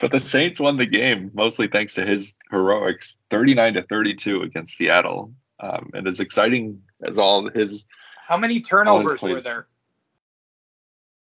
But 0.00 0.12
the 0.12 0.20
Saints 0.20 0.58
won 0.58 0.78
the 0.78 0.86
game 0.86 1.30
mostly 1.34 1.68
thanks 1.68 1.94
to 1.94 2.06
his 2.06 2.34
heroics, 2.50 3.18
39 3.28 3.74
to 3.74 3.82
32 3.82 4.42
against 4.42 4.76
Seattle. 4.76 5.32
Um, 5.60 5.90
and 5.92 6.08
as 6.08 6.20
exciting 6.20 6.82
as 7.06 7.18
all 7.18 7.50
his 7.50 7.84
How 8.26 8.38
many 8.38 8.60
turnovers 8.60 9.20
were 9.20 9.40
there? 9.40 9.66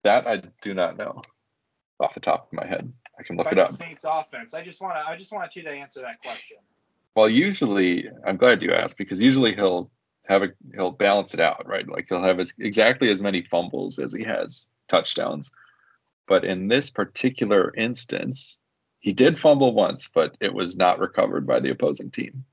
that 0.04 0.28
I 0.28 0.44
do 0.62 0.74
not 0.74 0.98
know 0.98 1.22
off 2.00 2.14
the 2.14 2.20
top 2.20 2.48
of 2.48 2.54
my 2.54 2.66
head. 2.66 2.92
I 3.20 3.24
can 3.24 3.36
look 3.36 3.46
by 3.46 3.52
it 3.52 3.56
the 3.56 3.64
up. 3.64 3.70
Saints 3.70 4.06
offense? 4.08 4.54
I 4.54 4.64
just 4.64 4.82
want 4.82 4.96
to. 4.96 5.08
I 5.08 5.16
just 5.16 5.32
want 5.32 5.56
you 5.56 5.64
to 5.64 5.70
answer 5.70 6.02
that 6.02 6.22
question. 6.22 6.58
Well, 7.16 7.30
usually 7.30 8.10
I'm 8.26 8.38
glad 8.38 8.62
you 8.62 8.72
asked 8.72 8.98
because 8.98 9.22
usually 9.22 9.56
he'll 9.56 9.92
have 10.28 10.44
a 10.44 10.50
he'll 10.74 10.92
balance 10.92 11.34
it 11.34 11.40
out, 11.40 11.68
right? 11.68 11.88
Like 11.88 12.08
he'll 12.10 12.24
have 12.24 12.40
as, 12.40 12.54
exactly 12.60 13.10
as 13.10 13.22
many 13.22 13.44
fumbles 13.44 14.00
as 14.00 14.14
he 14.14 14.24
has 14.24 14.70
touchdowns. 14.88 15.52
But 16.28 16.46
in 16.46 16.68
this 16.68 16.90
particular 16.90 17.74
instance, 17.76 18.60
he 19.00 19.14
did 19.14 19.40
fumble 19.40 19.74
once, 19.74 20.10
but 20.14 20.38
it 20.40 20.54
was 20.54 20.78
not 20.78 21.00
recovered 21.00 21.46
by 21.48 21.60
the 21.60 21.72
opposing 21.72 22.12
team. 22.12 22.46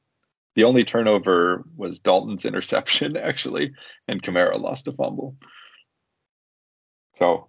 The 0.55 0.65
only 0.65 0.85
turnover 0.85 1.65
was 1.77 2.01
Dalton's 2.01 2.45
interception, 2.45 3.17
actually, 3.31 3.73
and 4.09 4.23
Kamara 4.23 4.61
lost 4.61 4.89
a 4.89 4.93
fumble. 4.93 5.37
So 7.15 7.49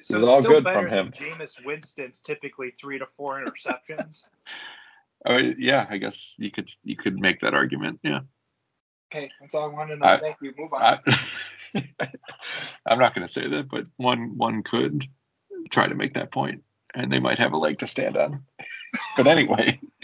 So 0.00 0.14
was 0.14 0.24
it's 0.24 0.32
all 0.32 0.42
good 0.42 0.64
from 0.64 0.88
him. 0.88 1.12
Jameis 1.12 1.64
Winston's 1.64 2.20
typically 2.22 2.70
three 2.70 2.98
to 2.98 3.06
four 3.16 3.44
interceptions. 3.44 4.22
Oh 5.24 5.36
yeah, 5.38 5.86
I 5.88 5.98
guess 5.98 6.34
you 6.36 6.50
could 6.50 6.68
you 6.82 6.96
could 6.96 7.16
make 7.16 7.42
that 7.42 7.54
argument. 7.54 8.00
Yeah. 8.02 8.22
okay, 9.12 9.30
that's 9.40 9.54
all 9.54 9.70
I 9.70 9.72
wanted 9.72 9.94
to 9.94 10.00
know. 10.00 10.06
I- 10.06 10.18
Thank 10.18 10.38
you. 10.42 10.52
Move 10.58 10.72
on. 10.72 10.82
I, 10.82 10.98
I'm 12.86 12.98
not 12.98 13.14
going 13.14 13.24
to 13.24 13.32
say 13.32 13.46
that, 13.46 13.68
but 13.68 13.86
one 13.98 14.36
one 14.36 14.64
could 14.64 15.06
try 15.70 15.86
to 15.86 15.94
make 15.94 16.14
that 16.14 16.32
point, 16.32 16.62
and 16.94 17.12
they 17.12 17.20
might 17.20 17.38
have 17.38 17.52
a 17.52 17.58
leg 17.58 17.78
to 17.80 17.86
stand 17.86 18.16
on. 18.16 18.44
but 19.16 19.26
anyway, 19.26 19.80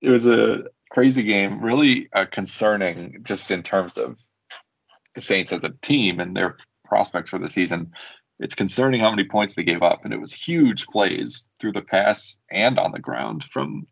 it 0.00 0.10
was 0.10 0.26
a 0.26 0.64
crazy 0.90 1.22
game, 1.22 1.62
really 1.62 2.08
uh, 2.12 2.26
concerning, 2.30 3.20
just 3.22 3.50
in 3.50 3.62
terms 3.62 3.98
of 3.98 4.16
the 5.14 5.20
Saints 5.20 5.52
as 5.52 5.64
a 5.64 5.70
team 5.70 6.20
and 6.20 6.36
their 6.36 6.56
prospects 6.84 7.30
for 7.30 7.38
the 7.38 7.48
season. 7.48 7.92
It's 8.40 8.54
concerning 8.54 9.00
how 9.00 9.10
many 9.10 9.24
points 9.24 9.54
they 9.54 9.64
gave 9.64 9.82
up, 9.82 10.04
and 10.04 10.14
it 10.14 10.20
was 10.20 10.32
huge 10.32 10.86
plays 10.86 11.48
through 11.60 11.72
the 11.72 11.82
pass 11.82 12.38
and 12.50 12.78
on 12.78 12.92
the 12.92 13.00
ground 13.00 13.44
from 13.44 13.86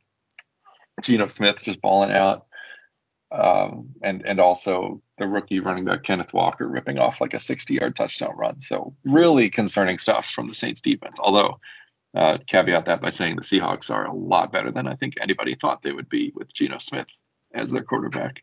Geno 1.03 1.26
Smith 1.26 1.62
just 1.62 1.80
balling 1.80 2.12
out 2.12 2.45
um, 3.32 3.88
and 4.02 4.24
and 4.24 4.40
also 4.40 5.02
the 5.18 5.26
rookie 5.26 5.60
running 5.60 5.84
back 5.84 6.02
Kenneth 6.02 6.32
Walker 6.32 6.68
ripping 6.68 6.98
off 6.98 7.20
like 7.20 7.34
a 7.34 7.38
60-yard 7.38 7.96
touchdown 7.96 8.34
run. 8.36 8.60
So 8.60 8.94
really 9.04 9.50
concerning 9.50 9.98
stuff 9.98 10.26
from 10.26 10.48
the 10.48 10.54
Saints 10.54 10.80
defense. 10.80 11.18
Although 11.20 11.58
uh, 12.14 12.38
caveat 12.46 12.86
that 12.86 13.00
by 13.00 13.10
saying 13.10 13.36
the 13.36 13.42
Seahawks 13.42 13.92
are 13.92 14.06
a 14.06 14.14
lot 14.14 14.52
better 14.52 14.70
than 14.70 14.86
I 14.86 14.94
think 14.94 15.14
anybody 15.20 15.54
thought 15.54 15.82
they 15.82 15.92
would 15.92 16.08
be 16.08 16.32
with 16.34 16.52
Geno 16.52 16.78
Smith 16.78 17.08
as 17.52 17.72
their 17.72 17.82
quarterback. 17.82 18.42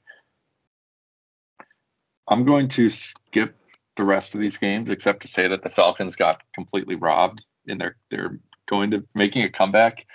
I'm 2.27 2.45
going 2.45 2.67
to 2.69 2.89
skip 2.89 3.55
the 3.95 4.03
rest 4.03 4.35
of 4.35 4.41
these 4.41 4.57
games 4.57 4.89
except 4.89 5.21
to 5.21 5.27
say 5.27 5.47
that 5.47 5.63
the 5.63 5.69
Falcons 5.69 6.15
got 6.15 6.41
completely 6.53 6.95
robbed 6.95 7.45
in 7.65 7.77
their 7.77 7.97
they're 8.09 8.39
going 8.67 8.91
to 8.91 9.05
making 9.13 9.43
a 9.43 9.49
comeback 9.49 10.05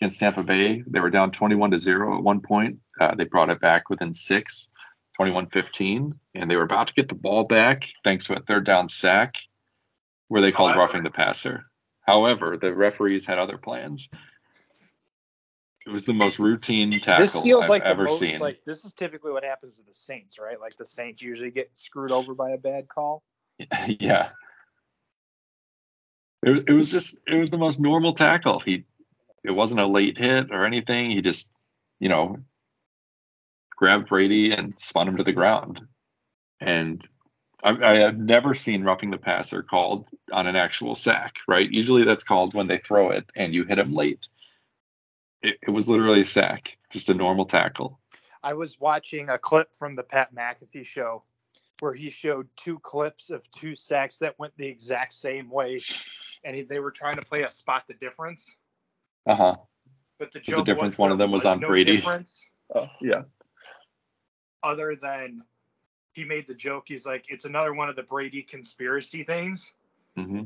against 0.00 0.20
Tampa 0.20 0.42
Bay. 0.42 0.82
They 0.86 1.00
were 1.00 1.10
down 1.10 1.30
21 1.30 1.72
to 1.72 1.78
0 1.78 2.16
at 2.16 2.22
one 2.22 2.40
point. 2.40 2.78
Uh, 3.00 3.14
they 3.14 3.24
brought 3.24 3.50
it 3.50 3.60
back 3.60 3.88
within 3.90 4.12
six, 4.14 4.70
21 5.16 5.46
15, 5.48 6.14
and 6.34 6.50
they 6.50 6.56
were 6.56 6.62
about 6.62 6.88
to 6.88 6.94
get 6.94 7.08
the 7.08 7.14
ball 7.14 7.44
back 7.44 7.88
thanks 8.04 8.26
to 8.26 8.36
a 8.36 8.40
third 8.40 8.64
down 8.64 8.88
sack 8.88 9.36
where 10.28 10.42
they 10.42 10.52
called 10.52 10.70
However- 10.72 10.80
roughing 10.86 11.02
the 11.04 11.10
passer. 11.10 11.64
However, 12.06 12.56
the 12.56 12.74
referees 12.74 13.26
had 13.26 13.38
other 13.38 13.58
plans. 13.58 14.08
It 15.86 15.90
was 15.90 16.04
the 16.06 16.14
most 16.14 16.38
routine 16.38 16.90
tackle 17.00 17.22
This 17.22 17.38
feels 17.40 17.64
I've 17.64 17.70
like 17.70 17.82
the 17.82 17.88
ever 17.88 18.04
most 18.04 18.20
seen. 18.20 18.40
like 18.40 18.62
this 18.64 18.84
is 18.84 18.92
typically 18.92 19.32
what 19.32 19.44
happens 19.44 19.78
to 19.78 19.84
the 19.84 19.94
Saints, 19.94 20.38
right? 20.38 20.60
Like 20.60 20.76
the 20.76 20.84
Saints 20.84 21.22
usually 21.22 21.50
get 21.50 21.70
screwed 21.76 22.10
over 22.10 22.34
by 22.34 22.50
a 22.50 22.58
bad 22.58 22.88
call. 22.88 23.22
yeah. 23.86 24.30
It, 26.42 26.64
it 26.68 26.72
was 26.72 26.90
just 26.90 27.18
it 27.26 27.38
was 27.38 27.50
the 27.50 27.58
most 27.58 27.80
normal 27.80 28.12
tackle. 28.12 28.60
He 28.60 28.84
it 29.44 29.50
wasn't 29.50 29.80
a 29.80 29.86
late 29.86 30.18
hit 30.18 30.50
or 30.50 30.64
anything. 30.64 31.10
He 31.10 31.20
just, 31.20 31.48
you 32.00 32.08
know, 32.08 32.38
grabbed 33.78 34.08
Brady 34.08 34.52
and 34.52 34.78
spun 34.78 35.08
him 35.08 35.16
to 35.16 35.22
the 35.22 35.32
ground. 35.32 35.80
And 36.60 37.06
I, 37.62 37.70
I 37.70 37.94
have 38.00 38.18
never 38.18 38.54
seen 38.54 38.82
roughing 38.82 39.10
the 39.10 39.18
passer 39.18 39.62
called 39.62 40.10
on 40.32 40.46
an 40.48 40.56
actual 40.56 40.96
sack, 40.96 41.36
right? 41.46 41.70
Usually 41.70 42.04
that's 42.04 42.24
called 42.24 42.54
when 42.54 42.66
they 42.66 42.78
throw 42.78 43.10
it 43.10 43.30
and 43.36 43.54
you 43.54 43.64
hit 43.64 43.78
him 43.78 43.94
late. 43.94 44.28
It, 45.42 45.58
it 45.62 45.70
was 45.70 45.88
literally 45.88 46.22
a 46.22 46.26
sack, 46.26 46.76
just 46.90 47.08
a 47.08 47.14
normal 47.14 47.46
tackle. 47.46 48.00
I 48.42 48.54
was 48.54 48.80
watching 48.80 49.28
a 49.28 49.38
clip 49.38 49.74
from 49.76 49.94
the 49.94 50.02
Pat 50.02 50.34
McAfee 50.34 50.84
show 50.84 51.22
where 51.78 51.94
he 51.94 52.10
showed 52.10 52.48
two 52.56 52.80
clips 52.80 53.30
of 53.30 53.48
two 53.52 53.76
sacks 53.76 54.18
that 54.18 54.36
went 54.38 54.56
the 54.56 54.66
exact 54.66 55.12
same 55.12 55.48
way, 55.48 55.80
and 56.42 56.56
he, 56.56 56.62
they 56.62 56.80
were 56.80 56.90
trying 56.90 57.14
to 57.14 57.22
play 57.22 57.42
a 57.42 57.50
spot 57.50 57.84
the 57.86 57.94
difference. 57.94 58.56
Uh 59.26 59.36
huh. 59.36 59.56
but 60.18 60.32
the 60.32 60.40
the 60.40 60.62
difference 60.62 60.94
was 60.94 60.98
one 60.98 61.12
of 61.12 61.18
them 61.18 61.30
was 61.30 61.44
on 61.44 61.60
no 61.60 61.68
Brady? 61.68 61.96
difference 61.96 62.44
Oh, 62.74 62.88
yeah. 63.00 63.22
Other 64.62 64.96
than 65.00 65.42
he 66.12 66.24
made 66.24 66.46
the 66.46 66.54
joke. 66.54 66.84
He's 66.86 67.06
like, 67.06 67.24
it's 67.28 67.44
another 67.44 67.72
one 67.74 67.88
of 67.88 67.96
the 67.96 68.02
Brady 68.02 68.42
conspiracy 68.42 69.24
things. 69.24 69.70
hmm 70.16 70.44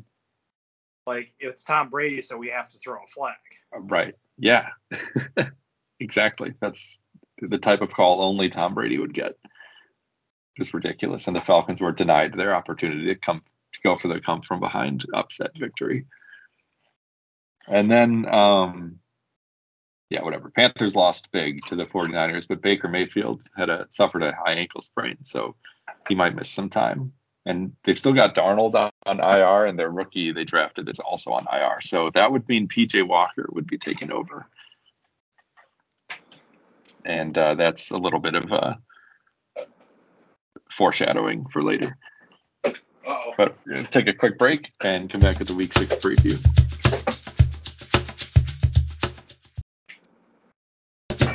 Like 1.06 1.32
it's 1.40 1.64
Tom 1.64 1.88
Brady, 1.90 2.22
so 2.22 2.36
we 2.36 2.48
have 2.48 2.68
to 2.70 2.78
throw 2.78 3.02
a 3.02 3.06
flag. 3.06 3.34
Right. 3.72 4.14
Yeah. 4.38 4.68
exactly. 6.00 6.54
That's 6.60 7.02
the 7.40 7.58
type 7.58 7.80
of 7.80 7.94
call 7.94 8.22
only 8.22 8.48
Tom 8.48 8.74
Brady 8.74 8.98
would 8.98 9.14
get. 9.14 9.34
Just 10.58 10.74
ridiculous. 10.74 11.26
And 11.26 11.36
the 11.36 11.40
Falcons 11.40 11.80
were 11.80 11.92
denied 11.92 12.34
their 12.34 12.54
opportunity 12.54 13.06
to 13.06 13.14
come 13.14 13.42
to 13.72 13.80
go 13.82 13.96
for 13.96 14.08
the 14.08 14.20
come 14.20 14.42
from 14.42 14.60
behind 14.60 15.06
upset 15.14 15.56
victory. 15.56 16.04
And 17.66 17.90
then 17.90 18.26
um 18.28 18.98
yeah, 20.12 20.22
whatever. 20.22 20.50
Panthers 20.50 20.94
lost 20.94 21.32
big 21.32 21.64
to 21.66 21.74
the 21.74 21.86
49ers, 21.86 22.46
but 22.46 22.60
Baker 22.60 22.86
Mayfield 22.86 23.44
had 23.56 23.70
a 23.70 23.86
suffered 23.88 24.22
a 24.22 24.34
high 24.34 24.52
ankle 24.52 24.82
sprain, 24.82 25.16
so 25.22 25.54
he 26.06 26.14
might 26.14 26.34
miss 26.34 26.50
some 26.50 26.68
time. 26.68 27.14
And 27.46 27.72
they've 27.84 27.98
still 27.98 28.12
got 28.12 28.34
Darnold 28.34 28.74
on, 28.74 28.90
on 29.06 29.20
IR, 29.20 29.64
and 29.64 29.78
their 29.78 29.90
rookie 29.90 30.30
they 30.32 30.44
drafted 30.44 30.88
is 30.88 31.00
also 31.00 31.32
on 31.32 31.46
IR. 31.50 31.80
So 31.80 32.10
that 32.10 32.30
would 32.30 32.46
mean 32.46 32.68
PJ 32.68 33.08
Walker 33.08 33.48
would 33.52 33.66
be 33.66 33.78
taken 33.78 34.12
over. 34.12 34.46
And 37.04 37.36
uh, 37.36 37.54
that's 37.54 37.90
a 37.90 37.98
little 37.98 38.20
bit 38.20 38.34
of 38.34 38.52
uh, 38.52 38.74
foreshadowing 40.70 41.46
for 41.46 41.64
later. 41.64 41.96
Oh, 43.06 43.32
But 43.36 43.56
take 43.90 44.06
a 44.08 44.12
quick 44.12 44.38
break 44.38 44.70
and 44.82 45.10
come 45.10 45.20
back 45.20 45.38
with 45.38 45.48
the 45.48 45.54
week 45.54 45.72
six 45.72 45.96
preview. 45.96 46.38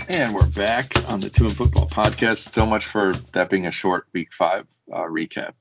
And 0.10 0.34
we're 0.34 0.50
back 0.52 0.86
on 1.10 1.20
the 1.20 1.28
2M 1.28 1.52
Football 1.52 1.88
podcast. 1.88 2.50
So 2.54 2.66
much 2.66 2.86
for 2.86 3.14
that 3.34 3.50
being 3.50 3.66
a 3.66 3.72
short 3.72 4.08
week 4.14 4.30
five 4.34 4.66
uh, 4.92 5.00
recap, 5.02 5.52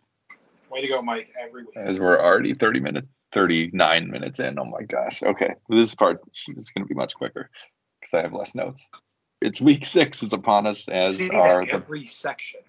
way 0.71 0.83
to 0.83 0.89
go, 0.89 1.03
Mike! 1.03 1.33
Every 1.41 1.65
week. 1.65 1.77
as 1.77 1.99
we're 1.99 2.19
already 2.19 2.55
30 2.55 2.81
minutes, 2.81 3.09
39 3.33 4.09
minutes 4.11 4.39
in. 4.39 4.59
Oh 4.59 4.65
my 4.65 4.83
gosh. 4.83 5.23
Okay. 5.23 5.55
This 5.69 5.95
part 5.95 6.21
is 6.57 6.71
going 6.71 6.85
to 6.85 6.89
be 6.89 6.95
much 6.95 7.15
quicker 7.15 7.51
because 8.01 8.15
I 8.15 8.23
have 8.23 8.33
less 8.33 8.55
notes. 8.55 8.91
It's 9.41 9.61
week 9.61 9.85
six 9.85 10.23
is 10.23 10.33
upon 10.33 10.67
us, 10.67 10.89
as 10.89 11.17
Seen 11.17 11.35
are 11.35 11.67
the 11.67 11.73
every 11.75 12.07
section. 12.07 12.61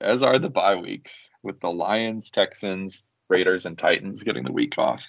as 0.00 0.22
are 0.22 0.38
the 0.38 0.50
bye 0.50 0.76
weeks, 0.76 1.28
with 1.42 1.58
the 1.60 1.70
Lions, 1.70 2.30
Texans, 2.30 3.04
Raiders, 3.28 3.66
and 3.66 3.76
Titans 3.78 4.22
getting 4.22 4.44
the 4.44 4.52
week 4.52 4.78
off. 4.78 5.02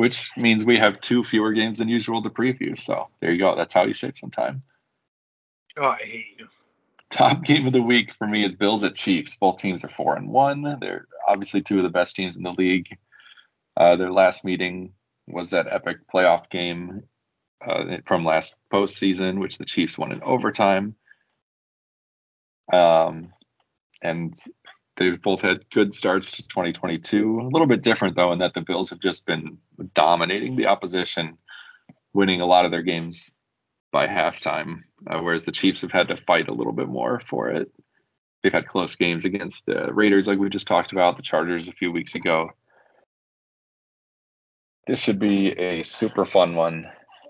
Which 0.00 0.34
means 0.34 0.64
we 0.64 0.78
have 0.78 0.98
two 1.02 1.22
fewer 1.24 1.52
games 1.52 1.76
than 1.76 1.90
usual 1.90 2.22
to 2.22 2.30
preview. 2.30 2.80
So 2.80 3.08
there 3.20 3.32
you 3.32 3.38
go. 3.38 3.54
That's 3.54 3.74
how 3.74 3.84
you 3.84 3.92
save 3.92 4.16
some 4.16 4.30
time. 4.30 4.62
Oh, 5.76 5.88
I 5.88 5.98
hate 5.98 6.38
you. 6.38 6.48
Top 7.10 7.44
game 7.44 7.66
of 7.66 7.74
the 7.74 7.82
week 7.82 8.14
for 8.14 8.26
me 8.26 8.42
is 8.42 8.54
Bills 8.54 8.82
at 8.82 8.94
Chiefs. 8.94 9.36
Both 9.36 9.58
teams 9.58 9.84
are 9.84 9.90
four 9.90 10.16
and 10.16 10.30
one. 10.30 10.78
They're 10.80 11.06
obviously 11.28 11.60
two 11.60 11.76
of 11.76 11.82
the 11.82 11.90
best 11.90 12.16
teams 12.16 12.38
in 12.38 12.44
the 12.44 12.52
league. 12.52 12.96
Uh, 13.76 13.96
their 13.96 14.10
last 14.10 14.42
meeting 14.42 14.94
was 15.28 15.50
that 15.50 15.70
epic 15.70 15.98
playoff 16.08 16.48
game 16.48 17.02
uh, 17.60 17.98
from 18.06 18.24
last 18.24 18.56
postseason, 18.72 19.38
which 19.38 19.58
the 19.58 19.66
Chiefs 19.66 19.98
won 19.98 20.12
in 20.12 20.22
overtime. 20.22 20.94
Um, 22.72 23.34
and 24.00 24.32
they've 25.00 25.20
both 25.20 25.40
had 25.40 25.68
good 25.70 25.94
starts 25.94 26.32
to 26.32 26.46
2022. 26.46 27.40
A 27.40 27.48
little 27.48 27.66
bit 27.66 27.82
different 27.82 28.14
though, 28.14 28.32
in 28.32 28.38
that 28.40 28.52
the 28.54 28.60
Bills 28.60 28.90
have 28.90 29.00
just 29.00 29.26
been 29.26 29.58
dominating 29.94 30.54
the 30.54 30.66
opposition, 30.66 31.38
winning 32.12 32.42
a 32.42 32.46
lot 32.46 32.66
of 32.66 32.70
their 32.70 32.82
games 32.82 33.32
by 33.90 34.06
halftime, 34.06 34.82
uh, 35.08 35.18
whereas 35.20 35.44
the 35.44 35.52
Chiefs 35.52 35.80
have 35.80 35.90
had 35.90 36.08
to 36.08 36.16
fight 36.18 36.48
a 36.48 36.54
little 36.54 36.74
bit 36.74 36.86
more 36.86 37.18
for 37.18 37.48
it. 37.48 37.72
They've 38.42 38.52
had 38.52 38.68
close 38.68 38.94
games 38.94 39.24
against 39.24 39.66
the 39.66 39.92
Raiders, 39.92 40.28
like 40.28 40.38
we 40.38 40.50
just 40.50 40.68
talked 40.68 40.92
about, 40.92 41.16
the 41.16 41.22
Chargers 41.22 41.68
a 41.68 41.72
few 41.72 41.90
weeks 41.90 42.14
ago. 42.14 42.50
This 44.86 45.00
should 45.00 45.18
be 45.18 45.52
a 45.58 45.82
super 45.82 46.26
fun 46.26 46.54
one. 46.54 46.86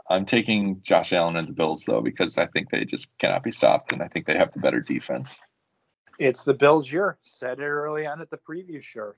I'm 0.08 0.26
taking 0.26 0.82
Josh 0.82 1.12
Allen 1.12 1.36
and 1.36 1.46
the 1.46 1.52
Bills 1.52 1.84
though 1.84 2.00
because 2.00 2.36
I 2.36 2.46
think 2.46 2.70
they 2.70 2.84
just 2.84 3.16
cannot 3.18 3.44
be 3.44 3.52
stopped, 3.52 3.92
and 3.92 4.02
I 4.02 4.08
think 4.08 4.26
they 4.26 4.36
have 4.36 4.52
the 4.52 4.60
better 4.60 4.80
defense. 4.80 5.40
It's 6.20 6.44
the 6.44 6.54
Bills' 6.54 6.90
year. 6.92 7.16
Said 7.22 7.58
it 7.60 7.64
early 7.64 8.06
on 8.06 8.20
at 8.20 8.30
the 8.30 8.36
preview 8.36 8.82
show. 8.82 9.14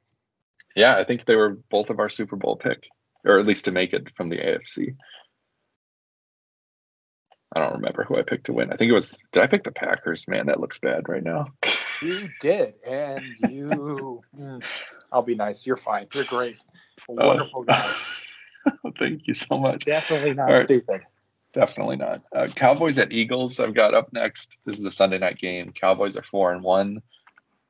Yeah, 0.76 0.94
I 0.96 1.04
think 1.04 1.24
they 1.24 1.36
were 1.36 1.50
both 1.70 1.90
of 1.90 1.98
our 1.98 2.08
Super 2.08 2.36
Bowl 2.36 2.56
pick, 2.56 2.88
or 3.24 3.38
at 3.38 3.44
least 3.46 3.66
to 3.66 3.72
make 3.72 3.92
it 3.92 4.08
from 4.16 4.28
the 4.28 4.38
AFC. 4.38 4.96
I 7.54 7.60
don't 7.60 7.74
remember 7.74 8.04
who 8.04 8.16
I 8.16 8.22
picked 8.22 8.46
to 8.46 8.52
win. 8.54 8.72
I 8.72 8.76
think 8.76 8.88
it 8.88 8.94
was. 8.94 9.18
Did 9.32 9.42
I 9.42 9.46
pick 9.48 9.64
the 9.64 9.72
Packers? 9.72 10.26
Man, 10.28 10.46
that 10.46 10.60
looks 10.60 10.78
bad 10.78 11.08
right 11.08 11.22
now. 11.22 11.48
You 12.00 12.30
did, 12.40 12.74
and 12.86 13.22
you. 13.50 14.22
Mm, 14.38 14.62
I'll 15.12 15.22
be 15.22 15.34
nice. 15.34 15.66
You're 15.66 15.76
fine. 15.76 16.06
You're 16.14 16.24
great. 16.24 16.56
A 17.08 17.12
Oh. 17.18 17.26
wonderful 17.28 17.64
guy. 17.64 17.94
Thank 18.98 19.26
you 19.26 19.34
so 19.34 19.58
much. 19.58 19.84
Definitely 19.84 20.34
not 20.34 20.44
right. 20.44 20.58
stupid. 20.60 21.02
Definitely 21.52 21.96
not. 21.96 22.22
Uh, 22.34 22.46
Cowboys 22.46 22.98
at 22.98 23.12
Eagles. 23.12 23.60
I've 23.60 23.74
got 23.74 23.94
up 23.94 24.12
next. 24.12 24.58
This 24.64 24.78
is 24.78 24.84
the 24.84 24.90
Sunday 24.90 25.18
night 25.18 25.38
game. 25.38 25.72
Cowboys 25.72 26.16
are 26.16 26.22
four 26.22 26.52
and 26.52 26.62
one. 26.62 27.02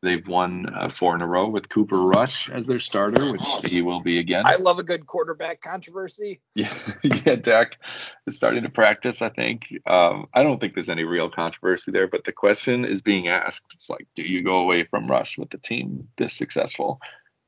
They've 0.03 0.27
won 0.27 0.67
uh, 0.75 0.89
four 0.89 1.15
in 1.15 1.23
a 1.23 1.27
row 1.29 1.49
with 1.49 1.69
Cooper 1.69 2.01
Rush 2.01 2.51
as 2.51 2.67
their 2.67 2.81
starter, 2.81 3.31
which 3.31 3.71
he 3.71 3.83
will 3.83 4.03
be 4.03 4.19
again. 4.19 4.43
I 4.45 4.57
love 4.57 4.81
a 4.81 4.83
good 4.83 5.07
quarterback 5.07 5.61
controversy. 5.61 6.41
Yeah, 6.55 6.75
yeah. 7.03 7.37
Dak 7.37 7.79
is 8.27 8.37
starting 8.37 8.65
to 8.65 8.69
practice. 8.69 9.23
I 9.23 9.29
think. 9.29 9.73
Um, 9.87 10.27
I 10.35 10.43
don't 10.43 10.61
think 10.61 10.75
there's 10.75 10.89
any 10.89 11.05
real 11.05 11.31
controversy 11.31 11.93
there, 11.93 12.09
but 12.09 12.25
the 12.25 12.33
question 12.33 12.85
is 12.85 13.01
being 13.01 13.29
asked. 13.29 13.67
It's 13.75 13.89
like, 13.89 14.09
do 14.17 14.23
you 14.23 14.43
go 14.43 14.57
away 14.57 14.85
from 14.85 15.07
Rush 15.07 15.39
with 15.39 15.51
the 15.51 15.59
team 15.59 16.09
this 16.19 16.35
successful? 16.35 17.01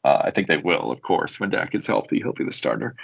Uh, 0.05 0.23
I 0.25 0.31
think 0.31 0.47
they 0.47 0.59
will, 0.59 0.93
of 0.93 1.03
course, 1.03 1.41
when 1.41 1.51
Dak 1.51 1.75
is 1.75 1.87
healthy. 1.87 2.19
He'll 2.19 2.33
be 2.33 2.45
the 2.45 2.53
starter. 2.53 2.95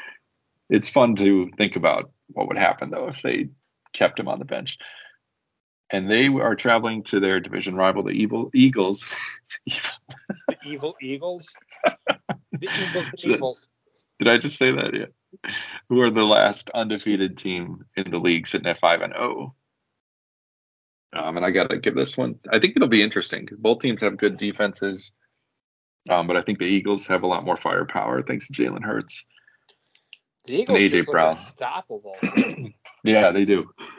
It's 0.71 0.89
fun 0.89 1.16
to 1.16 1.51
think 1.59 1.77
about 1.77 2.11
what 2.29 2.49
would 2.49 2.57
happen 2.57 2.91
though 2.91 3.09
if 3.09 3.21
they 3.23 3.51
kept 3.93 4.18
him 4.18 4.29
on 4.29 4.39
the 4.39 4.45
bench 4.45 4.79
and 5.93 6.11
they 6.11 6.29
are 6.29 6.55
traveling 6.55 7.03
to 7.05 7.21
their 7.21 7.41
division 7.41 7.75
rival, 7.75 8.03
the 8.03 8.11
Evil 8.11 8.51
Eagles. 8.55 9.09
the 9.66 10.57
Evil 10.64 10.97
Eagles. 11.03 11.53
The 11.85 12.18
Evil 12.62 13.05
Eagles. 13.18 13.66
Did 14.18 14.29
I 14.29 14.39
just 14.39 14.57
say 14.57 14.73
that? 14.73 14.95
Yeah. 14.95 15.51
Who 15.89 16.01
are 16.01 16.11
the 16.11 16.25
last 16.25 16.71
undefeated 16.71 17.39
team 17.39 17.85
in 17.97 18.11
the 18.11 18.18
league, 18.18 18.47
sitting 18.47 18.66
at 18.66 18.79
five 18.79 19.01
and 19.01 19.12
zero. 19.12 19.55
Oh. 21.14 21.18
Um, 21.18 21.37
and 21.37 21.45
I 21.45 21.51
got 21.51 21.71
to 21.71 21.79
give 21.79 21.97
this 21.97 22.16
one. 22.16 22.39
I 22.53 22.61
think 22.61 22.75
it'll 22.77 22.87
be 22.87 23.03
interesting 23.03 23.49
both 23.59 23.81
teams 23.81 24.01
have 24.03 24.16
good 24.16 24.37
defenses, 24.37 25.12
um, 26.09 26.29
but 26.29 26.37
I 26.37 26.43
think 26.43 26.61
the 26.61 26.66
Eagles 26.66 27.09
have 27.09 27.25
a 27.25 27.27
lot 27.27 27.45
more 27.45 27.57
firepower 27.57 28.23
thanks 28.23 28.47
to 28.47 28.53
Jalen 28.53 28.85
Hurts. 28.85 29.27
The 30.45 30.61
Eagles 30.61 30.78
AJ 30.78 31.07
Brown. 31.07 31.32
unstoppable. 31.32 32.16
yeah, 33.05 33.30
they 33.30 33.45
do. 33.45 33.70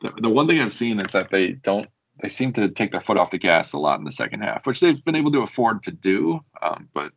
the, 0.00 0.12
the 0.20 0.28
one 0.28 0.46
thing 0.46 0.60
I've 0.60 0.72
seen 0.72 1.00
is 1.00 1.12
that 1.12 1.30
they 1.30 1.52
don't 1.52 1.88
they 2.20 2.28
seem 2.28 2.52
to 2.54 2.68
take 2.68 2.90
their 2.92 3.00
foot 3.00 3.16
off 3.16 3.30
the 3.30 3.38
gas 3.38 3.72
a 3.72 3.78
lot 3.78 3.98
in 3.98 4.04
the 4.04 4.12
second 4.12 4.42
half, 4.42 4.66
which 4.66 4.80
they've 4.80 5.04
been 5.04 5.14
able 5.14 5.32
to 5.32 5.40
afford 5.40 5.84
to 5.84 5.92
do. 5.92 6.40
Um, 6.60 6.88
but 6.92 7.12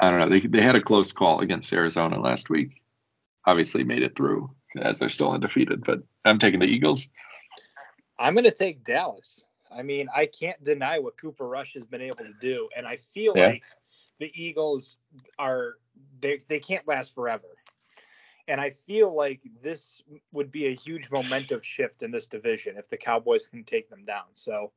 I 0.00 0.10
don't 0.10 0.20
know. 0.20 0.28
They 0.28 0.40
they 0.40 0.62
had 0.62 0.76
a 0.76 0.82
close 0.82 1.12
call 1.12 1.40
against 1.40 1.72
Arizona 1.72 2.20
last 2.20 2.48
week. 2.48 2.82
Obviously, 3.46 3.84
made 3.84 4.02
it 4.02 4.16
through 4.16 4.50
as 4.80 4.98
they're 4.98 5.08
still 5.08 5.32
undefeated. 5.32 5.84
But 5.84 6.02
I'm 6.24 6.38
taking 6.38 6.60
the 6.60 6.66
Eagles. 6.66 7.08
I'm 8.18 8.34
going 8.34 8.44
to 8.44 8.50
take 8.50 8.84
Dallas. 8.84 9.42
I 9.70 9.82
mean, 9.82 10.08
I 10.14 10.26
can't 10.26 10.62
deny 10.62 10.98
what 10.98 11.18
Cooper 11.18 11.46
Rush 11.46 11.74
has 11.74 11.84
been 11.84 12.00
able 12.00 12.16
to 12.16 12.32
do, 12.40 12.68
and 12.76 12.86
I 12.86 12.98
feel 13.12 13.34
yeah. 13.36 13.46
like 13.46 13.64
the 14.18 14.30
Eagles 14.34 14.98
are 15.38 15.74
they 16.20 16.40
they 16.48 16.58
can't 16.58 16.86
last 16.86 17.14
forever. 17.14 17.48
And 18.46 18.60
I 18.60 18.70
feel 18.70 19.14
like 19.14 19.42
this 19.62 20.02
would 20.32 20.50
be 20.50 20.66
a 20.66 20.74
huge 20.74 21.10
momentum 21.10 21.60
shift 21.62 22.02
in 22.02 22.10
this 22.10 22.26
division 22.26 22.76
if 22.78 22.88
the 22.88 22.96
Cowboys 22.96 23.46
can 23.46 23.62
take 23.62 23.90
them 23.90 24.06
down. 24.06 24.24
So, 24.32 24.72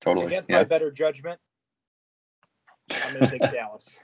totally 0.00 0.26
against 0.26 0.48
yeah. 0.48 0.58
my 0.58 0.64
better 0.64 0.90
judgment, 0.90 1.38
I'm 3.04 3.12
going 3.12 3.30
to 3.30 3.38
take 3.38 3.52
Dallas. 3.52 3.94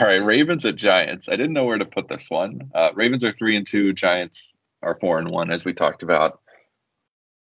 All 0.00 0.06
right, 0.06 0.24
Ravens 0.24 0.64
at 0.64 0.76
Giants. 0.76 1.28
I 1.28 1.32
didn't 1.32 1.54
know 1.54 1.64
where 1.64 1.78
to 1.78 1.84
put 1.84 2.08
this 2.08 2.30
one. 2.30 2.70
Uh, 2.72 2.90
Ravens 2.94 3.24
are 3.24 3.32
three 3.32 3.56
and 3.56 3.66
two. 3.66 3.92
Giants 3.92 4.54
are 4.80 4.98
four 5.00 5.18
and 5.18 5.28
one, 5.28 5.50
as 5.50 5.64
we 5.64 5.72
talked 5.72 6.02
about. 6.02 6.40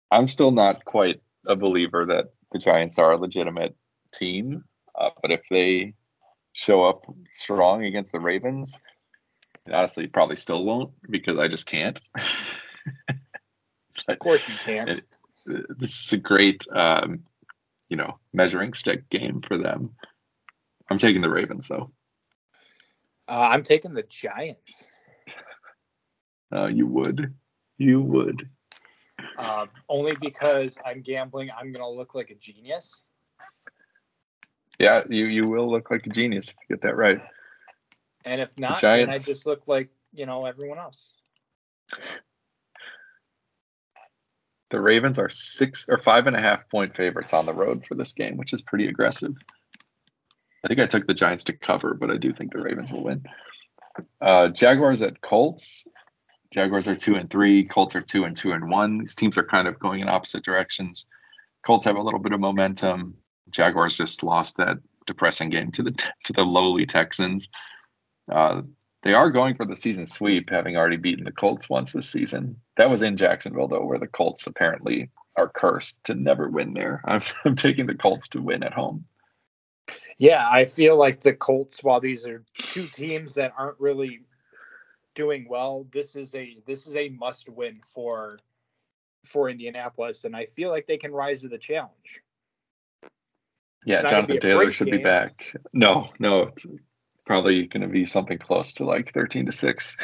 I'm 0.09 0.27
still 0.27 0.51
not 0.51 0.85
quite 0.85 1.21
a 1.47 1.55
believer 1.55 2.05
that 2.07 2.33
the 2.51 2.59
Giants 2.59 2.97
are 2.97 3.11
a 3.11 3.17
legitimate 3.17 3.75
team, 4.11 4.65
uh, 4.95 5.09
but 5.21 5.31
if 5.31 5.41
they 5.49 5.93
show 6.53 6.83
up 6.83 7.05
strong 7.31 7.85
against 7.85 8.11
the 8.11 8.19
Ravens, 8.19 8.77
honestly 9.71 10.07
probably 10.07 10.35
still 10.35 10.63
won't 10.63 10.91
because 11.09 11.37
I 11.37 11.47
just 11.47 11.65
can't. 11.65 11.99
of 14.07 14.19
course 14.19 14.47
you 14.47 14.55
can't. 14.63 15.01
It, 15.43 15.65
this 15.79 16.05
is 16.05 16.13
a 16.13 16.17
great, 16.17 16.67
um, 16.71 17.23
you 17.89 17.97
know, 17.97 18.19
measuring 18.31 18.73
stick 18.73 19.09
game 19.09 19.41
for 19.41 19.57
them. 19.57 19.95
I'm 20.87 20.99
taking 20.99 21.23
the 21.23 21.31
Ravens 21.31 21.67
though. 21.67 21.91
Uh, 23.27 23.49
I'm 23.49 23.63
taking 23.63 23.93
the 23.93 24.03
Giants. 24.03 24.87
Uh, 26.53 26.67
you 26.67 26.85
would. 26.85 27.33
You 27.77 28.01
would. 28.01 28.49
Uh, 29.37 29.67
only 29.87 30.15
because 30.19 30.77
I'm 30.85 31.01
gambling. 31.01 31.49
I'm 31.49 31.71
gonna 31.71 31.89
look 31.89 32.13
like 32.13 32.29
a 32.29 32.35
genius. 32.35 33.03
Yeah, 34.81 35.03
you 35.07 35.25
you 35.25 35.47
will 35.47 35.69
look 35.69 35.91
like 35.91 36.07
a 36.07 36.09
genius 36.09 36.49
if 36.49 36.55
you 36.55 36.75
get 36.75 36.81
that 36.81 36.97
right. 36.97 37.21
And 38.25 38.41
if 38.41 38.57
not, 38.57 38.81
the 38.81 38.87
then 38.87 39.11
I 39.11 39.19
just 39.19 39.45
look 39.45 39.67
like, 39.67 39.89
you 40.11 40.25
know, 40.25 40.45
everyone 40.45 40.79
else. 40.79 41.13
The 44.71 44.81
Ravens 44.81 45.19
are 45.19 45.29
six 45.29 45.85
or 45.87 45.99
five 45.99 46.25
and 46.25 46.35
a 46.35 46.41
half 46.41 46.67
point 46.67 46.95
favorites 46.95 47.31
on 47.31 47.45
the 47.45 47.53
road 47.53 47.85
for 47.85 47.93
this 47.93 48.13
game, 48.13 48.37
which 48.37 48.53
is 48.53 48.63
pretty 48.63 48.87
aggressive. 48.87 49.35
I 50.63 50.67
think 50.67 50.79
I 50.79 50.87
took 50.87 51.05
the 51.05 51.13
Giants 51.13 51.43
to 51.45 51.53
cover, 51.53 51.93
but 51.93 52.09
I 52.09 52.17
do 52.17 52.33
think 52.33 52.51
the 52.51 52.61
Ravens 52.61 52.91
will 52.91 53.03
win. 53.03 53.23
Uh, 54.19 54.47
Jaguars 54.47 55.03
at 55.03 55.21
Colts. 55.21 55.85
Jaguars 56.51 56.87
are 56.87 56.95
two 56.95 57.15
and 57.15 57.29
three. 57.29 57.65
Colts 57.65 57.95
are 57.95 58.01
two 58.01 58.23
and 58.23 58.35
two 58.35 58.51
and 58.51 58.67
one. 58.67 58.97
These 58.97 59.13
teams 59.13 59.37
are 59.37 59.43
kind 59.43 59.67
of 59.67 59.77
going 59.77 59.99
in 59.99 60.09
opposite 60.09 60.43
directions. 60.43 61.05
Colts 61.63 61.85
have 61.85 61.97
a 61.97 62.01
little 62.01 62.19
bit 62.19 62.33
of 62.33 62.39
momentum. 62.39 63.17
Jaguars 63.51 63.97
just 63.97 64.23
lost 64.23 64.57
that 64.57 64.77
depressing 65.05 65.49
game 65.49 65.71
to 65.73 65.83
the 65.83 65.91
to 66.25 66.33
the 66.33 66.43
lowly 66.43 66.85
Texans. 66.85 67.49
Uh, 68.31 68.61
they 69.03 69.13
are 69.13 69.31
going 69.31 69.55
for 69.55 69.65
the 69.65 69.75
season 69.75 70.05
sweep, 70.05 70.49
having 70.49 70.77
already 70.77 70.97
beaten 70.97 71.25
the 71.25 71.31
Colts 71.31 71.69
once 71.69 71.91
this 71.91 72.09
season. 72.09 72.61
That 72.77 72.89
was 72.89 73.01
in 73.01 73.17
Jacksonville, 73.17 73.67
though, 73.67 73.85
where 73.85 73.97
the 73.97 74.07
Colts 74.07 74.45
apparently 74.45 75.09
are 75.35 75.49
cursed 75.49 76.03
to 76.05 76.13
never 76.13 76.47
win 76.49 76.73
there. 76.73 77.01
I'm, 77.05 77.21
I'm 77.43 77.55
taking 77.55 77.87
the 77.87 77.95
Colts 77.95 78.29
to 78.29 78.41
win 78.41 78.63
at 78.63 78.73
home. 78.73 79.05
Yeah, 80.17 80.47
I 80.47 80.65
feel 80.65 80.95
like 80.97 81.21
the 81.21 81.33
Colts, 81.33 81.83
while 81.83 81.99
these 81.99 82.27
are 82.27 82.43
two 82.59 82.85
teams 82.87 83.33
that 83.33 83.53
aren't 83.57 83.79
really 83.79 84.21
doing 85.15 85.47
well, 85.49 85.87
this 85.91 86.15
is 86.15 86.35
a 86.35 86.57
this 86.67 86.85
is 86.85 86.95
a 86.95 87.09
must 87.09 87.49
win 87.49 87.81
for 87.93 88.37
for 89.25 89.49
Indianapolis, 89.49 90.23
and 90.23 90.35
I 90.35 90.45
feel 90.45 90.69
like 90.69 90.85
they 90.85 90.97
can 90.97 91.11
rise 91.11 91.41
to 91.41 91.47
the 91.47 91.57
challenge. 91.57 92.21
Yeah, 93.85 94.03
Jonathan 94.03 94.39
Taylor 94.39 94.71
should 94.71 94.87
game. 94.87 94.97
be 94.97 95.03
back. 95.03 95.55
No, 95.73 96.09
no, 96.19 96.51
probably 97.25 97.65
going 97.67 97.81
to 97.81 97.87
be 97.87 98.05
something 98.05 98.37
close 98.37 98.73
to 98.73 98.85
like 98.85 99.13
13 99.13 99.47
to 99.47 99.51
6 99.51 99.97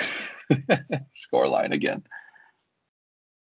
score 1.13 1.47
line 1.47 1.73
again. 1.73 2.03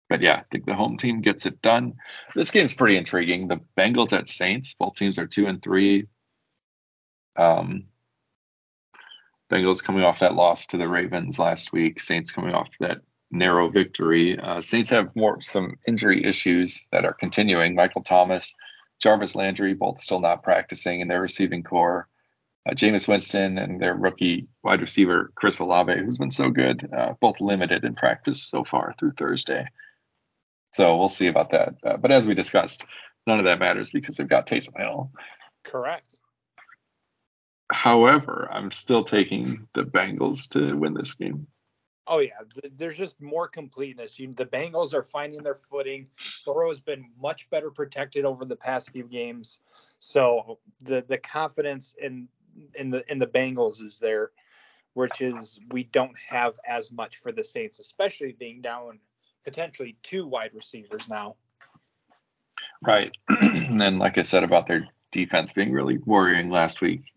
But 0.09 0.21
yeah, 0.21 0.37
I 0.37 0.43
think 0.51 0.65
the 0.65 0.73
home 0.73 0.97
team 0.97 1.21
gets 1.21 1.45
it 1.45 1.61
done. 1.61 1.93
This 2.35 2.51
game's 2.51 2.73
pretty 2.73 2.97
intriguing. 2.97 3.47
The 3.47 3.61
Bengals 3.77 4.11
at 4.11 4.27
Saints, 4.27 4.73
both 4.73 4.95
teams 4.95 5.19
are 5.19 5.27
2 5.27 5.45
and 5.45 5.61
3. 5.61 6.07
Um, 7.35 7.85
Bengals 9.51 9.83
coming 9.83 10.03
off 10.03 10.19
that 10.19 10.35
loss 10.35 10.67
to 10.67 10.77
the 10.77 10.87
Ravens 10.87 11.39
last 11.39 11.71
week, 11.71 11.99
Saints 11.99 12.31
coming 12.31 12.53
off 12.53 12.69
that 12.79 13.01
narrow 13.31 13.69
victory. 13.69 14.37
Uh, 14.37 14.61
Saints 14.61 14.89
have 14.89 15.15
more 15.15 15.41
some 15.41 15.75
injury 15.87 16.23
issues 16.23 16.87
that 16.91 17.05
are 17.05 17.13
continuing. 17.13 17.75
Michael 17.75 18.03
Thomas, 18.03 18.55
Jarvis 18.99 19.35
Landry, 19.35 19.73
both 19.73 20.01
still 20.01 20.19
not 20.19 20.43
practicing 20.43 20.99
in 20.99 21.07
their 21.07 21.21
receiving 21.21 21.63
core 21.63 22.07
uh, 22.67 22.73
Jameis 22.73 23.07
Winston 23.07 23.57
and 23.57 23.81
their 23.81 23.95
rookie 23.95 24.47
wide 24.63 24.81
receiver 24.81 25.31
Chris 25.35 25.59
Olave, 25.59 25.97
who's 25.97 26.17
been 26.17 26.31
so 26.31 26.49
good, 26.49 26.87
uh, 26.95 27.13
both 27.19 27.39
limited 27.39 27.83
in 27.85 27.95
practice 27.95 28.43
so 28.43 28.63
far 28.63 28.93
through 28.99 29.13
Thursday. 29.13 29.65
So 30.73 30.97
we'll 30.97 31.07
see 31.07 31.27
about 31.27 31.51
that. 31.51 31.75
Uh, 31.83 31.97
but 31.97 32.11
as 32.11 32.27
we 32.27 32.33
discussed, 32.33 32.85
none 33.25 33.39
of 33.39 33.45
that 33.45 33.59
matters 33.59 33.89
because 33.89 34.17
they've 34.17 34.27
got 34.27 34.47
Taysom 34.47 34.77
Hill. 34.77 35.11
Correct. 35.63 36.15
However, 37.71 38.47
I'm 38.51 38.71
still 38.71 39.03
taking 39.03 39.67
the 39.73 39.83
Bengals 39.83 40.49
to 40.49 40.75
win 40.75 40.93
this 40.93 41.13
game. 41.13 41.47
Oh 42.11 42.19
yeah, 42.19 42.31
there's 42.75 42.97
just 42.97 43.21
more 43.21 43.47
completeness. 43.47 44.17
You, 44.17 44.33
the 44.33 44.45
Bengals 44.45 44.95
are 44.95 45.03
finding 45.03 45.43
their 45.43 45.53
footing. 45.53 46.07
Burrow 46.43 46.69
has 46.69 46.79
been 46.79 47.11
much 47.21 47.47
better 47.51 47.69
protected 47.69 48.25
over 48.25 48.45
the 48.45 48.55
past 48.55 48.89
few 48.89 49.03
games, 49.03 49.59
so 49.99 50.57
the 50.81 51.05
the 51.07 51.19
confidence 51.19 51.95
in 52.01 52.27
in 52.73 52.89
the 52.89 53.09
in 53.11 53.19
the 53.19 53.27
Bengals 53.27 53.83
is 53.83 53.99
there, 53.99 54.31
which 54.93 55.21
is 55.21 55.59
we 55.69 55.83
don't 55.83 56.17
have 56.27 56.55
as 56.67 56.91
much 56.91 57.17
for 57.17 57.31
the 57.31 57.43
Saints, 57.43 57.77
especially 57.77 58.31
being 58.31 58.61
down 58.61 58.99
potentially 59.43 59.95
two 60.01 60.25
wide 60.25 60.55
receivers 60.55 61.07
now. 61.07 61.35
Right. 62.81 63.11
and 63.29 63.79
then 63.79 63.99
like 63.99 64.17
I 64.17 64.23
said 64.23 64.43
about 64.43 64.65
their 64.65 64.87
defense 65.11 65.53
being 65.53 65.71
really 65.71 65.97
worrying 65.97 66.49
last 66.49 66.81
week, 66.81 67.13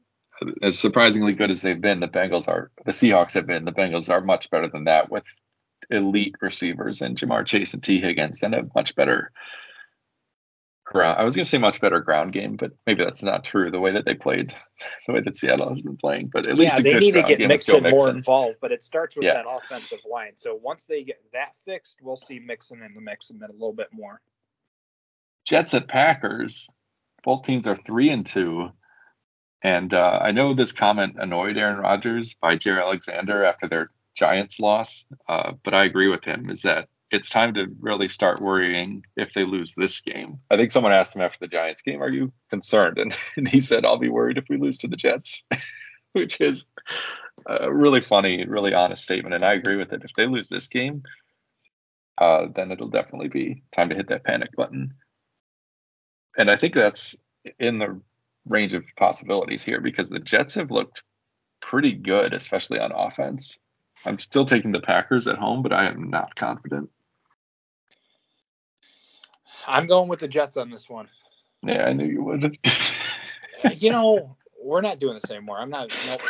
as 0.62 0.78
surprisingly 0.78 1.34
good 1.34 1.50
as 1.50 1.62
they've 1.62 1.80
been, 1.80 2.00
the 2.00 2.08
Bengals 2.08 2.48
are 2.48 2.70
the 2.84 2.92
Seahawks 2.92 3.34
have 3.34 3.46
been. 3.46 3.64
The 3.64 3.72
Bengals 3.72 4.10
are 4.10 4.20
much 4.20 4.50
better 4.50 4.68
than 4.68 4.84
that 4.84 5.10
with 5.10 5.24
elite 5.90 6.36
receivers 6.40 7.02
and 7.02 7.16
Ja'Marr 7.16 7.46
Chase 7.46 7.74
and 7.74 7.82
Tee 7.82 8.00
Higgins 8.00 8.42
and 8.42 8.54
a 8.54 8.68
much 8.74 8.94
better 8.94 9.32
ground. 10.84 11.18
I 11.18 11.24
was 11.24 11.34
going 11.34 11.44
to 11.44 11.50
say 11.50 11.58
much 11.58 11.80
better 11.80 12.00
ground 12.00 12.32
game, 12.32 12.56
but 12.56 12.72
maybe 12.86 13.04
that's 13.04 13.22
not 13.22 13.44
true. 13.44 13.70
The 13.70 13.80
way 13.80 13.92
that 13.92 14.04
they 14.04 14.14
played, 14.14 14.54
the 15.06 15.14
way 15.14 15.20
that 15.20 15.36
Seattle 15.36 15.70
has 15.70 15.80
been 15.80 15.96
playing, 15.96 16.30
but 16.32 16.46
at 16.46 16.56
least 16.56 16.76
yeah, 16.76 16.82
they 16.82 16.98
need 16.98 17.12
to 17.12 17.22
get 17.22 17.40
Mixon 17.40 17.82
more 17.90 18.10
involved. 18.10 18.58
But 18.60 18.72
it 18.72 18.82
starts 18.82 19.16
with 19.16 19.24
yeah. 19.24 19.34
that 19.34 19.46
offensive 19.48 20.00
line. 20.10 20.32
So 20.36 20.54
once 20.54 20.86
they 20.86 21.02
get 21.02 21.20
that 21.32 21.56
fixed, 21.64 21.98
we'll 22.02 22.16
see 22.16 22.38
Mixon 22.38 22.82
in 22.82 22.94
the 22.94 23.00
mix 23.00 23.30
a 23.30 23.34
little 23.34 23.72
bit 23.72 23.88
more. 23.92 24.20
Jets 25.44 25.74
at 25.74 25.88
Packers. 25.88 26.68
Both 27.24 27.44
teams 27.44 27.66
are 27.66 27.76
three 27.76 28.10
and 28.10 28.26
two. 28.26 28.70
And 29.62 29.94
uh, 29.94 30.18
I 30.20 30.32
know 30.32 30.54
this 30.54 30.72
comment 30.72 31.16
annoyed 31.18 31.56
Aaron 31.56 31.78
Rodgers 31.78 32.34
by 32.34 32.56
Jaire 32.56 32.82
Alexander 32.82 33.44
after 33.44 33.68
their 33.68 33.90
Giants 34.14 34.58
loss, 34.58 35.06
uh, 35.28 35.52
but 35.64 35.72
I 35.72 35.84
agree 35.84 36.08
with 36.08 36.24
him. 36.24 36.50
Is 36.50 36.62
that 36.62 36.88
it's 37.10 37.30
time 37.30 37.54
to 37.54 37.66
really 37.80 38.08
start 38.08 38.40
worrying 38.40 39.04
if 39.16 39.32
they 39.34 39.44
lose 39.44 39.74
this 39.76 40.00
game. 40.00 40.40
I 40.50 40.56
think 40.56 40.70
someone 40.70 40.92
asked 40.92 41.14
him 41.14 41.22
after 41.22 41.38
the 41.40 41.48
Giants 41.48 41.82
game, 41.82 42.02
"Are 42.02 42.10
you 42.10 42.32
concerned?" 42.50 42.98
And, 43.00 43.16
and 43.36 43.48
he 43.48 43.60
said, 43.60 43.86
"I'll 43.86 43.98
be 43.98 44.08
worried 44.08 44.38
if 44.38 44.48
we 44.48 44.56
lose 44.56 44.78
to 44.78 44.88
the 44.88 44.96
Jets," 44.96 45.44
which 46.12 46.40
is 46.40 46.66
a 47.46 47.72
really 47.72 48.00
funny, 48.00 48.44
really 48.46 48.74
honest 48.74 49.04
statement, 49.04 49.34
and 49.34 49.44
I 49.44 49.54
agree 49.54 49.76
with 49.76 49.92
it. 49.92 50.02
If 50.04 50.12
they 50.14 50.26
lose 50.26 50.48
this 50.48 50.68
game, 50.68 51.04
uh, 52.18 52.46
then 52.54 52.72
it'll 52.72 52.88
definitely 52.88 53.28
be 53.28 53.62
time 53.72 53.88
to 53.90 53.94
hit 53.94 54.08
that 54.08 54.24
panic 54.24 54.50
button. 54.56 54.94
And 56.36 56.50
I 56.50 56.56
think 56.56 56.74
that's 56.74 57.16
in 57.58 57.78
the 57.78 58.00
range 58.46 58.74
of 58.74 58.84
possibilities 58.96 59.62
here 59.62 59.80
because 59.80 60.08
the 60.08 60.18
Jets 60.18 60.54
have 60.54 60.70
looked 60.70 61.02
pretty 61.60 61.92
good, 61.92 62.34
especially 62.34 62.80
on 62.80 62.92
offense. 62.92 63.58
I'm 64.04 64.18
still 64.18 64.44
taking 64.44 64.72
the 64.72 64.80
Packers 64.80 65.26
at 65.28 65.38
home, 65.38 65.62
but 65.62 65.72
I 65.72 65.86
am 65.86 66.10
not 66.10 66.34
confident. 66.34 66.90
I'm 69.66 69.86
going 69.86 70.08
with 70.08 70.20
the 70.20 70.28
Jets 70.28 70.56
on 70.56 70.70
this 70.70 70.90
one. 70.90 71.08
Yeah, 71.62 71.84
I 71.84 71.92
knew 71.92 72.06
you 72.06 72.22
would. 72.24 72.58
you 73.76 73.90
know, 73.90 74.36
we're 74.60 74.80
not 74.80 74.98
doing 74.98 75.14
this 75.14 75.30
anymore. 75.30 75.58
I'm 75.60 75.70
not. 75.70 75.90
Nope. 76.08 76.20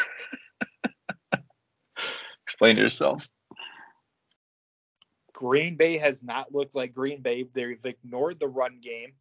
Explain 2.42 2.76
yourself. 2.76 3.28
Green 5.32 5.76
Bay 5.76 5.96
has 5.96 6.22
not 6.22 6.52
looked 6.52 6.74
like 6.74 6.94
Green 6.94 7.22
Bay. 7.22 7.44
They've 7.52 7.84
ignored 7.84 8.38
the 8.38 8.48
run 8.48 8.78
game. 8.80 9.14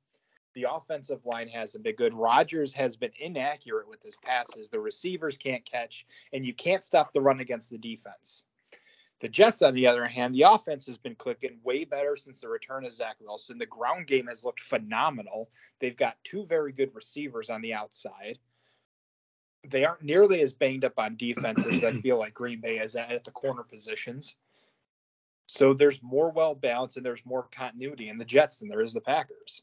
The 0.54 0.68
offensive 0.70 1.26
line 1.26 1.48
hasn't 1.48 1.84
been 1.84 1.96
good. 1.96 2.14
Rodgers 2.14 2.74
has 2.74 2.98
been 2.98 3.12
inaccurate 3.20 3.88
with 3.88 4.02
his 4.04 4.18
passes. 4.18 4.68
The 4.70 4.80
receivers 4.80 5.38
can't 5.38 5.64
catch, 5.64 6.06
and 6.34 6.46
you 6.46 6.54
can't 6.54 6.84
stop 6.84 7.14
the 7.14 7.22
run 7.22 7.40
against 7.40 7.70
the 7.70 7.78
defense. 7.78 8.44
The 9.22 9.30
Jets, 9.30 9.62
on 9.62 9.76
the 9.76 9.86
other 9.86 10.08
hand, 10.08 10.34
the 10.34 10.42
offense 10.42 10.88
has 10.88 10.98
been 10.98 11.16
clicking 11.16 11.60
way 11.64 11.86
better 11.86 12.16
since 12.16 12.42
the 12.42 12.50
return 12.50 12.86
of 12.86 12.92
Zach 12.92 13.18
Wilson. 13.22 13.60
The 13.60 13.68
ground 13.68 14.08
game 14.08 14.28
has 14.28 14.44
looked 14.44 14.60
phenomenal. 14.60 15.52
They've 15.80 15.96
got 15.96 16.22
two 16.24 16.46
very 16.46 16.72
good 16.72 16.94
receivers 16.96 17.52
on 17.52 17.62
the 17.62 17.76
outside. 17.76 18.40
They 19.64 19.86
aren't 19.86 20.02
nearly 20.02 20.42
as 20.42 20.54
banged 20.54 20.86
up 20.86 20.98
on 20.98 21.18
defense 21.18 21.68
as 21.68 21.84
I 21.84 21.94
feel 21.94 22.18
like 22.18 22.34
Green 22.34 22.62
Bay 22.62 22.80
is 22.80 22.96
at, 22.96 23.12
at 23.12 23.24
the 23.24 23.32
corner 23.32 23.62
positions. 23.62 24.36
So 25.46 25.76
there's 25.76 26.02
more 26.02 26.32
well 26.32 26.56
balanced 26.56 26.98
and 26.98 27.06
there's 27.06 27.26
more 27.26 27.48
continuity 27.52 28.10
in 28.10 28.18
the 28.18 28.26
Jets 28.26 28.58
than 28.58 28.70
there 28.70 28.82
is 28.82 28.94
the 28.94 29.02
Packers. 29.02 29.62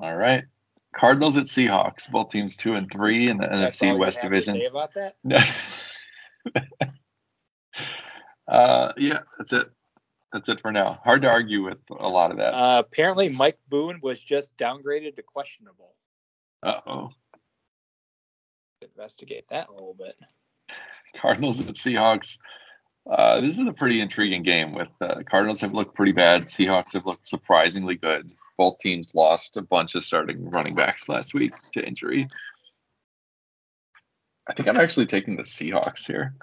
All 0.00 0.14
right. 0.14 0.44
Cardinals 0.94 1.38
at 1.38 1.46
Seahawks, 1.46 2.10
both 2.10 2.28
teams 2.30 2.56
two 2.56 2.74
and 2.74 2.90
three 2.90 3.28
in 3.28 3.38
the 3.38 3.46
That's 3.46 3.80
NFC 3.80 3.98
West 3.98 4.20
Division. 4.22 4.54
say 4.54 4.66
about 4.66 4.92
that? 4.94 5.16
uh, 8.48 8.92
yeah, 8.96 9.20
that's 9.38 9.52
it. 9.52 9.70
That's 10.32 10.48
it 10.48 10.60
for 10.60 10.72
now. 10.72 10.98
Hard 11.04 11.22
to 11.22 11.30
argue 11.30 11.64
with 11.64 11.78
a 11.90 12.08
lot 12.08 12.30
of 12.30 12.38
that. 12.38 12.54
Uh, 12.54 12.82
apparently, 12.86 13.30
Mike 13.30 13.58
Boone 13.68 14.00
was 14.02 14.18
just 14.18 14.56
downgraded 14.56 15.16
to 15.16 15.22
questionable. 15.22 15.94
Uh 16.62 16.80
oh. 16.86 17.10
Investigate 18.80 19.48
that 19.48 19.68
a 19.68 19.72
little 19.72 19.94
bit. 19.94 20.14
Cardinals 21.14 21.60
at 21.60 21.74
Seahawks. 21.74 22.38
Uh, 23.10 23.40
this 23.40 23.58
is 23.58 23.66
a 23.66 23.72
pretty 23.72 24.00
intriguing 24.00 24.42
game. 24.42 24.72
With 24.74 24.88
uh, 25.00 25.22
Cardinals 25.28 25.60
have 25.60 25.74
looked 25.74 25.94
pretty 25.94 26.12
bad. 26.12 26.44
Seahawks 26.46 26.92
have 26.94 27.04
looked 27.06 27.26
surprisingly 27.26 27.96
good. 27.96 28.32
Both 28.56 28.78
teams 28.78 29.14
lost 29.14 29.56
a 29.56 29.62
bunch 29.62 29.94
of 29.94 30.04
starting 30.04 30.48
running 30.50 30.74
backs 30.74 31.08
last 31.08 31.34
week 31.34 31.52
to 31.72 31.86
injury. 31.86 32.28
I 34.48 34.54
think 34.54 34.68
I'm 34.68 34.76
actually 34.76 35.06
taking 35.06 35.36
the 35.36 35.42
Seahawks 35.42 36.06
here. 36.06 36.34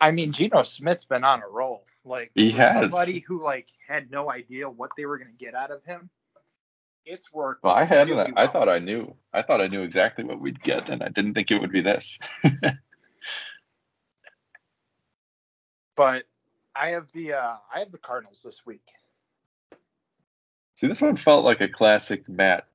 I 0.00 0.10
mean, 0.10 0.32
Geno 0.32 0.62
Smith's 0.62 1.04
been 1.04 1.24
on 1.24 1.42
a 1.42 1.48
roll. 1.48 1.84
Like 2.04 2.30
He 2.34 2.50
has. 2.52 2.90
somebody 2.90 3.20
who 3.20 3.42
like 3.42 3.68
had 3.86 4.10
no 4.10 4.30
idea 4.30 4.68
what 4.68 4.90
they 4.96 5.04
were 5.06 5.18
going 5.18 5.30
to 5.36 5.44
get 5.44 5.54
out 5.54 5.70
of 5.70 5.84
him. 5.84 6.08
It's 7.06 7.32
worked. 7.32 7.62
Well, 7.64 7.74
I 7.74 7.84
had. 7.84 8.08
really 8.08 8.30
I 8.36 8.44
well. 8.44 8.52
thought 8.52 8.68
I 8.68 8.78
knew. 8.78 9.14
I 9.32 9.42
thought 9.42 9.60
I 9.60 9.66
knew 9.68 9.82
exactly 9.82 10.24
what 10.24 10.40
we'd 10.40 10.62
get, 10.62 10.88
and 10.90 11.02
I 11.02 11.08
didn't 11.08 11.34
think 11.34 11.50
it 11.50 11.60
would 11.60 11.72
be 11.72 11.80
this. 11.82 12.18
but 16.00 16.24
I 16.74 16.92
have 16.92 17.12
the 17.12 17.34
uh 17.34 17.56
I 17.74 17.80
have 17.80 17.92
the 17.92 17.98
Cardinals 17.98 18.40
this 18.42 18.64
week. 18.64 18.88
See, 20.74 20.86
this 20.86 21.02
one 21.02 21.16
felt 21.16 21.44
like 21.44 21.60
a 21.60 21.68
classic 21.68 22.26
Matt 22.26 22.66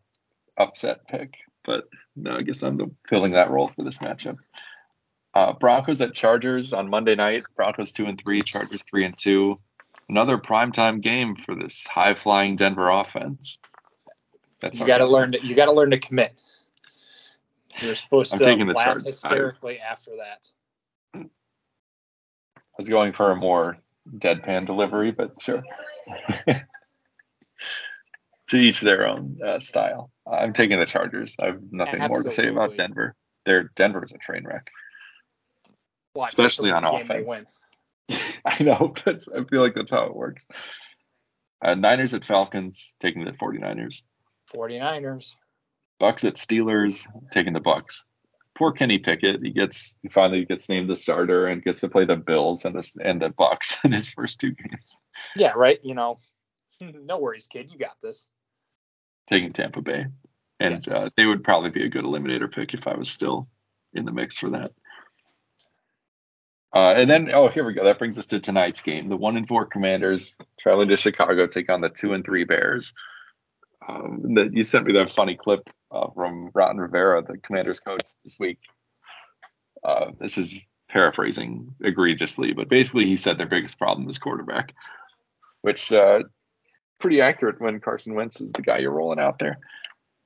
upset 0.55 1.07
pick, 1.07 1.39
but 1.63 1.89
no, 2.15 2.35
I 2.35 2.41
guess 2.41 2.61
I'm 2.61 2.77
the, 2.77 2.91
filling 3.09 3.31
that 3.31 3.49
role 3.49 3.67
for 3.67 3.83
this 3.83 3.97
matchup. 3.97 4.37
Uh, 5.33 5.53
Broncos 5.53 6.01
at 6.01 6.13
Chargers 6.13 6.71
on 6.71 6.87
Monday 6.87 7.15
night. 7.15 7.45
Broncos 7.55 7.93
two 7.93 8.05
and 8.05 8.21
three, 8.21 8.43
Chargers 8.43 8.83
three 8.83 9.05
and 9.05 9.17
two. 9.17 9.59
Another 10.07 10.37
primetime 10.37 11.01
game 11.01 11.35
for 11.35 11.55
this 11.55 11.87
high 11.87 12.13
flying 12.13 12.57
Denver 12.57 12.91
offense. 12.91 13.57
That's 14.59 14.79
You 14.79 14.85
got 14.85 14.99
to 14.99 15.07
learn 15.07 15.31
to 15.31 15.43
you 15.43 15.55
got 15.55 15.65
to 15.65 15.71
learn 15.71 15.89
to 15.89 15.97
commit. 15.97 16.39
You're 17.79 17.95
supposed 17.95 18.33
I'm 18.33 18.39
to 18.39 18.45
taking 18.45 18.67
the 18.67 18.73
laugh 18.73 18.85
Chargers. 18.85 19.03
hysterically 19.03 19.79
after 19.79 20.11
that. 20.17 20.47
I 22.75 22.77
was 22.77 22.89
going 22.89 23.13
for 23.13 23.31
a 23.31 23.35
more 23.37 23.77
deadpan 24.09 24.65
delivery, 24.65 25.11
but 25.11 25.41
sure. 25.41 25.63
to 28.47 28.57
each 28.57 28.81
their 28.81 29.07
own 29.07 29.39
uh, 29.43 29.59
style. 29.59 30.11
I'm 30.29 30.51
taking 30.51 30.77
the 30.77 30.85
Chargers. 30.85 31.35
I 31.39 31.45
have 31.47 31.61
nothing 31.71 32.01
more 32.01 32.21
to 32.21 32.31
say 32.31 32.49
about. 32.49 32.75
Denver. 32.75 33.15
Their 33.45 33.71
Denver 33.75 34.03
is 34.03 34.11
a 34.11 34.17
train 34.17 34.45
wreck. 34.45 34.69
Watch, 36.13 36.29
Especially 36.29 36.71
on 36.71 36.83
the 36.83 36.91
game 36.91 37.07
they 37.07 37.23
offense. 37.23 37.45
I 38.45 38.63
know. 38.63 38.93
That's, 39.05 39.29
I 39.29 39.43
feel 39.45 39.61
like 39.61 39.75
that's 39.75 39.91
how 39.91 40.05
it 40.05 40.15
works. 40.15 40.47
Uh, 41.61 41.75
Niners 41.75 42.13
at 42.13 42.25
Falcons, 42.25 42.95
taking 42.99 43.25
the 43.25 43.31
49ers. 43.31 44.03
49ers. 44.53 45.33
Bucks 45.99 46.23
at 46.25 46.35
Steelers, 46.35 47.07
taking 47.31 47.53
the 47.53 47.59
Bucks. 47.59 48.05
Poor 48.55 48.71
Kenny 48.71 48.99
Pickett. 48.99 49.41
He 49.43 49.51
gets 49.51 49.97
he 50.01 50.07
finally 50.09 50.45
gets 50.45 50.69
named 50.69 50.89
the 50.89 50.95
starter 50.95 51.45
and 51.47 51.61
gets 51.63 51.81
to 51.81 51.89
play 51.89 52.05
the 52.05 52.15
Bills 52.15 52.63
and 52.65 52.73
the 52.75 52.99
and 53.03 53.21
the 53.21 53.29
Bucks 53.29 53.77
in 53.85 53.91
his 53.91 54.07
first 54.07 54.39
two 54.39 54.51
games. 54.51 54.97
Yeah, 55.35 55.53
right. 55.55 55.79
You 55.83 55.93
know, 55.95 56.19
no 56.81 57.19
worries, 57.19 57.47
kid. 57.47 57.69
You 57.71 57.77
got 57.77 57.95
this. 58.01 58.27
Taking 59.27 59.53
Tampa 59.53 59.81
Bay, 59.81 60.05
and 60.59 60.75
Yes. 60.75 60.91
uh, 60.91 61.09
they 61.17 61.25
would 61.25 61.43
probably 61.43 61.71
be 61.71 61.83
a 61.85 61.89
good 61.89 62.03
eliminator 62.05 62.51
pick 62.51 62.73
if 62.73 62.87
I 62.87 62.95
was 62.95 63.09
still 63.09 63.47
in 63.93 64.05
the 64.05 64.11
mix 64.11 64.37
for 64.37 64.51
that. 64.51 64.71
Uh, 66.73 66.93
and 66.97 67.09
then, 67.09 67.31
oh, 67.33 67.47
here 67.47 67.63
we 67.65 67.73
go. 67.73 67.85
That 67.85 67.97
brings 67.99 68.17
us 68.19 68.27
to 68.27 68.39
tonight's 68.39 68.81
game. 68.81 69.07
The 69.07 69.15
one 69.15 69.37
and 69.37 69.47
four 69.47 69.65
Commanders 69.65 70.35
traveling 70.59 70.89
to 70.89 70.97
Chicago 70.97 71.47
take 71.47 71.69
on 71.69 71.79
the 71.81 71.89
two 71.89 72.13
and 72.13 72.23
three 72.23 72.43
Bears. 72.43 72.93
Um, 73.87 74.33
that 74.35 74.53
you 74.53 74.63
sent 74.63 74.87
me 74.87 74.93
that 74.93 75.11
funny 75.11 75.35
clip 75.35 75.69
uh, 75.91 76.09
from 76.11 76.49
Ron 76.53 76.77
Rivera, 76.77 77.21
the 77.21 77.37
Commanders 77.37 77.79
coach, 77.79 78.05
this 78.23 78.39
week. 78.39 78.59
Uh, 79.83 80.11
this 80.19 80.37
is 80.37 80.57
paraphrasing 80.89 81.75
egregiously, 81.81 82.53
but 82.53 82.69
basically 82.69 83.05
he 83.05 83.17
said 83.17 83.37
their 83.37 83.45
biggest 83.45 83.77
problem 83.77 84.09
is 84.09 84.17
quarterback, 84.17 84.73
which 85.61 85.91
uh, 85.91 86.21
pretty 86.99 87.21
accurate 87.21 87.61
when 87.61 87.79
Carson 87.79 88.15
Wentz 88.15 88.41
is 88.41 88.53
the 88.53 88.61
guy 88.61 88.79
you're 88.79 88.91
rolling 88.91 89.19
out 89.19 89.37
there. 89.37 89.59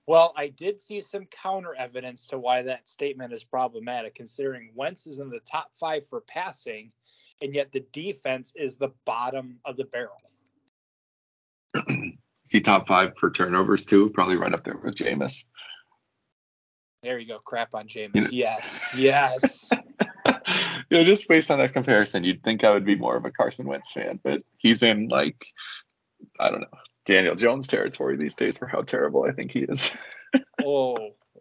Well, 0.07 0.33
I 0.35 0.47
did 0.47 0.81
see 0.81 1.01
some 1.01 1.25
counter 1.25 1.75
evidence 1.75 2.27
to 2.27 2.39
why 2.39 2.63
that 2.63 2.89
statement 2.89 3.33
is 3.33 3.43
problematic, 3.43 4.15
considering 4.15 4.71
Wentz 4.73 5.05
is 5.05 5.19
in 5.19 5.29
the 5.29 5.39
top 5.41 5.71
five 5.79 6.07
for 6.07 6.21
passing, 6.21 6.91
and 7.41 7.53
yet 7.53 7.71
the 7.71 7.85
defense 7.91 8.53
is 8.55 8.77
the 8.77 8.89
bottom 9.05 9.59
of 9.65 9.77
the 9.77 9.85
barrel. 9.85 10.21
He 12.51 12.61
top 12.61 12.87
five 12.87 13.17
for 13.17 13.29
turnovers 13.31 13.85
too? 13.85 14.09
Probably 14.09 14.35
right 14.35 14.53
up 14.53 14.63
there 14.63 14.77
with 14.77 14.95
Jameis. 14.95 15.45
There 17.03 17.17
you 17.19 17.27
go. 17.27 17.39
Crap 17.39 17.75
on 17.75 17.87
Jameis. 17.87 18.15
You 18.15 18.21
know- 18.21 18.27
Yes. 18.31 18.79
Yes. 18.97 19.69
you 20.25 20.97
know, 20.97 21.03
just 21.03 21.27
based 21.29 21.49
on 21.51 21.59
that 21.59 21.73
comparison, 21.73 22.23
you'd 22.23 22.43
think 22.43 22.63
I 22.63 22.71
would 22.71 22.85
be 22.85 22.95
more 22.95 23.15
of 23.15 23.25
a 23.25 23.31
Carson 23.31 23.67
Wentz 23.67 23.91
fan, 23.91 24.19
but 24.23 24.41
he's 24.57 24.83
in 24.83 25.07
like 25.07 25.37
I 26.39 26.49
don't 26.49 26.61
know 26.61 26.67
Daniel 27.05 27.35
Jones 27.35 27.67
territory 27.67 28.17
these 28.17 28.35
days 28.35 28.57
for 28.57 28.67
how 28.67 28.81
terrible 28.81 29.23
I 29.23 29.31
think 29.31 29.51
he 29.51 29.59
is. 29.61 29.91
oh, 30.63 30.95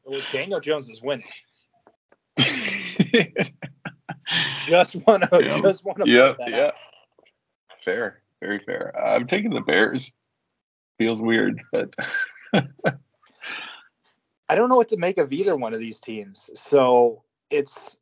well, 0.04 0.20
Daniel 0.30 0.60
Jones 0.60 0.88
is 0.88 1.02
winning. 1.02 1.26
Just 4.66 4.96
want 5.06 5.22
to 5.24 5.42
Yeah. 5.42 5.60
just 5.62 5.84
want 5.84 5.98
to 6.04 6.10
yeah, 6.10 6.34
yeah. 6.46 6.66
out. 6.66 6.74
Fair, 7.84 8.20
very 8.40 8.58
fair. 8.58 8.92
I'm 9.02 9.26
taking 9.26 9.50
the 9.54 9.62
Bears. 9.62 10.12
Feels 10.98 11.22
weird, 11.22 11.62
but 11.72 11.94
I 14.48 14.54
don't 14.54 14.68
know 14.68 14.76
what 14.76 14.88
to 14.88 14.96
make 14.96 15.18
of 15.18 15.32
either 15.32 15.56
one 15.56 15.74
of 15.74 15.80
these 15.80 16.00
teams. 16.00 16.50
So 16.54 17.22
it's 17.50 17.96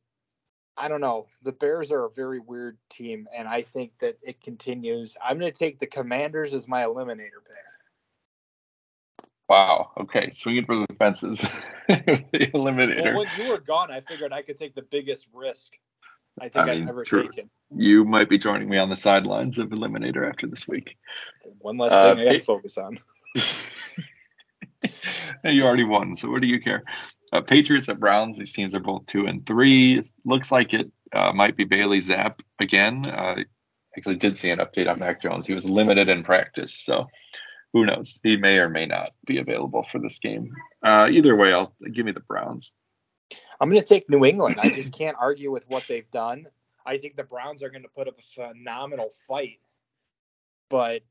I 0.77 0.89
don't 0.89 1.01
know. 1.01 1.27
The 1.43 1.53
Bears 1.53 1.91
are 1.91 2.05
a 2.05 2.11
very 2.11 2.39
weird 2.39 2.77
team, 2.91 3.29
and 3.35 3.49
I 3.49 3.63
think 3.63 3.93
that 4.01 4.19
it 4.23 4.41
continues. 4.43 5.17
I'm 5.25 5.39
going 5.39 5.51
to 5.51 5.59
take 5.59 5.79
the 5.79 5.87
Commanders 5.87 6.53
as 6.53 6.69
my 6.69 6.83
eliminator 6.83 7.43
pick. 7.45 7.57
Wow. 9.49 9.93
Okay. 9.99 10.31
Swinging 10.31 10.67
for 10.67 10.77
the 10.77 10.87
fences. 10.99 11.41
the 11.89 12.51
eliminator. 12.53 13.05
Well, 13.05 13.25
when 13.25 13.29
you 13.39 13.49
were 13.49 13.59
gone, 13.59 13.91
I 13.91 14.01
figured 14.01 14.33
I 14.33 14.43
could 14.43 14.59
take 14.59 14.75
the 14.75 14.83
biggest 14.83 15.29
risk 15.33 15.73
I 16.41 16.49
think 16.49 16.57
I 16.57 16.75
mean, 16.75 16.81
have 16.83 16.91
ever 16.91 17.05
true. 17.05 17.29
taken. 17.29 17.51
You 17.75 18.05
might 18.05 18.29
be 18.29 18.39
joining 18.39 18.69
me 18.69 18.79
on 18.79 18.91
the 18.91 18.97
sidelines 18.97 19.59
of 19.59 19.71
eliminator 19.71 20.29
after 20.29 20.47
this 20.47 20.69
week. 20.69 20.97
One 21.59 21.79
less 21.79 21.93
Uh, 21.93 22.15
thing 22.15 22.21
I 22.21 22.25
got 22.25 22.33
to 22.33 22.41
focus 22.41 22.79
on. 22.79 22.99
You 25.45 25.65
already 25.65 25.85
won, 25.85 26.17
so 26.17 26.31
what 26.31 26.43
do 26.43 26.49
you 26.49 26.61
care? 26.61 26.83
Uh, 27.33 27.41
Patriots 27.41 27.89
at 27.89 28.01
Browns. 28.01 28.39
These 28.39 28.53
teams 28.53 28.75
are 28.75 28.81
both 28.81 29.07
two 29.07 29.27
and 29.27 29.45
three. 29.47 29.99
It 29.99 30.11
looks 30.25 30.51
like 30.51 30.75
it 30.75 30.91
uh, 31.13 31.33
might 31.33 31.57
be 31.57 31.65
Bailey 31.65 31.99
Zappe 32.01 32.41
again. 32.61 33.07
Uh, 33.07 33.37
actually, 33.97 34.17
did 34.17 34.37
see 34.37 34.51
an 34.51 34.59
update 34.59 34.91
on 34.91 34.99
Mac 34.99 35.23
Jones. 35.23 35.47
He 35.47 35.55
was 35.55 35.69
limited 35.69 36.09
in 36.09 36.23
practice, 36.23 36.75
so 36.75 37.07
who 37.73 37.85
knows? 37.85 38.21
He 38.23 38.37
may 38.37 38.59
or 38.59 38.69
may 38.69 38.87
not 38.87 39.11
be 39.27 39.39
available 39.39 39.83
for 39.83 39.99
this 39.99 40.19
game. 40.19 40.51
Uh, 40.83 41.09
either 41.11 41.37
way, 41.37 41.53
I'll 41.53 41.75
give 41.93 42.07
me 42.07 42.13
the 42.13 42.21
Browns. 42.21 42.73
I'm 43.61 43.69
going 43.69 43.81
to 43.81 43.87
take 43.87 44.09
New 44.11 44.25
England. 44.25 44.57
I 44.61 44.71
just 44.71 44.93
can't 44.93 45.17
argue 45.19 45.51
with 45.51 45.69
what 45.69 45.87
they've 45.89 46.11
done. 46.11 46.47
I 46.85 46.99
think 46.99 47.17
the 47.17 47.25
Browns 47.25 47.63
are 47.63 47.71
going 47.71 47.83
to 47.83 47.89
put 47.89 48.09
up 48.09 48.19
a 48.19 48.23
phenomenal 48.23 49.11
fight, 49.27 49.61
but 50.69 51.03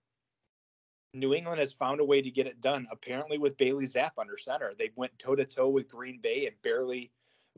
New 1.13 1.33
England 1.33 1.59
has 1.59 1.73
found 1.73 1.99
a 1.99 2.05
way 2.05 2.21
to 2.21 2.29
get 2.29 2.47
it 2.47 2.61
done. 2.61 2.87
Apparently, 2.91 3.37
with 3.37 3.57
Bailey 3.57 3.85
Zappe 3.85 4.11
under 4.17 4.37
center, 4.37 4.73
they 4.77 4.91
went 4.95 5.17
toe 5.17 5.35
to 5.35 5.45
toe 5.45 5.69
with 5.69 5.89
Green 5.89 6.19
Bay 6.21 6.45
and 6.45 6.55
barely, 6.61 7.11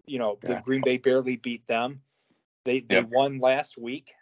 you 0.05 0.19
know, 0.19 0.37
the 0.41 0.61
Green 0.63 0.81
Bay 0.81 0.97
barely 0.97 1.35
beat 1.35 1.67
them. 1.67 2.01
They 2.65 2.81
they 2.81 2.95
Yep. 2.95 3.09
won 3.09 3.39
last 3.39 3.77
week, 3.77 4.13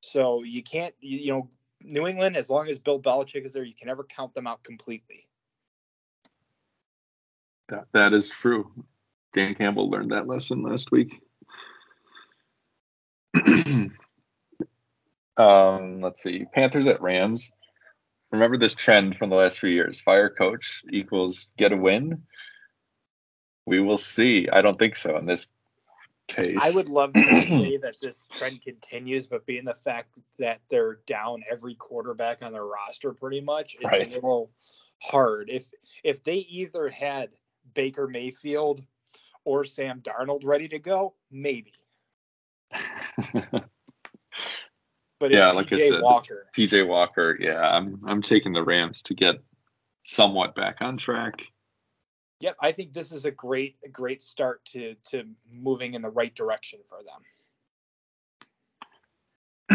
so 0.00 0.42
you 0.42 0.62
can't, 0.62 0.94
you, 1.00 1.18
you 1.18 1.32
know, 1.32 1.48
New 1.84 2.06
England. 2.06 2.36
As 2.36 2.50
long 2.50 2.68
as 2.68 2.78
Bill 2.78 3.00
Belichick 3.00 3.44
is 3.44 3.52
there, 3.52 3.62
you 3.62 3.74
can 3.74 3.86
never 3.86 4.04
count 4.04 4.34
them 4.34 4.46
out 4.46 4.62
completely. 4.62 5.28
That, 7.68 7.86
that 7.92 8.12
is 8.12 8.28
true. 8.28 8.70
Dan 9.32 9.54
Campbell 9.54 9.90
learned 9.90 10.12
that 10.12 10.26
lesson 10.26 10.62
last 10.62 10.90
week. 10.90 11.20
um, 15.36 16.00
let's 16.00 16.22
see. 16.22 16.44
Panthers 16.52 16.86
at 16.86 17.00
Rams. 17.00 17.52
Remember 18.30 18.58
this 18.58 18.74
trend 18.74 19.16
from 19.16 19.30
the 19.30 19.36
last 19.36 19.58
few 19.58 19.70
years. 19.70 20.00
Fire 20.00 20.30
coach 20.30 20.82
equals 20.90 21.50
get 21.56 21.72
a 21.72 21.76
win. 21.76 22.22
We 23.66 23.80
will 23.80 23.98
see. 23.98 24.48
I 24.50 24.62
don't 24.62 24.78
think 24.78 24.96
so 24.96 25.16
in 25.16 25.26
this 25.26 25.48
case. 26.28 26.58
I 26.60 26.70
would 26.70 26.88
love 26.88 27.12
to 27.12 27.42
say 27.46 27.76
that 27.78 27.96
this 28.00 28.28
trend 28.28 28.62
continues, 28.62 29.26
but 29.26 29.46
being 29.46 29.64
the 29.64 29.74
fact 29.74 30.14
that 30.38 30.60
they're 30.70 30.98
down 31.06 31.42
every 31.50 31.74
quarterback 31.74 32.42
on 32.42 32.52
their 32.52 32.64
roster 32.64 33.12
pretty 33.12 33.40
much, 33.40 33.76
it's 33.80 33.84
Right. 33.84 34.10
a 34.10 34.14
little 34.14 34.50
hard. 35.02 35.48
If 35.50 35.70
if 36.04 36.22
they 36.24 36.36
either 36.36 36.88
had 36.88 37.30
Baker 37.74 38.08
Mayfield 38.08 38.82
or 39.44 39.64
Sam 39.64 40.00
Darnold 40.00 40.44
ready 40.44 40.68
to 40.68 40.78
go, 40.78 41.14
maybe. 41.30 41.72
But 45.22 45.30
Yeah, 45.30 45.52
like 45.52 45.72
I 45.72 45.78
said, 45.78 46.02
Walker. 46.02 46.48
PJ 46.52 46.84
Walker. 46.84 47.36
Yeah, 47.38 47.60
I'm 47.60 48.00
I'm 48.04 48.22
taking 48.22 48.52
the 48.52 48.64
Rams 48.64 49.04
to 49.04 49.14
get 49.14 49.36
somewhat 50.04 50.56
back 50.56 50.78
on 50.80 50.96
track. 50.96 51.46
Yep, 52.40 52.56
I 52.60 52.72
think 52.72 52.92
this 52.92 53.12
is 53.12 53.24
a 53.24 53.30
great 53.30 53.76
a 53.84 53.88
great 53.88 54.20
start 54.20 54.64
to 54.72 54.96
to 55.10 55.22
moving 55.48 55.94
in 55.94 56.02
the 56.02 56.10
right 56.10 56.34
direction 56.34 56.80
for 56.88 56.98
them. 57.04 57.22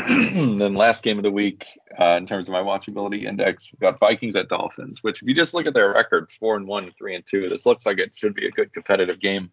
then 0.57 0.73
last 0.73 1.03
game 1.03 1.17
of 1.17 1.23
the 1.23 1.31
week, 1.31 1.65
uh, 1.99 2.15
in 2.15 2.25
terms 2.25 2.47
of 2.47 2.53
my 2.53 2.61
watchability 2.61 3.25
index, 3.25 3.73
got 3.81 3.99
Vikings 3.99 4.37
at 4.37 4.47
Dolphins. 4.47 5.03
Which, 5.03 5.21
if 5.21 5.27
you 5.27 5.33
just 5.33 5.53
look 5.53 5.65
at 5.65 5.73
their 5.73 5.91
records, 5.91 6.33
four 6.33 6.55
and 6.55 6.65
one, 6.65 6.91
three 6.91 7.13
and 7.13 7.25
two, 7.25 7.49
this 7.49 7.65
looks 7.65 7.85
like 7.85 7.97
it 7.97 8.11
should 8.15 8.33
be 8.33 8.47
a 8.47 8.51
good 8.51 8.73
competitive 8.73 9.19
game. 9.19 9.51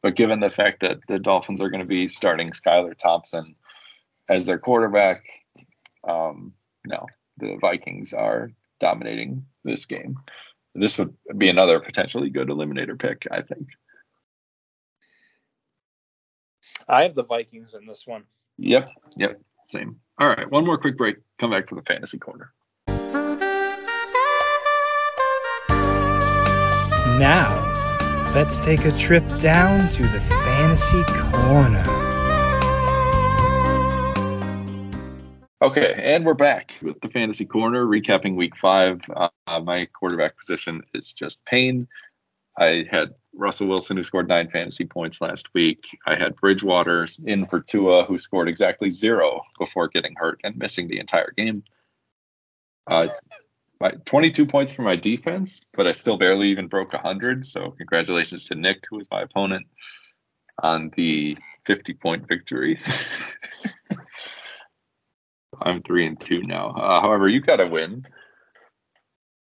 But 0.00 0.14
given 0.14 0.38
the 0.38 0.50
fact 0.50 0.82
that 0.82 1.00
the 1.08 1.18
Dolphins 1.18 1.60
are 1.60 1.68
going 1.68 1.80
to 1.80 1.86
be 1.86 2.06
starting 2.06 2.50
Skylar 2.50 2.96
Thompson 2.96 3.56
as 4.28 4.46
their 4.46 4.58
quarterback, 4.58 5.24
um, 6.08 6.52
no, 6.86 7.06
the 7.38 7.56
Vikings 7.60 8.14
are 8.14 8.52
dominating 8.78 9.46
this 9.64 9.86
game. 9.86 10.16
This 10.76 10.98
would 10.98 11.16
be 11.36 11.48
another 11.48 11.80
potentially 11.80 12.30
good 12.30 12.48
eliminator 12.48 12.96
pick, 12.96 13.26
I 13.32 13.40
think. 13.40 13.70
I 16.86 17.02
have 17.02 17.16
the 17.16 17.24
Vikings 17.24 17.74
in 17.74 17.84
this 17.84 18.06
one. 18.06 18.22
Yep, 18.58 18.90
yep, 19.16 19.40
same. 19.68 20.00
All 20.18 20.28
right, 20.28 20.50
one 20.50 20.66
more 20.66 20.78
quick 20.78 20.96
break. 20.96 21.16
Come 21.38 21.50
back 21.50 21.68
for 21.68 21.76
the 21.76 21.82
fantasy 21.82 22.18
corner. 22.18 22.52
Now, 27.18 28.32
let's 28.34 28.58
take 28.58 28.84
a 28.84 28.92
trip 28.92 29.24
down 29.38 29.90
to 29.90 30.02
the 30.02 30.20
fantasy 30.20 31.02
corner. 31.32 31.82
Okay, 35.60 36.00
and 36.04 36.24
we're 36.24 36.34
back 36.34 36.78
with 36.82 37.00
the 37.00 37.08
fantasy 37.08 37.44
corner, 37.44 37.84
recapping 37.84 38.36
week 38.36 38.56
five. 38.56 39.00
Uh, 39.14 39.28
my 39.64 39.86
quarterback 39.86 40.38
position 40.38 40.82
is 40.94 41.12
just 41.12 41.44
pain. 41.44 41.88
I 42.56 42.86
had 42.90 43.14
Russell 43.38 43.68
Wilson, 43.68 43.96
who 43.96 44.04
scored 44.04 44.28
nine 44.28 44.50
fantasy 44.50 44.84
points 44.84 45.20
last 45.20 45.54
week. 45.54 45.96
I 46.06 46.18
had 46.18 46.36
Bridgewater 46.36 47.06
in 47.24 47.46
for 47.46 47.60
Tua, 47.60 48.04
who 48.04 48.18
scored 48.18 48.48
exactly 48.48 48.90
zero 48.90 49.42
before 49.58 49.88
getting 49.88 50.14
hurt 50.16 50.40
and 50.42 50.56
missing 50.56 50.88
the 50.88 50.98
entire 50.98 51.32
game. 51.36 51.62
Uh, 52.86 53.08
my 53.80 53.92
22 54.04 54.44
points 54.46 54.74
for 54.74 54.82
my 54.82 54.96
defense, 54.96 55.66
but 55.72 55.86
I 55.86 55.92
still 55.92 56.16
barely 56.16 56.48
even 56.50 56.66
broke 56.66 56.92
100. 56.92 57.46
So 57.46 57.70
congratulations 57.70 58.46
to 58.48 58.56
Nick, 58.56 58.82
who 58.90 58.96
was 58.96 59.06
my 59.10 59.22
opponent, 59.22 59.66
on 60.60 60.90
the 60.96 61.38
50 61.64 61.94
point 61.94 62.26
victory. 62.26 62.80
I'm 65.62 65.82
three 65.82 66.06
and 66.06 66.18
two 66.18 66.42
now. 66.42 66.70
Uh, 66.70 67.00
however, 67.00 67.28
you 67.28 67.40
got 67.40 67.60
a 67.60 67.66
win. 67.66 68.04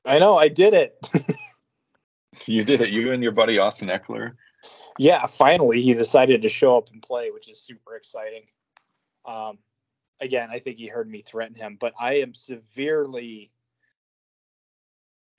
I 0.05 0.19
know, 0.19 0.37
I 0.37 0.49
did 0.49 0.75
it. 0.75 0.97
You 2.47 2.65
did 2.65 2.81
it. 2.81 2.91
You 2.91 3.13
and 3.13 3.23
your 3.23 3.33
buddy 3.33 3.59
Austin 3.59 3.89
Ekeler. 3.89 4.33
yeah, 4.99 5.27
finally 5.27 5.81
he 5.81 5.95
decided 5.95 6.43
to 6.43 6.49
show 6.49 6.77
up 6.77 6.91
and 6.93 7.03
play, 7.03 7.31
which 7.31 7.49
is 7.49 7.61
super 7.61 7.97
exciting. 7.97 8.43
Um, 9.25 9.59
again, 10.21 10.49
I 10.51 10.61
think 10.61 10.79
he 10.79 10.87
heard 10.87 11.09
me 11.09 11.23
threaten 11.23 11.57
him, 11.57 11.77
but 11.79 11.95
I 11.99 12.17
am 12.17 12.35
severely 12.35 13.51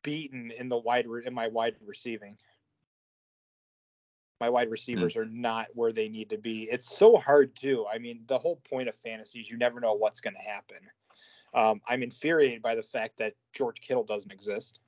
beaten 0.03 0.51
in 0.51 0.69
the 0.69 0.77
wide 0.77 1.07
re- 1.07 1.25
in 1.25 1.33
my 1.33 1.47
wide 1.47 1.75
receiving. 1.85 2.37
My 4.39 4.49
wide 4.49 4.69
receivers 4.69 5.15
are 5.17 5.25
not 5.25 5.67
where 5.73 5.91
they 5.91 6.09
need 6.09 6.29
to 6.29 6.37
be. 6.37 6.63
It's 6.69 6.87
so 6.87 7.17
hard 7.17 7.55
too. 7.55 7.85
I 7.91 7.97
mean, 7.97 8.21
the 8.27 8.37
whole 8.37 8.57
point 8.69 8.87
of 8.87 8.95
fantasy 8.95 9.39
is 9.39 9.49
you 9.49 9.57
never 9.57 9.79
know 9.79 9.93
what's 9.93 10.19
going 10.19 10.35
to 10.35 10.39
happen. 10.39 10.77
Um, 11.55 11.81
I'm 11.87 12.03
infuriated 12.03 12.61
by 12.61 12.75
the 12.75 12.83
fact 12.83 13.17
that 13.17 13.33
George 13.53 13.81
Kittle 13.81 14.03
doesn't 14.03 14.31
exist. 14.31 14.79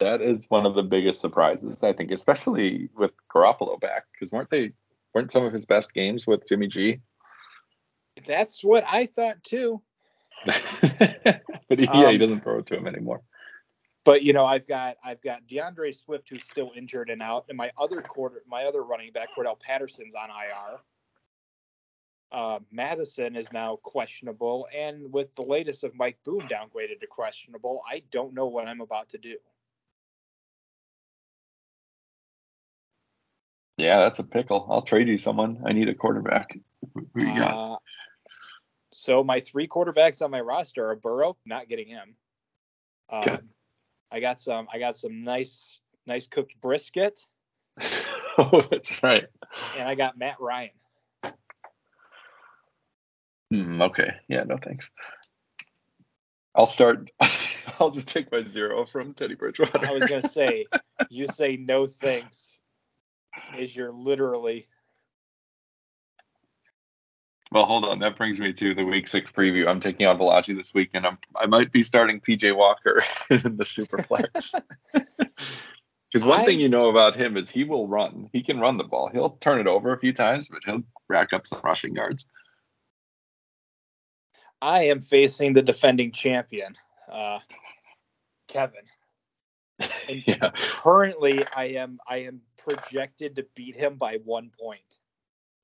That 0.00 0.22
is 0.22 0.48
one 0.48 0.64
of 0.66 0.74
the 0.74 0.82
biggest 0.82 1.20
surprises, 1.20 1.82
I 1.82 1.92
think, 1.92 2.10
especially 2.10 2.88
with 2.96 3.12
Garoppolo 3.32 3.78
back, 3.78 4.04
because 4.12 4.32
weren't 4.32 4.50
they 4.50 4.72
weren't 5.14 5.30
some 5.30 5.44
of 5.44 5.52
his 5.52 5.66
best 5.66 5.92
games 5.92 6.26
with 6.26 6.48
Jimmy 6.48 6.68
G? 6.68 7.00
That's 8.26 8.64
what 8.64 8.84
I 8.88 9.06
thought 9.06 9.42
too. 9.42 9.82
but 10.46 11.78
he, 11.78 11.84
yeah, 11.84 12.08
he 12.08 12.14
Um, 12.14 12.18
doesn't 12.18 12.42
throw 12.42 12.60
it 12.60 12.66
to 12.66 12.76
him 12.76 12.86
anymore. 12.86 13.22
But 14.04 14.22
you 14.22 14.32
know, 14.32 14.46
I've 14.46 14.66
got 14.66 14.96
I've 15.04 15.20
got 15.20 15.46
D'Andre 15.46 15.92
Swift 15.92 16.30
who's 16.30 16.46
still 16.46 16.72
injured 16.74 17.10
and 17.10 17.20
out, 17.20 17.44
and 17.48 17.56
my 17.58 17.70
other 17.76 18.00
quarter 18.00 18.42
my 18.46 18.64
other 18.64 18.82
running 18.82 19.12
back 19.12 19.28
Cordarrelle 19.36 19.60
Patterson's 19.60 20.14
on 20.14 20.30
IR. 20.30 20.78
Uh, 22.32 22.60
Madison 22.70 23.36
is 23.36 23.52
now 23.52 23.76
questionable, 23.82 24.66
and 24.74 25.12
with 25.12 25.34
the 25.34 25.42
latest 25.42 25.84
of 25.84 25.94
Mike 25.94 26.16
Boone 26.24 26.40
downgraded 26.42 27.00
to 27.00 27.06
questionable, 27.06 27.82
I 27.90 28.02
don't 28.10 28.32
know 28.32 28.46
what 28.46 28.68
I'm 28.68 28.80
about 28.80 29.08
to 29.10 29.18
do. 29.18 29.36
Yeah, 33.80 34.00
that's 34.00 34.18
a 34.18 34.24
pickle. 34.24 34.66
I'll 34.70 34.82
trade 34.82 35.08
you 35.08 35.16
someone. 35.18 35.62
I 35.64 35.72
need 35.72 35.88
a 35.88 35.94
quarterback. 35.94 36.58
Who 36.94 37.02
you 37.16 37.34
got? 37.38 37.72
Uh, 37.72 37.76
so 38.92 39.24
my 39.24 39.40
three 39.40 39.66
quarterbacks 39.66 40.22
on 40.22 40.30
my 40.30 40.40
roster 40.40 40.90
are 40.90 40.96
Burrow, 40.96 41.36
not 41.46 41.68
getting 41.68 41.88
him. 41.88 42.14
Um, 43.08 43.22
Okay. 43.22 43.38
I 44.12 44.20
got 44.20 44.38
some 44.40 44.66
I 44.72 44.78
got 44.78 44.96
some 44.96 45.24
nice 45.24 45.78
nice 46.06 46.26
cooked 46.26 46.60
brisket, 46.60 47.20
oh, 48.38 48.62
that's 48.70 49.02
right. 49.02 49.26
and 49.78 49.88
I 49.88 49.94
got 49.94 50.18
Matt 50.18 50.40
Ryan. 50.40 50.70
Hmm, 53.50 53.82
okay. 53.82 54.10
Yeah, 54.28 54.44
no 54.44 54.58
thanks. 54.62 54.90
I'll 56.54 56.66
start. 56.66 57.10
I'll 57.80 57.90
just 57.90 58.08
take 58.08 58.30
my 58.30 58.42
zero 58.42 58.84
from 58.84 59.14
Teddy 59.14 59.34
Bridgewater. 59.36 59.86
I 59.86 59.92
was 59.92 60.06
gonna 60.06 60.22
say, 60.22 60.66
you 61.08 61.26
say 61.26 61.56
no 61.56 61.86
thanks, 61.86 62.58
is 63.58 63.74
you're 63.74 63.92
literally 63.92 64.66
Well, 67.52 67.66
hold 67.66 67.84
on. 67.84 67.98
That 67.98 68.16
brings 68.16 68.38
me 68.38 68.52
to 68.52 68.74
the 68.74 68.84
week 68.84 69.08
six 69.08 69.30
preview. 69.32 69.66
I'm 69.66 69.80
taking 69.80 70.06
on 70.06 70.18
Valachi 70.18 70.56
this 70.56 70.72
week, 70.72 70.90
and 70.94 71.04
I'm 71.06 71.18
I 71.36 71.46
might 71.46 71.72
be 71.72 71.82
starting 71.82 72.20
PJ 72.20 72.54
Walker 72.56 73.02
in 73.30 73.56
the 73.56 73.64
Superflex. 73.64 74.54
Because 76.12 76.26
one 76.26 76.40
I- 76.40 76.44
thing 76.44 76.58
you 76.58 76.68
know 76.68 76.90
about 76.90 77.14
him 77.14 77.36
is 77.36 77.48
he 77.48 77.62
will 77.62 77.86
run. 77.86 78.28
He 78.32 78.42
can 78.42 78.58
run 78.58 78.76
the 78.78 78.84
ball. 78.84 79.08
He'll 79.12 79.30
turn 79.30 79.60
it 79.60 79.68
over 79.68 79.92
a 79.92 79.98
few 79.98 80.12
times, 80.12 80.48
but 80.48 80.58
he'll 80.64 80.82
rack 81.08 81.32
up 81.32 81.46
some 81.46 81.60
rushing 81.62 81.94
yards. 81.94 82.26
I 84.60 84.86
am 84.86 85.00
facing 85.00 85.52
the 85.52 85.62
defending 85.62 86.10
champion, 86.12 86.76
uh, 87.08 87.38
Kevin. 88.48 88.82
Yeah. 90.08 90.50
currently, 90.54 91.44
I 91.54 91.66
am 91.66 92.00
I 92.06 92.18
am 92.22 92.40
projected 92.64 93.36
to 93.36 93.46
beat 93.54 93.76
him 93.76 93.96
by 93.96 94.18
one 94.24 94.50
point. 94.60 94.80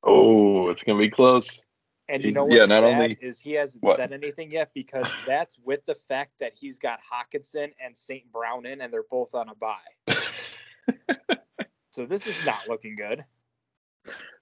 Oh, 0.02 0.68
it's 0.68 0.82
gonna 0.82 0.98
be 0.98 1.10
close. 1.10 1.64
And 2.08 2.22
you 2.22 2.30
know 2.32 2.44
what's 2.44 2.54
yeah, 2.54 2.66
not 2.66 2.82
sad 2.82 2.94
only- 3.02 3.18
is 3.20 3.40
he 3.40 3.52
hasn't 3.52 3.82
What? 3.82 3.96
said 3.96 4.12
anything 4.12 4.50
yet 4.52 4.70
because 4.74 5.08
that's 5.26 5.58
with 5.58 5.84
the 5.86 5.96
fact 6.08 6.38
that 6.38 6.52
he's 6.54 6.78
got 6.78 7.00
Hockenson 7.00 7.72
and 7.84 7.96
St. 7.98 8.30
Brown 8.30 8.64
in, 8.66 8.80
and 8.80 8.92
they're 8.92 9.02
both 9.10 9.34
on 9.34 9.48
a 9.48 9.54
bye. 9.54 9.76
So 11.90 12.04
this 12.04 12.26
is 12.26 12.36
not 12.44 12.68
looking 12.68 12.94
good. 12.94 13.24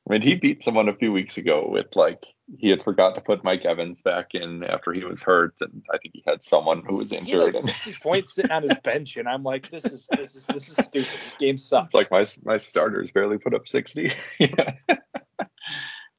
I 0.08 0.12
mean, 0.12 0.20
he 0.22 0.34
beat 0.34 0.62
someone 0.62 0.90
a 0.90 0.94
few 0.94 1.12
weeks 1.12 1.38
ago 1.38 1.66
with 1.66 1.86
like 1.94 2.24
he 2.58 2.68
had 2.68 2.82
forgot 2.84 3.14
to 3.14 3.22
put 3.22 3.42
Mike 3.42 3.64
Evans 3.64 4.02
back 4.02 4.34
in 4.34 4.62
after 4.62 4.92
he 4.92 5.02
was 5.02 5.22
hurt, 5.22 5.54
and 5.62 5.82
I 5.92 5.96
think 5.96 6.12
he 6.14 6.22
had 6.26 6.42
someone 6.42 6.82
who 6.86 6.96
was 6.96 7.10
He 7.10 7.16
injured. 7.16 7.40
like 7.40 7.54
and 7.54 7.70
60 7.70 7.94
points 8.06 8.34
sitting 8.34 8.50
on 8.50 8.64
his 8.64 8.76
bench, 8.84 9.16
and 9.16 9.26
I'm 9.26 9.42
like, 9.42 9.70
this 9.70 9.86
is 9.86 10.06
this 10.14 10.36
is 10.36 10.46
this 10.46 10.68
is 10.68 10.84
stupid. 10.84 11.08
This 11.24 11.34
game 11.38 11.56
sucks. 11.56 11.94
It's 11.94 11.94
like 11.94 12.10
my 12.10 12.26
my 12.52 12.58
starters 12.58 13.12
barely 13.12 13.38
put 13.38 13.54
up 13.54 13.66
60. 13.66 14.10
Yeah. 14.38 14.74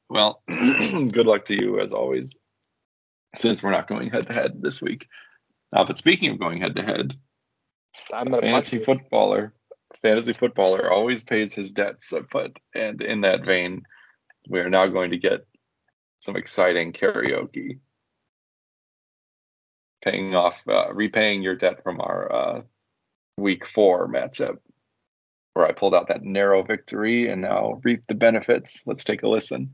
well, 0.09 0.41
good 0.47 1.27
luck 1.27 1.45
to 1.45 1.55
you 1.55 1.79
as 1.79 1.93
always. 1.93 2.35
Since 3.35 3.61
we're 3.61 3.71
not 3.71 3.87
going 3.87 4.09
head 4.09 4.27
to 4.27 4.33
head 4.33 4.61
this 4.61 4.81
week. 4.81 5.07
Uh, 5.75 5.83
but 5.83 5.97
speaking 5.97 6.31
of 6.31 6.39
going 6.39 6.61
head 6.61 6.75
to 6.77 6.83
head, 6.83 7.13
I'm 8.13 8.27
punch 8.27 8.41
fantasy 8.45 8.83
footballer, 8.83 9.53
fantasy 10.05 10.33
footballer 10.33 10.91
always 10.91 11.23
pays 11.23 11.51
his 11.53 11.71
debts. 11.71 12.13
But 12.31 12.51
and 12.75 13.01
in 13.01 13.21
that 13.21 13.43
vein, 13.43 13.83
we 14.47 14.59
are 14.59 14.69
now 14.69 14.85
going 14.85 15.11
to 15.11 15.17
get 15.17 15.39
some 16.19 16.35
exciting 16.35 16.93
karaoke, 16.93 17.79
paying 20.03 20.35
off, 20.35 20.61
uh, 20.67 20.93
repaying 20.93 21.41
your 21.41 21.55
debt 21.55 21.81
from 21.83 22.01
our 22.01 22.31
uh, 22.31 22.61
week 23.37 23.65
four 23.65 24.07
matchup, 24.07 24.57
where 25.53 25.65
I 25.65 25.71
pulled 25.71 25.95
out 25.95 26.09
that 26.09 26.23
narrow 26.23 26.61
victory 26.61 27.27
and 27.27 27.41
now 27.41 27.81
reap 27.83 28.03
the 28.07 28.13
benefits. 28.13 28.85
Let's 28.85 29.05
take 29.05 29.23
a 29.23 29.27
listen. 29.27 29.73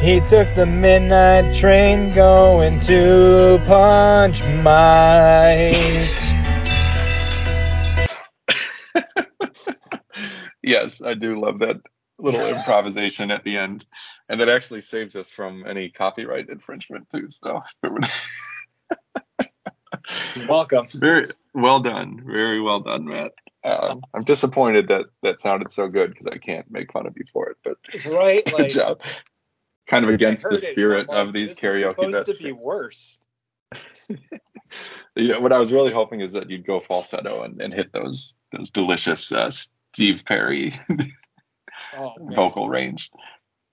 He 0.00 0.18
took 0.20 0.48
the 0.54 0.64
midnight 0.64 1.54
train 1.54 2.14
going 2.14 2.80
to 2.80 3.60
Punch 3.66 4.42
Mike. 4.42 5.74
yes, 10.62 11.02
I 11.02 11.12
do 11.12 11.38
love 11.38 11.58
that 11.58 11.82
little 12.18 12.46
improvisation 12.46 13.30
at 13.30 13.44
the 13.44 13.58
end, 13.58 13.84
and 14.30 14.40
that 14.40 14.48
actually 14.48 14.80
saves 14.80 15.16
us 15.16 15.30
from 15.30 15.66
any 15.66 15.90
copyright 15.90 16.48
infringement 16.48 17.10
too. 17.10 17.28
So 17.28 17.62
welcome. 20.48 20.86
very 20.94 21.28
well 21.52 21.80
done, 21.80 22.22
very 22.24 22.62
well 22.62 22.80
done, 22.80 23.04
Matt. 23.04 23.32
Um, 23.64 24.00
I'm 24.14 24.24
disappointed 24.24 24.88
that 24.88 25.04
that 25.22 25.40
sounded 25.40 25.70
so 25.70 25.88
good 25.88 26.08
because 26.08 26.26
I 26.26 26.38
can't 26.38 26.70
make 26.70 26.90
fun 26.90 27.06
of 27.06 27.14
you 27.18 27.24
for 27.30 27.50
it, 27.50 27.58
but 27.62 27.76
Right? 28.10 28.50
good 28.56 28.70
job. 28.70 29.02
Kind 29.90 30.04
of 30.04 30.10
against 30.10 30.48
the 30.48 30.58
spirit 30.58 31.08
like, 31.08 31.26
of 31.26 31.32
these 31.34 31.52
is 31.52 31.58
karaoke 31.58 31.96
supposed 31.96 32.24
bets. 32.26 32.38
to 32.38 32.44
be 32.44 32.52
worse. 32.52 33.18
You 35.16 35.32
know, 35.32 35.40
what 35.40 35.52
I 35.52 35.58
was 35.58 35.72
really 35.72 35.92
hoping 35.92 36.20
is 36.20 36.32
that 36.32 36.48
you'd 36.48 36.64
go 36.64 36.78
falsetto 36.78 37.42
and, 37.42 37.60
and 37.60 37.74
hit 37.74 37.92
those 37.92 38.36
those 38.52 38.70
delicious 38.70 39.32
uh, 39.32 39.50
Steve 39.50 40.24
Perry 40.24 40.72
Oh, 41.96 42.14
vocal 42.18 42.68
range. 42.68 43.10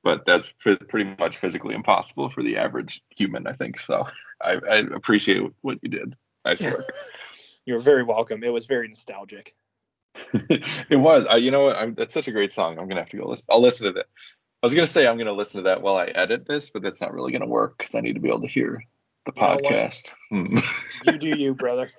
But 0.04 0.26
that's 0.26 0.52
pre- 0.54 0.78
pretty 0.78 1.16
much 1.20 1.38
physically 1.38 1.76
impossible 1.76 2.30
for 2.30 2.42
the 2.42 2.58
average 2.58 3.04
human, 3.16 3.48
I 3.48 3.54
think. 3.54 3.80
So 3.80 4.08
I, 4.42 4.60
I 4.70 4.76
appreciate 4.78 5.44
what 5.62 5.80
you 5.82 5.90
did. 5.90 6.16
Nice 6.46 6.62
work. 6.64 6.86
You're 7.66 7.82
very 7.82 8.04
welcome. 8.04 8.44
It 8.44 8.54
was 8.54 8.66
very 8.66 8.88
nostalgic. 8.88 9.54
it 10.34 11.00
was. 11.00 11.28
I, 11.28 11.38
you 11.38 11.52
know 11.52 11.64
what? 11.64 11.78
I'm, 11.78 11.94
that's 11.94 12.14
such 12.14 12.28
a 12.28 12.32
great 12.32 12.52
song. 12.52 12.80
I'm 12.80 12.88
gonna 12.88 13.02
have 13.02 13.10
to 13.10 13.18
go 13.18 13.28
listen. 13.28 13.48
I'll 13.52 13.62
listen 13.62 13.88
to 13.88 13.94
that. 13.94 14.06
I 14.68 14.70
was 14.70 14.76
gonna 14.76 14.88
say 14.88 15.08
I'm 15.08 15.18
gonna 15.18 15.32
listen 15.32 15.64
to 15.64 15.70
that 15.70 15.82
while 15.82 15.96
I 15.96 16.08
edit 16.08 16.46
this, 16.46 16.72
but 16.72 16.82
that's 16.82 17.00
not 17.00 17.14
really 17.14 17.32
gonna 17.32 17.48
work 17.48 17.78
because 17.78 17.96
I 17.96 18.02
need 18.02 18.16
to 18.16 18.20
be 18.20 18.28
able 18.28 18.42
to 18.42 18.50
hear 18.50 18.84
the 19.26 19.32
You 19.34 19.42
podcast. 19.42 20.14
Hmm. 20.30 20.58
You 21.06 21.18
do 21.18 21.40
you, 21.40 21.56
brother. 21.56 21.90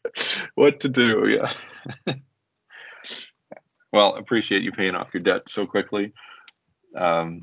what 0.54 0.80
to 0.80 0.88
do? 0.88 1.28
Yeah. 1.28 1.52
well, 3.92 4.14
appreciate 4.14 4.62
you 4.62 4.72
paying 4.72 4.94
off 4.94 5.12
your 5.12 5.22
debt 5.22 5.50
so 5.50 5.66
quickly. 5.66 6.14
Um, 6.96 7.42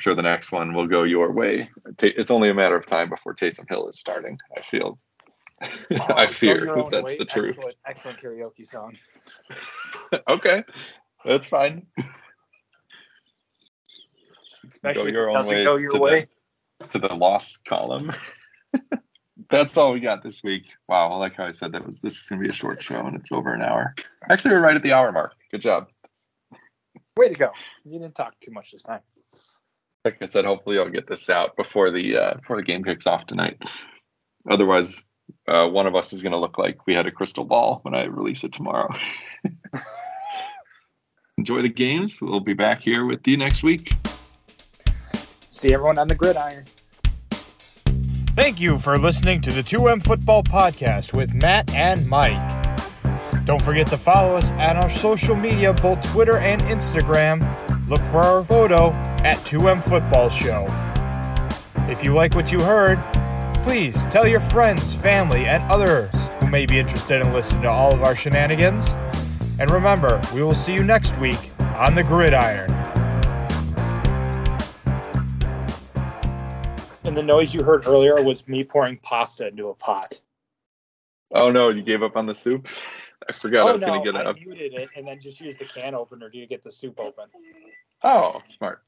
sure 0.00 0.16
the 0.16 0.22
next 0.22 0.50
one 0.50 0.74
will 0.74 0.88
go 0.88 1.04
your 1.04 1.30
way. 1.30 1.70
It's 2.02 2.32
only 2.32 2.50
a 2.50 2.54
matter 2.54 2.74
of 2.74 2.86
time 2.86 3.10
before 3.10 3.36
Taysom 3.36 3.68
Hill 3.68 3.86
is 3.86 4.00
starting. 4.00 4.36
I 4.56 4.62
feel. 4.62 4.98
I 5.60 6.26
fear 6.26 6.76
if 6.76 6.90
that's 6.90 7.04
way. 7.04 7.18
the 7.18 7.24
truth. 7.24 7.50
Excellent, 7.50 7.76
excellent 7.86 8.20
karaoke 8.20 8.66
song. 8.66 8.96
okay, 10.28 10.64
that's 11.24 11.46
fine. 11.46 11.86
Especially 14.66 15.12
your 15.12 15.28
if 15.30 15.36
it 15.36 15.38
own 15.38 15.46
way 15.46 15.64
go 15.64 15.76
your 15.76 15.90
to 15.90 15.96
the- 15.98 16.02
way. 16.02 16.26
to 16.90 16.98
the 16.98 17.14
loss 17.14 17.56
column. 17.58 18.12
That's 19.50 19.76
all 19.78 19.92
we 19.92 20.00
got 20.00 20.22
this 20.22 20.42
week. 20.42 20.66
Wow, 20.88 21.10
I 21.12 21.16
like 21.16 21.36
how 21.36 21.46
I 21.46 21.52
said 21.52 21.72
that 21.72 21.86
was 21.86 22.00
this 22.00 22.18
is 22.18 22.26
gonna 22.28 22.42
be 22.42 22.48
a 22.48 22.52
short 22.52 22.82
show 22.82 23.00
and 23.00 23.16
it's 23.16 23.32
over 23.32 23.54
an 23.54 23.62
hour. 23.62 23.94
Actually, 24.28 24.54
we're 24.54 24.60
right 24.60 24.76
at 24.76 24.82
the 24.82 24.92
hour 24.92 25.10
mark. 25.10 25.32
Good 25.50 25.62
job. 25.62 25.86
Way 27.16 27.28
to 27.30 27.34
go. 27.34 27.50
You 27.84 27.98
didn't 27.98 28.14
talk 28.14 28.34
too 28.40 28.50
much 28.52 28.72
this 28.72 28.82
time. 28.82 29.00
Like 30.04 30.18
I 30.20 30.26
said, 30.26 30.44
hopefully 30.44 30.78
I'll 30.78 30.90
get 30.90 31.06
this 31.08 31.30
out 31.30 31.56
before 31.56 31.90
the 31.90 32.16
uh, 32.18 32.34
before 32.34 32.56
the 32.56 32.62
game 32.62 32.84
kicks 32.84 33.06
off 33.06 33.26
tonight. 33.26 33.58
Otherwise, 34.50 35.04
uh, 35.46 35.66
one 35.66 35.86
of 35.86 35.94
us 35.96 36.12
is 36.12 36.22
gonna 36.22 36.38
look 36.38 36.58
like 36.58 36.86
we 36.86 36.94
had 36.94 37.06
a 37.06 37.10
crystal 37.10 37.44
ball 37.44 37.80
when 37.82 37.94
I 37.94 38.04
release 38.04 38.44
it 38.44 38.52
tomorrow. 38.52 38.92
Enjoy 41.38 41.60
the 41.62 41.68
games. 41.68 42.20
We'll 42.20 42.40
be 42.40 42.54
back 42.54 42.80
here 42.80 43.04
with 43.04 43.26
you 43.26 43.36
next 43.36 43.62
week. 43.62 43.92
See 45.58 45.74
everyone 45.74 45.98
on 45.98 46.06
the 46.06 46.14
gridiron. 46.14 46.66
Thank 48.36 48.60
you 48.60 48.78
for 48.78 48.96
listening 48.96 49.40
to 49.40 49.50
the 49.50 49.60
2M 49.60 50.04
Football 50.04 50.44
Podcast 50.44 51.12
with 51.12 51.34
Matt 51.34 51.74
and 51.74 52.08
Mike. 52.08 52.38
Don't 53.44 53.60
forget 53.60 53.88
to 53.88 53.96
follow 53.96 54.36
us 54.36 54.52
at 54.52 54.76
our 54.76 54.88
social 54.88 55.34
media, 55.34 55.72
both 55.72 56.00
Twitter 56.12 56.36
and 56.38 56.62
Instagram. 56.62 57.42
Look 57.88 58.00
for 58.02 58.18
our 58.18 58.44
photo 58.44 58.90
at 59.24 59.38
2M 59.38 59.82
Football 59.82 60.30
Show. 60.30 60.68
If 61.90 62.04
you 62.04 62.14
like 62.14 62.36
what 62.36 62.52
you 62.52 62.60
heard, 62.60 63.00
please 63.64 64.06
tell 64.06 64.28
your 64.28 64.38
friends, 64.38 64.94
family, 64.94 65.46
and 65.46 65.60
others 65.64 66.08
who 66.38 66.46
may 66.46 66.66
be 66.66 66.78
interested 66.78 67.20
in 67.20 67.32
listening 67.32 67.62
to 67.62 67.68
all 67.68 67.92
of 67.92 68.04
our 68.04 68.14
shenanigans. 68.14 68.94
And 69.58 69.72
remember, 69.72 70.20
we 70.32 70.40
will 70.40 70.54
see 70.54 70.74
you 70.74 70.84
next 70.84 71.18
week 71.18 71.50
on 71.74 71.96
the 71.96 72.04
gridiron. 72.04 72.77
And 77.08 77.16
the 77.16 77.22
noise 77.22 77.54
you 77.54 77.62
heard 77.62 77.86
earlier 77.86 78.22
was 78.22 78.46
me 78.46 78.62
pouring 78.62 78.98
pasta 78.98 79.48
into 79.48 79.68
a 79.70 79.74
pot. 79.74 80.20
Oh 81.32 81.50
no, 81.50 81.70
you 81.70 81.80
gave 81.80 82.02
up 82.02 82.18
on 82.18 82.26
the 82.26 82.34
soup. 82.34 82.68
I 83.26 83.32
forgot 83.32 83.64
oh, 83.64 83.68
I 83.68 83.70
oh 83.70 83.72
was 83.72 83.80
no, 83.80 83.86
gonna 83.88 84.04
get 84.04 84.14
it 84.14 84.26
I 84.26 84.30
up. 84.30 84.36
muted 84.36 84.74
it 84.74 84.90
and 84.94 85.08
then 85.08 85.18
just 85.18 85.40
used 85.40 85.58
the 85.58 85.64
can 85.64 85.94
opener 85.94 86.28
to 86.28 86.46
get 86.46 86.62
the 86.62 86.70
soup 86.70 87.00
open. 87.00 87.24
Oh, 88.02 88.42
smart. 88.44 88.82